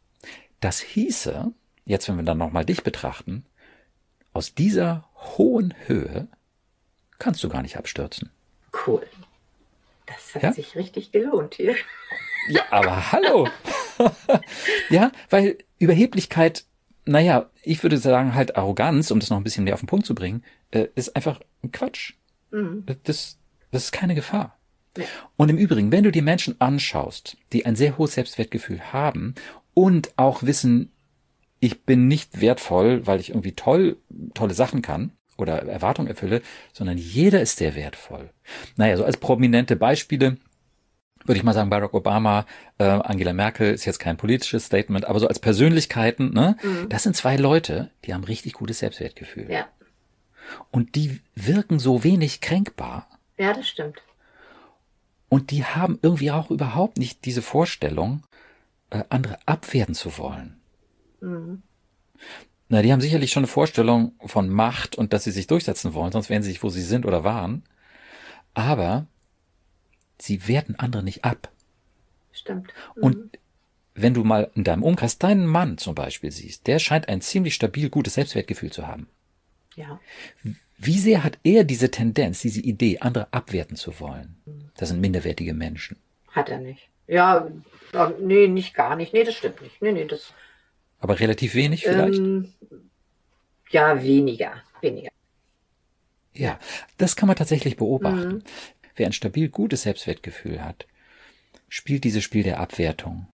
Das 0.59 0.79
hieße, 0.79 1.51
jetzt 1.85 2.07
wenn 2.07 2.15
wir 2.15 2.23
dann 2.23 2.37
nochmal 2.37 2.65
dich 2.65 2.83
betrachten, 2.83 3.45
aus 4.31 4.55
dieser 4.55 5.09
hohen 5.15 5.73
Höhe 5.85 6.27
kannst 7.19 7.43
du 7.43 7.49
gar 7.49 7.61
nicht 7.61 7.77
abstürzen. 7.77 8.31
Cool. 8.85 9.05
Das 10.05 10.35
hat 10.35 10.43
ja? 10.43 10.53
sich 10.53 10.75
richtig 10.75 11.11
gelohnt 11.11 11.55
hier. 11.55 11.75
Ja, 12.49 12.63
aber 12.71 13.11
hallo. 13.11 13.47
ja, 14.89 15.11
weil 15.29 15.57
Überheblichkeit, 15.79 16.65
naja, 17.05 17.49
ich 17.61 17.83
würde 17.83 17.97
sagen 17.97 18.35
halt 18.35 18.57
Arroganz, 18.57 19.11
um 19.11 19.19
das 19.19 19.29
noch 19.29 19.37
ein 19.37 19.43
bisschen 19.43 19.63
mehr 19.63 19.73
auf 19.73 19.81
den 19.81 19.87
Punkt 19.87 20.05
zu 20.05 20.15
bringen, 20.15 20.43
äh, 20.71 20.87
ist 20.95 21.15
einfach 21.15 21.39
ein 21.63 21.71
Quatsch. 21.71 22.13
Mhm. 22.51 22.85
Das, 23.03 23.37
das 23.71 23.85
ist 23.85 23.91
keine 23.91 24.15
Gefahr. 24.15 24.57
Ja. 24.97 25.05
Und 25.37 25.49
im 25.49 25.57
Übrigen, 25.57 25.91
wenn 25.91 26.03
du 26.03 26.11
die 26.11 26.21
Menschen 26.21 26.59
anschaust, 26.59 27.37
die 27.51 27.65
ein 27.65 27.75
sehr 27.75 27.97
hohes 27.97 28.13
Selbstwertgefühl 28.13 28.93
haben 28.93 29.35
und 29.73 30.13
auch 30.17 30.43
wissen, 30.43 30.91
ich 31.59 31.83
bin 31.83 32.07
nicht 32.07 32.41
wertvoll, 32.41 33.07
weil 33.07 33.19
ich 33.19 33.29
irgendwie 33.29 33.53
toll, 33.53 33.97
tolle 34.33 34.53
Sachen 34.53 34.81
kann 34.81 35.13
oder 35.37 35.63
Erwartungen 35.63 36.09
erfülle, 36.09 36.41
sondern 36.73 36.97
jeder 36.97 37.41
ist 37.41 37.57
sehr 37.57 37.75
wertvoll. 37.75 38.29
Naja, 38.75 38.97
so 38.97 39.05
als 39.05 39.17
prominente 39.17 39.75
Beispiele 39.75 40.37
würde 41.25 41.37
ich 41.37 41.43
mal 41.43 41.53
sagen, 41.53 41.69
Barack 41.69 41.93
Obama, 41.93 42.45
äh, 42.77 42.83
Angela 42.83 43.33
Merkel 43.33 43.73
ist 43.73 43.85
jetzt 43.85 43.99
kein 43.99 44.17
politisches 44.17 44.65
Statement, 44.65 45.05
aber 45.05 45.19
so 45.19 45.27
als 45.27 45.39
Persönlichkeiten, 45.39 46.33
ne, 46.33 46.57
mhm. 46.61 46.89
das 46.89 47.03
sind 47.03 47.15
zwei 47.15 47.37
Leute, 47.37 47.91
die 48.05 48.13
haben 48.13 48.23
richtig 48.23 48.53
gutes 48.53 48.79
Selbstwertgefühl. 48.79 49.49
Ja. 49.49 49.67
Und 50.71 50.95
die 50.95 51.21
wirken 51.35 51.79
so 51.79 52.03
wenig 52.03 52.41
kränkbar. 52.41 53.07
Ja, 53.37 53.53
das 53.53 53.67
stimmt. 53.67 54.01
Und 55.33 55.49
die 55.49 55.65
haben 55.65 55.97
irgendwie 56.03 56.29
auch 56.29 56.51
überhaupt 56.51 56.99
nicht 56.99 57.25
diese 57.25 57.41
Vorstellung, 57.41 58.21
äh, 58.91 59.03
andere 59.09 59.39
abwerten 59.47 59.95
zu 59.95 60.19
wollen. 60.19 60.61
Mhm. 61.21 61.63
Na, 62.69 62.83
die 62.83 62.93
haben 62.93 63.01
sicherlich 63.01 63.31
schon 63.31 63.41
eine 63.41 63.47
Vorstellung 63.47 64.11
von 64.23 64.47
Macht 64.47 64.95
und 64.95 65.11
dass 65.11 65.23
sie 65.23 65.31
sich 65.31 65.47
durchsetzen 65.47 65.95
wollen, 65.95 66.11
sonst 66.11 66.29
wären 66.29 66.43
sie 66.43 66.49
nicht, 66.49 66.61
wo 66.61 66.69
sie 66.69 66.83
sind 66.83 67.07
oder 67.07 67.23
waren. 67.23 67.63
Aber 68.53 69.07
sie 70.19 70.47
werten 70.47 70.75
andere 70.75 71.01
nicht 71.01 71.25
ab. 71.25 71.51
Stimmt. 72.31 72.71
Mhm. 72.95 73.01
Und 73.01 73.39
wenn 73.95 74.13
du 74.13 74.23
mal 74.23 74.51
in 74.53 74.63
deinem 74.63 74.83
Umkreis 74.83 75.17
deinen 75.17 75.47
Mann 75.47 75.79
zum 75.79 75.95
Beispiel 75.95 76.29
siehst, 76.29 76.67
der 76.67 76.77
scheint 76.77 77.09
ein 77.09 77.21
ziemlich 77.21 77.55
stabil 77.55 77.89
gutes 77.89 78.13
Selbstwertgefühl 78.13 78.71
zu 78.71 78.85
haben. 78.85 79.07
Ja. 79.75 79.99
Wie 80.85 80.99
sehr 80.99 81.23
hat 81.23 81.39
er 81.43 81.63
diese 81.63 81.91
Tendenz, 81.91 82.41
diese 82.41 82.61
Idee, 82.61 82.99
andere 82.99 83.27
abwerten 83.31 83.77
zu 83.77 83.99
wollen? 83.99 84.35
Das 84.75 84.89
sind 84.89 84.99
minderwertige 84.99 85.53
Menschen. 85.53 85.97
Hat 86.29 86.49
er 86.49 86.59
nicht. 86.59 86.89
Ja, 87.07 87.47
nee, 88.19 88.47
nicht 88.47 88.73
gar 88.73 88.95
nicht. 88.95 89.13
Nee, 89.13 89.23
das 89.23 89.35
stimmt 89.35 89.61
nicht. 89.61 89.81
Nee, 89.81 89.91
nee, 89.91 90.05
das. 90.05 90.33
Aber 90.99 91.19
relativ 91.19 91.55
wenig 91.55 91.83
vielleicht? 91.83 92.19
Ähm, 92.19 92.53
ja, 93.69 94.01
weniger. 94.01 94.53
Weniger. 94.81 95.09
Ja, 96.33 96.59
das 96.97 97.15
kann 97.15 97.27
man 97.27 97.35
tatsächlich 97.35 97.77
beobachten. 97.77 98.35
Mhm. 98.35 98.43
Wer 98.95 99.07
ein 99.07 99.13
stabil 99.13 99.49
gutes 99.49 99.83
Selbstwertgefühl 99.83 100.63
hat, 100.63 100.87
spielt 101.69 102.03
dieses 102.03 102.23
Spiel 102.23 102.43
der 102.43 102.59
Abwertung 102.59 103.27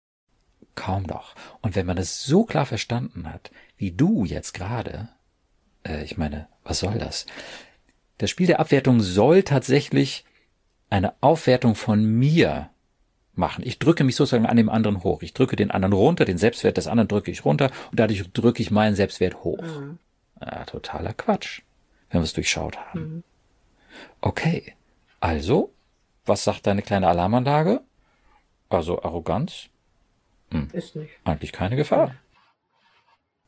kaum 0.75 1.03
noch. 1.03 1.35
Und 1.61 1.75
wenn 1.75 1.85
man 1.85 1.97
das 1.97 2.23
so 2.23 2.43
klar 2.43 2.65
verstanden 2.65 3.31
hat, 3.31 3.51
wie 3.77 3.91
du 3.91 4.25
jetzt 4.25 4.53
gerade, 4.53 5.09
äh, 5.87 6.03
ich 6.03 6.17
meine, 6.17 6.47
was 6.63 6.79
soll 6.79 6.97
das? 6.97 7.25
Das 8.17 8.29
Spiel 8.29 8.47
der 8.47 8.59
Abwertung 8.59 9.01
soll 9.01 9.43
tatsächlich 9.43 10.25
eine 10.89 11.13
Aufwertung 11.21 11.75
von 11.75 12.03
mir 12.03 12.69
machen. 13.33 13.63
Ich 13.65 13.79
drücke 13.79 14.03
mich 14.03 14.15
sozusagen 14.15 14.45
an 14.45 14.57
dem 14.57 14.69
anderen 14.69 15.03
hoch. 15.03 15.21
Ich 15.21 15.33
drücke 15.33 15.55
den 15.55 15.71
anderen 15.71 15.93
runter, 15.93 16.25
den 16.25 16.37
Selbstwert 16.37 16.77
des 16.77 16.87
anderen 16.87 17.07
drücke 17.07 17.31
ich 17.31 17.45
runter 17.45 17.71
und 17.91 17.99
dadurch 17.99 18.23
drücke 18.33 18.61
ich 18.61 18.71
meinen 18.71 18.95
Selbstwert 18.95 19.43
hoch. 19.43 19.61
Mhm. 19.61 19.99
Ja, 20.41 20.65
totaler 20.65 21.13
Quatsch, 21.13 21.61
wenn 22.09 22.21
wir 22.21 22.25
es 22.25 22.33
durchschaut 22.33 22.77
haben. 22.77 22.99
Mhm. 22.99 23.23
Okay, 24.21 24.73
also, 25.19 25.71
was 26.25 26.43
sagt 26.43 26.67
deine 26.67 26.81
kleine 26.81 27.07
Alarmanlage? 27.07 27.81
Also 28.69 29.01
Arroganz? 29.01 29.69
Hm. 30.51 30.69
Ist 30.73 30.95
nicht. 30.95 31.11
Eigentlich 31.23 31.51
keine 31.51 31.75
Gefahr. 31.75 32.15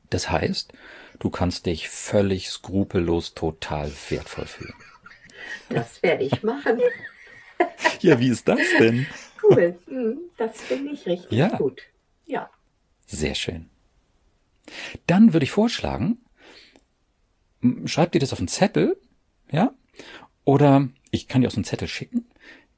Das 0.10 0.30
heißt, 0.30 0.74
du 1.20 1.30
kannst 1.30 1.66
dich 1.66 1.90
völlig 1.90 2.50
skrupellos 2.50 3.34
total 3.34 3.92
wertvoll 4.10 4.46
fühlen. 4.46 4.74
Das 5.70 6.02
werde 6.02 6.24
ich 6.24 6.44
machen. 6.44 6.80
ja, 8.02 8.20
wie 8.20 8.30
ist 8.30 8.48
das 8.48 8.60
denn? 8.80 9.06
Cool. 9.42 9.78
Hm, 9.88 10.18
das 10.38 10.62
finde 10.62 10.94
ich 10.94 11.06
richtig 11.06 11.32
ja. 11.32 11.58
gut. 11.58 11.82
Ja. 12.26 12.50
Sehr 13.06 13.36
schön. 13.36 13.70
Dann 15.08 15.34
würde 15.34 15.44
ich 15.44 15.52
vorschlagen, 15.52 16.20
schreib 17.86 18.12
dir 18.12 18.20
das 18.20 18.34
auf 18.34 18.40
einen 18.40 18.48
Zettel, 18.48 18.98
ja? 19.52 19.74
Oder 20.44 20.90
ich 21.12 21.28
kann 21.28 21.42
dir 21.42 21.48
auch 21.48 21.52
so 21.52 21.58
einen 21.58 21.66
Zettel 21.66 21.88
schicken. 21.88 22.28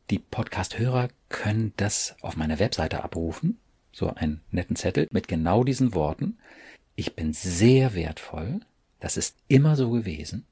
Die 0.09 0.19
Podcast-Hörer 0.19 1.09
können 1.29 1.73
das 1.77 2.15
auf 2.21 2.35
meiner 2.35 2.59
Webseite 2.59 3.03
abrufen. 3.03 3.59
So 3.91 4.13
einen 4.13 4.41
netten 4.51 4.75
Zettel 4.75 5.07
mit 5.11 5.27
genau 5.27 5.63
diesen 5.63 5.93
Worten. 5.93 6.37
Ich 6.95 7.15
bin 7.15 7.33
sehr 7.33 7.93
wertvoll. 7.93 8.61
Das 8.99 9.17
ist 9.17 9.37
immer 9.47 9.75
so 9.75 9.91
gewesen. 9.91 10.45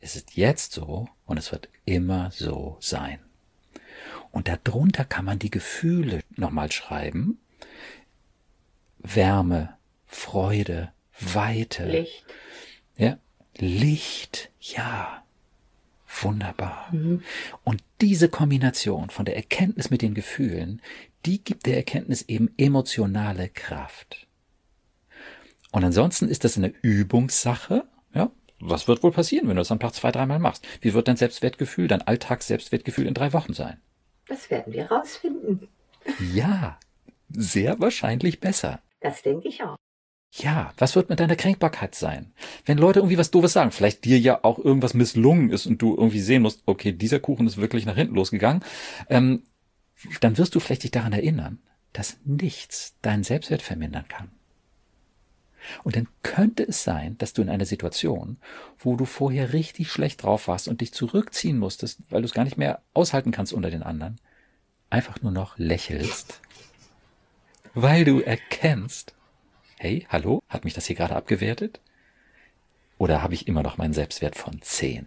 Es 0.00 0.16
ist 0.16 0.36
jetzt 0.36 0.72
so 0.72 1.08
und 1.26 1.38
es 1.38 1.52
wird 1.52 1.68
immer 1.84 2.30
so 2.32 2.76
sein. 2.80 3.20
Und 4.30 4.48
darunter 4.48 5.04
kann 5.04 5.24
man 5.24 5.38
die 5.38 5.50
Gefühle 5.50 6.22
nochmal 6.36 6.72
schreiben. 6.72 7.38
Wärme, 8.98 9.76
Freude, 10.06 10.92
Weite. 11.20 11.86
Licht. 11.86 12.24
Ja, 12.96 13.18
Licht, 13.56 14.50
ja. 14.60 15.24
Wunderbar. 16.20 16.88
Mhm. 16.92 17.22
Und 17.64 17.82
diese 18.00 18.28
Kombination 18.28 19.10
von 19.10 19.24
der 19.24 19.36
Erkenntnis 19.36 19.90
mit 19.90 20.02
den 20.02 20.14
Gefühlen, 20.14 20.82
die 21.24 21.42
gibt 21.42 21.66
der 21.66 21.76
Erkenntnis 21.76 22.22
eben 22.22 22.50
emotionale 22.58 23.48
Kraft. 23.48 24.26
Und 25.72 25.82
ansonsten 25.82 26.28
ist 26.28 26.44
das 26.44 26.56
eine 26.56 26.68
Übungssache. 26.82 27.84
Ja, 28.14 28.30
was 28.60 28.86
wird 28.86 29.02
wohl 29.02 29.10
passieren, 29.10 29.48
wenn 29.48 29.56
du 29.56 29.60
das 29.60 29.72
am 29.72 29.80
Tag 29.80 29.94
zwei, 29.94 30.12
dreimal 30.12 30.38
machst? 30.38 30.64
Wie 30.80 30.94
wird 30.94 31.08
dein 31.08 31.16
Selbstwertgefühl, 31.16 31.88
dein 31.88 32.02
Alltags-Selbstwertgefühl 32.02 33.06
in 33.06 33.14
drei 33.14 33.32
Wochen 33.32 33.54
sein? 33.54 33.80
Das 34.28 34.50
werden 34.50 34.72
wir 34.72 34.86
rausfinden. 34.86 35.66
Ja, 36.32 36.78
sehr 37.28 37.80
wahrscheinlich 37.80 38.38
besser. 38.38 38.80
Das 39.00 39.22
denke 39.22 39.48
ich 39.48 39.62
auch. 39.64 39.76
Ja, 40.34 40.72
was 40.78 40.96
wird 40.96 41.10
mit 41.10 41.20
deiner 41.20 41.36
Kränkbarkeit 41.36 41.94
sein? 41.94 42.32
Wenn 42.64 42.78
Leute 42.78 43.00
irgendwie 43.00 43.18
was 43.18 43.30
Doofes 43.30 43.52
sagen, 43.52 43.70
vielleicht 43.70 44.04
dir 44.04 44.18
ja 44.18 44.40
auch 44.42 44.58
irgendwas 44.58 44.94
misslungen 44.94 45.50
ist 45.50 45.66
und 45.66 45.82
du 45.82 45.94
irgendwie 45.94 46.20
sehen 46.20 46.42
musst, 46.42 46.62
okay, 46.64 46.92
dieser 46.92 47.20
Kuchen 47.20 47.46
ist 47.46 47.58
wirklich 47.58 47.84
nach 47.84 47.96
hinten 47.96 48.14
losgegangen, 48.14 48.64
ähm, 49.10 49.42
dann 50.20 50.38
wirst 50.38 50.54
du 50.54 50.60
vielleicht 50.60 50.84
dich 50.84 50.90
daran 50.90 51.12
erinnern, 51.12 51.58
dass 51.92 52.16
nichts 52.24 52.96
deinen 53.02 53.24
Selbstwert 53.24 53.60
vermindern 53.60 54.08
kann. 54.08 54.30
Und 55.84 55.96
dann 55.96 56.08
könnte 56.22 56.62
es 56.62 56.84
sein, 56.84 57.16
dass 57.18 57.32
du 57.32 57.42
in 57.42 57.48
einer 57.48 57.64
Situation, 57.64 58.36
wo 58.78 58.96
du 58.96 59.04
vorher 59.04 59.52
richtig 59.52 59.90
schlecht 59.90 60.22
drauf 60.22 60.48
warst 60.48 60.68
und 60.68 60.80
dich 60.80 60.92
zurückziehen 60.92 61.58
musstest, 61.58 62.00
weil 62.10 62.22
du 62.22 62.26
es 62.26 62.34
gar 62.34 62.44
nicht 62.44 62.58
mehr 62.58 62.82
aushalten 62.94 63.30
kannst 63.30 63.52
unter 63.52 63.70
den 63.70 63.82
anderen, 63.82 64.18
einfach 64.90 65.22
nur 65.22 65.32
noch 65.32 65.58
lächelst, 65.58 66.40
weil 67.74 68.04
du 68.04 68.20
erkennst, 68.20 69.14
hey, 69.78 70.06
hallo, 70.08 70.42
hat 70.48 70.64
mich 70.64 70.74
das 70.74 70.86
hier 70.86 70.96
gerade 70.96 71.16
abgewertet? 71.16 71.80
Oder 72.98 73.22
habe 73.22 73.34
ich 73.34 73.48
immer 73.48 73.62
noch 73.62 73.78
meinen 73.78 73.94
Selbstwert 73.94 74.36
von 74.36 74.62
10? 74.62 75.06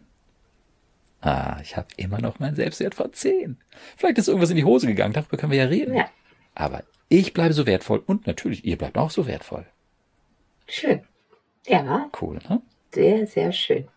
Ah, 1.22 1.60
ich 1.62 1.78
habe 1.78 1.88
immer 1.98 2.20
noch 2.20 2.40
meinen 2.40 2.56
Selbstwert 2.56 2.94
von 2.94 3.14
10. 3.14 3.58
Vielleicht 3.96 4.18
ist 4.18 4.28
irgendwas 4.28 4.50
in 4.50 4.58
die 4.58 4.66
Hose 4.66 4.88
gegangen, 4.88 5.14
darüber 5.14 5.38
können 5.38 5.52
wir 5.52 5.60
ja 5.60 5.66
reden. 5.66 5.96
Ja. 5.96 6.10
Aber 6.54 6.84
ich 7.10 7.34
bleibe 7.34 7.54
so 7.54 7.66
wertvoll 7.66 8.04
und 8.06 8.28
natürlich, 8.28 8.66
ihr 8.66 8.78
bleibt 8.78 8.98
auch 8.98 9.12
so 9.12 9.28
wertvoll. 9.28 9.66
Schön. 10.68 11.02
Ja. 11.68 12.10
Cool, 12.20 12.40
ne? 12.50 12.62
Sehr, 12.94 13.28
sehr 13.28 13.52
schön. 13.52 13.88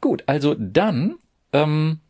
Gut, 0.00 0.22
also 0.26 0.54
dann 0.54 1.18
ähm, 1.52 2.00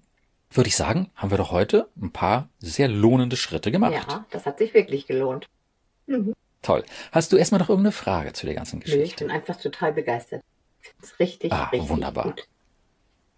würde 0.51 0.69
ich 0.69 0.77
sagen, 0.77 1.11
haben 1.15 1.31
wir 1.31 1.39
doch 1.39 1.51
heute 1.51 1.89
ein 2.01 2.13
paar 2.13 2.49
sehr 2.59 2.89
lohnende 2.89 3.37
Schritte 3.37 3.71
gemacht. 3.71 4.07
Ja, 4.09 4.27
das 4.31 4.47
hat 4.47 4.59
sich 4.59 4.75
wirklich 4.75 5.07
gelohnt. 5.07 5.49
Mhm. 6.07 6.35
Toll. 6.63 6.85
Hast 7.13 7.33
du 7.33 7.37
erstmal 7.37 7.61
noch 7.61 7.69
irgendeine 7.69 7.93
Frage 7.93 8.33
zu 8.33 8.47
der 8.47 8.55
ganzen 8.55 8.81
Geschichte? 8.81 8.99
Nö, 8.99 9.05
ich 9.07 9.17
bin 9.17 9.31
einfach 9.31 9.61
total 9.61 9.93
begeistert. 9.93 10.43
Das 11.01 11.11
ist 11.11 11.21
richtig, 11.21 11.53
ah, 11.53 11.65
richtig 11.67 11.89
wunderbar. 11.89 12.25
gut. 12.25 12.49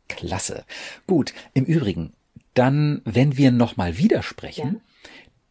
Klasse. 0.08 0.64
Gut, 1.06 1.34
im 1.54 1.64
Übrigen, 1.64 2.14
dann, 2.54 3.02
wenn 3.04 3.36
wir 3.36 3.50
nochmal 3.50 3.98
widersprechen, 3.98 4.74
ja. 4.74 4.87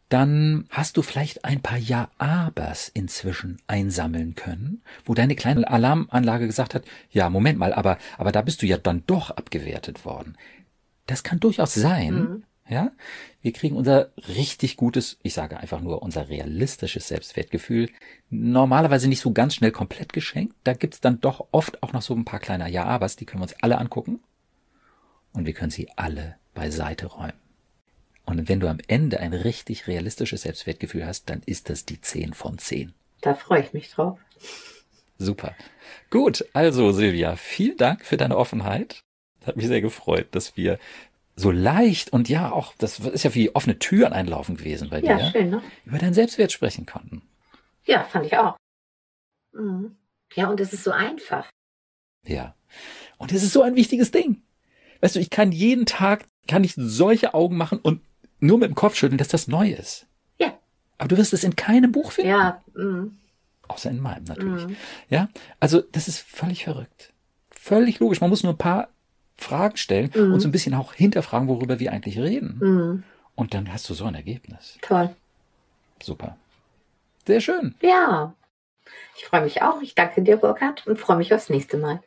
Dann 0.08 0.66
hast 0.70 0.96
du 0.96 1.02
vielleicht 1.02 1.44
ein 1.44 1.60
paar 1.60 1.78
Ja-Abers 1.78 2.88
inzwischen 2.88 3.60
einsammeln 3.66 4.34
können, 4.34 4.82
wo 5.04 5.14
deine 5.14 5.36
kleine 5.36 5.68
Alarmanlage 5.68 6.46
gesagt 6.46 6.74
hat, 6.74 6.84
ja, 7.10 7.28
Moment 7.28 7.58
mal, 7.58 7.74
aber, 7.74 7.98
aber 8.16 8.32
da 8.32 8.42
bist 8.42 8.62
du 8.62 8.66
ja 8.66 8.78
dann 8.78 9.04
doch 9.06 9.30
abgewertet 9.30 10.04
worden. 10.04 10.36
Das 11.06 11.22
kann 11.22 11.40
durchaus 11.40 11.74
sein, 11.74 12.14
mhm. 12.14 12.44
ja. 12.68 12.92
Wir 13.40 13.52
kriegen 13.52 13.76
unser 13.76 14.10
richtig 14.28 14.76
gutes, 14.76 15.18
ich 15.22 15.34
sage 15.34 15.58
einfach 15.58 15.80
nur 15.80 16.02
unser 16.02 16.28
realistisches 16.28 17.08
Selbstwertgefühl 17.08 17.88
normalerweise 18.30 19.08
nicht 19.08 19.20
so 19.20 19.32
ganz 19.32 19.54
schnell 19.54 19.72
komplett 19.72 20.12
geschenkt. 20.12 20.54
Da 20.64 20.72
gibt's 20.72 21.00
dann 21.00 21.20
doch 21.20 21.48
oft 21.52 21.82
auch 21.82 21.92
noch 21.92 22.02
so 22.02 22.14
ein 22.14 22.24
paar 22.24 22.40
kleiner 22.40 22.66
Ja-Abers, 22.66 23.16
die 23.16 23.26
können 23.26 23.40
wir 23.40 23.44
uns 23.44 23.62
alle 23.62 23.78
angucken. 23.78 24.20
Und 25.32 25.46
wir 25.46 25.52
können 25.52 25.70
sie 25.70 25.88
alle 25.96 26.36
beiseite 26.54 27.06
räumen. 27.06 27.47
Und 28.28 28.46
wenn 28.46 28.60
du 28.60 28.68
am 28.68 28.76
Ende 28.88 29.20
ein 29.20 29.32
richtig 29.32 29.86
realistisches 29.86 30.42
Selbstwertgefühl 30.42 31.06
hast, 31.06 31.30
dann 31.30 31.40
ist 31.46 31.70
das 31.70 31.86
die 31.86 31.98
10 31.98 32.34
von 32.34 32.58
10. 32.58 32.92
Da 33.22 33.34
freue 33.34 33.62
ich 33.62 33.72
mich 33.72 33.90
drauf. 33.90 34.18
Super. 35.16 35.56
Gut, 36.10 36.44
also 36.52 36.92
Silvia, 36.92 37.36
vielen 37.36 37.78
Dank 37.78 38.04
für 38.04 38.18
deine 38.18 38.36
Offenheit. 38.36 39.00
Hat 39.46 39.56
mich 39.56 39.66
sehr 39.66 39.80
gefreut, 39.80 40.26
dass 40.32 40.58
wir 40.58 40.78
so 41.36 41.50
leicht 41.50 42.12
und 42.12 42.28
ja 42.28 42.52
auch, 42.52 42.74
das 42.76 42.98
ist 42.98 43.24
ja 43.24 43.34
wie 43.34 43.54
offene 43.54 43.78
Türen 43.78 44.12
einlaufen 44.12 44.58
gewesen 44.58 44.90
bei 44.90 45.00
ja, 45.00 45.16
dir. 45.16 45.24
Ja, 45.24 45.30
schön, 45.30 45.48
ne? 45.48 45.62
Über 45.86 45.96
deinen 45.96 46.12
Selbstwert 46.12 46.52
sprechen 46.52 46.84
konnten. 46.84 47.22
Ja, 47.86 48.04
fand 48.04 48.26
ich 48.26 48.36
auch. 48.36 48.58
Mhm. 49.54 49.96
Ja, 50.34 50.50
und 50.50 50.60
es 50.60 50.74
ist 50.74 50.84
so 50.84 50.90
einfach. 50.90 51.48
Ja. 52.26 52.54
Und 53.16 53.32
es 53.32 53.42
ist 53.42 53.54
so 53.54 53.62
ein 53.62 53.74
wichtiges 53.74 54.10
Ding. 54.10 54.42
Weißt 55.00 55.16
du, 55.16 55.20
ich 55.20 55.30
kann 55.30 55.50
jeden 55.50 55.86
Tag, 55.86 56.26
kann 56.46 56.62
ich 56.62 56.74
solche 56.76 57.32
Augen 57.32 57.56
machen 57.56 57.78
und 57.78 58.02
nur 58.40 58.58
mit 58.58 58.68
dem 58.68 58.74
Kopf 58.74 58.94
schütteln, 58.94 59.18
dass 59.18 59.28
das 59.28 59.48
neu 59.48 59.70
ist. 59.70 60.06
Ja. 60.38 60.52
Aber 60.98 61.08
du 61.08 61.16
wirst 61.16 61.32
es 61.32 61.44
in 61.44 61.56
keinem 61.56 61.92
Buch 61.92 62.12
finden. 62.12 62.30
Ja. 62.30 62.62
Mm. 62.74 63.16
Außer 63.68 63.90
in 63.90 64.00
meinem 64.00 64.24
natürlich. 64.24 64.66
Mm. 64.66 64.76
Ja. 65.10 65.28
Also, 65.60 65.80
das 65.80 66.08
ist 66.08 66.20
völlig 66.20 66.64
verrückt. 66.64 67.12
Völlig 67.50 67.98
logisch. 67.98 68.20
Man 68.20 68.30
muss 68.30 68.42
nur 68.42 68.52
ein 68.52 68.58
paar 68.58 68.88
Fragen 69.36 69.76
stellen 69.76 70.10
mm. 70.14 70.32
und 70.32 70.40
so 70.40 70.48
ein 70.48 70.52
bisschen 70.52 70.74
auch 70.74 70.94
hinterfragen, 70.94 71.48
worüber 71.48 71.78
wir 71.78 71.92
eigentlich 71.92 72.18
reden. 72.18 72.58
Mm. 72.58 73.04
Und 73.34 73.54
dann 73.54 73.72
hast 73.72 73.88
du 73.88 73.94
so 73.94 74.04
ein 74.04 74.14
Ergebnis. 74.14 74.78
Toll. 74.82 75.14
Super. 76.02 76.36
Sehr 77.26 77.40
schön. 77.40 77.74
Ja. 77.80 78.34
Ich 79.16 79.26
freue 79.26 79.42
mich 79.42 79.62
auch. 79.62 79.82
Ich 79.82 79.94
danke 79.94 80.22
dir, 80.22 80.38
Burkhard, 80.38 80.86
und 80.86 80.98
freue 80.98 81.18
mich 81.18 81.32
aufs 81.34 81.50
nächste 81.50 81.76
Mal. 81.76 82.00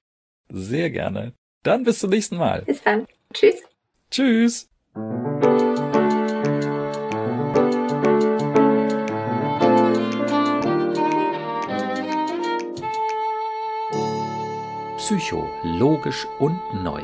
Sehr 0.50 0.90
gerne. 0.90 1.34
Dann 1.64 1.84
bis 1.84 2.00
zum 2.00 2.10
nächsten 2.10 2.38
Mal. 2.38 2.64
Bis 2.64 2.82
dann. 2.82 3.08
Tschüss. 3.34 3.62
Tschüss. 4.10 4.70
Psycho, 15.12 15.50
logisch 15.66 16.26
und 16.40 16.58
neu. 16.86 17.02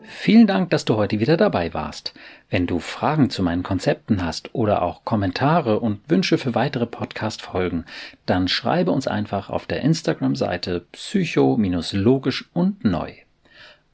Vielen 0.00 0.46
Dank, 0.46 0.70
dass 0.70 0.86
du 0.86 0.96
heute 0.96 1.20
wieder 1.20 1.36
dabei 1.36 1.74
warst. 1.74 2.14
Wenn 2.48 2.66
du 2.66 2.78
Fragen 2.78 3.28
zu 3.28 3.42
meinen 3.42 3.62
Konzepten 3.62 4.24
hast 4.24 4.54
oder 4.54 4.80
auch 4.80 5.04
Kommentare 5.04 5.80
und 5.80 6.00
Wünsche 6.08 6.38
für 6.38 6.54
weitere 6.54 6.86
Podcast-Folgen, 6.86 7.84
dann 8.24 8.48
schreibe 8.48 8.90
uns 8.90 9.06
einfach 9.06 9.50
auf 9.50 9.66
der 9.66 9.82
Instagram-Seite 9.82 10.86
psycho-logisch 10.92 12.48
und 12.54 12.86
neu. 12.86 13.12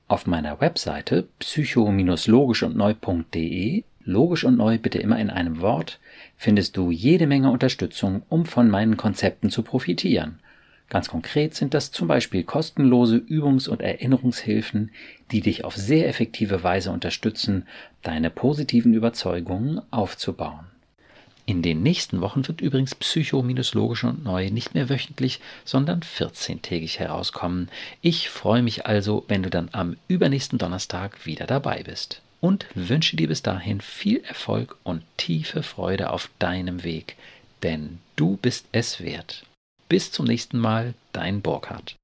Auf 0.06 0.28
meiner 0.28 0.60
Webseite 0.60 1.26
psycho-logisch 1.40 2.62
und 2.62 2.76
neu.de, 2.76 3.82
logisch 4.04 4.44
und 4.44 4.56
neu 4.56 4.78
bitte 4.78 5.00
immer 5.00 5.18
in 5.18 5.30
einem 5.30 5.60
Wort, 5.60 5.98
findest 6.36 6.76
du 6.76 6.92
jede 6.92 7.26
Menge 7.26 7.50
Unterstützung, 7.50 8.22
um 8.28 8.46
von 8.46 8.70
meinen 8.70 8.96
Konzepten 8.96 9.50
zu 9.50 9.64
profitieren. 9.64 10.38
Ganz 10.92 11.08
konkret 11.08 11.54
sind 11.54 11.72
das 11.72 11.90
zum 11.90 12.06
Beispiel 12.06 12.44
kostenlose 12.44 13.16
Übungs- 13.16 13.66
und 13.66 13.80
Erinnerungshilfen, 13.80 14.90
die 15.30 15.40
dich 15.40 15.64
auf 15.64 15.74
sehr 15.74 16.06
effektive 16.06 16.62
Weise 16.64 16.90
unterstützen, 16.90 17.66
deine 18.02 18.28
positiven 18.28 18.92
Überzeugungen 18.92 19.80
aufzubauen. 19.90 20.66
In 21.46 21.62
den 21.62 21.82
nächsten 21.82 22.20
Wochen 22.20 22.46
wird 22.46 22.60
übrigens 22.60 22.94
Psycho-Logisch 22.94 24.04
und 24.04 24.22
Neu 24.22 24.50
nicht 24.50 24.74
mehr 24.74 24.90
wöchentlich, 24.90 25.40
sondern 25.64 26.00
14-tägig 26.00 26.98
herauskommen. 26.98 27.70
Ich 28.02 28.28
freue 28.28 28.62
mich 28.62 28.84
also, 28.84 29.24
wenn 29.28 29.42
du 29.42 29.48
dann 29.48 29.70
am 29.72 29.96
übernächsten 30.08 30.58
Donnerstag 30.58 31.24
wieder 31.24 31.46
dabei 31.46 31.84
bist. 31.84 32.20
Und 32.42 32.66
wünsche 32.74 33.16
dir 33.16 33.28
bis 33.28 33.40
dahin 33.40 33.80
viel 33.80 34.22
Erfolg 34.24 34.76
und 34.82 35.04
tiefe 35.16 35.62
Freude 35.62 36.10
auf 36.10 36.28
deinem 36.38 36.84
Weg, 36.84 37.16
denn 37.62 38.00
du 38.16 38.36
bist 38.36 38.66
es 38.72 39.02
wert. 39.02 39.46
Bis 39.92 40.10
zum 40.10 40.24
nächsten 40.24 40.58
Mal, 40.58 40.94
dein 41.12 41.42
Burkhard. 41.42 41.96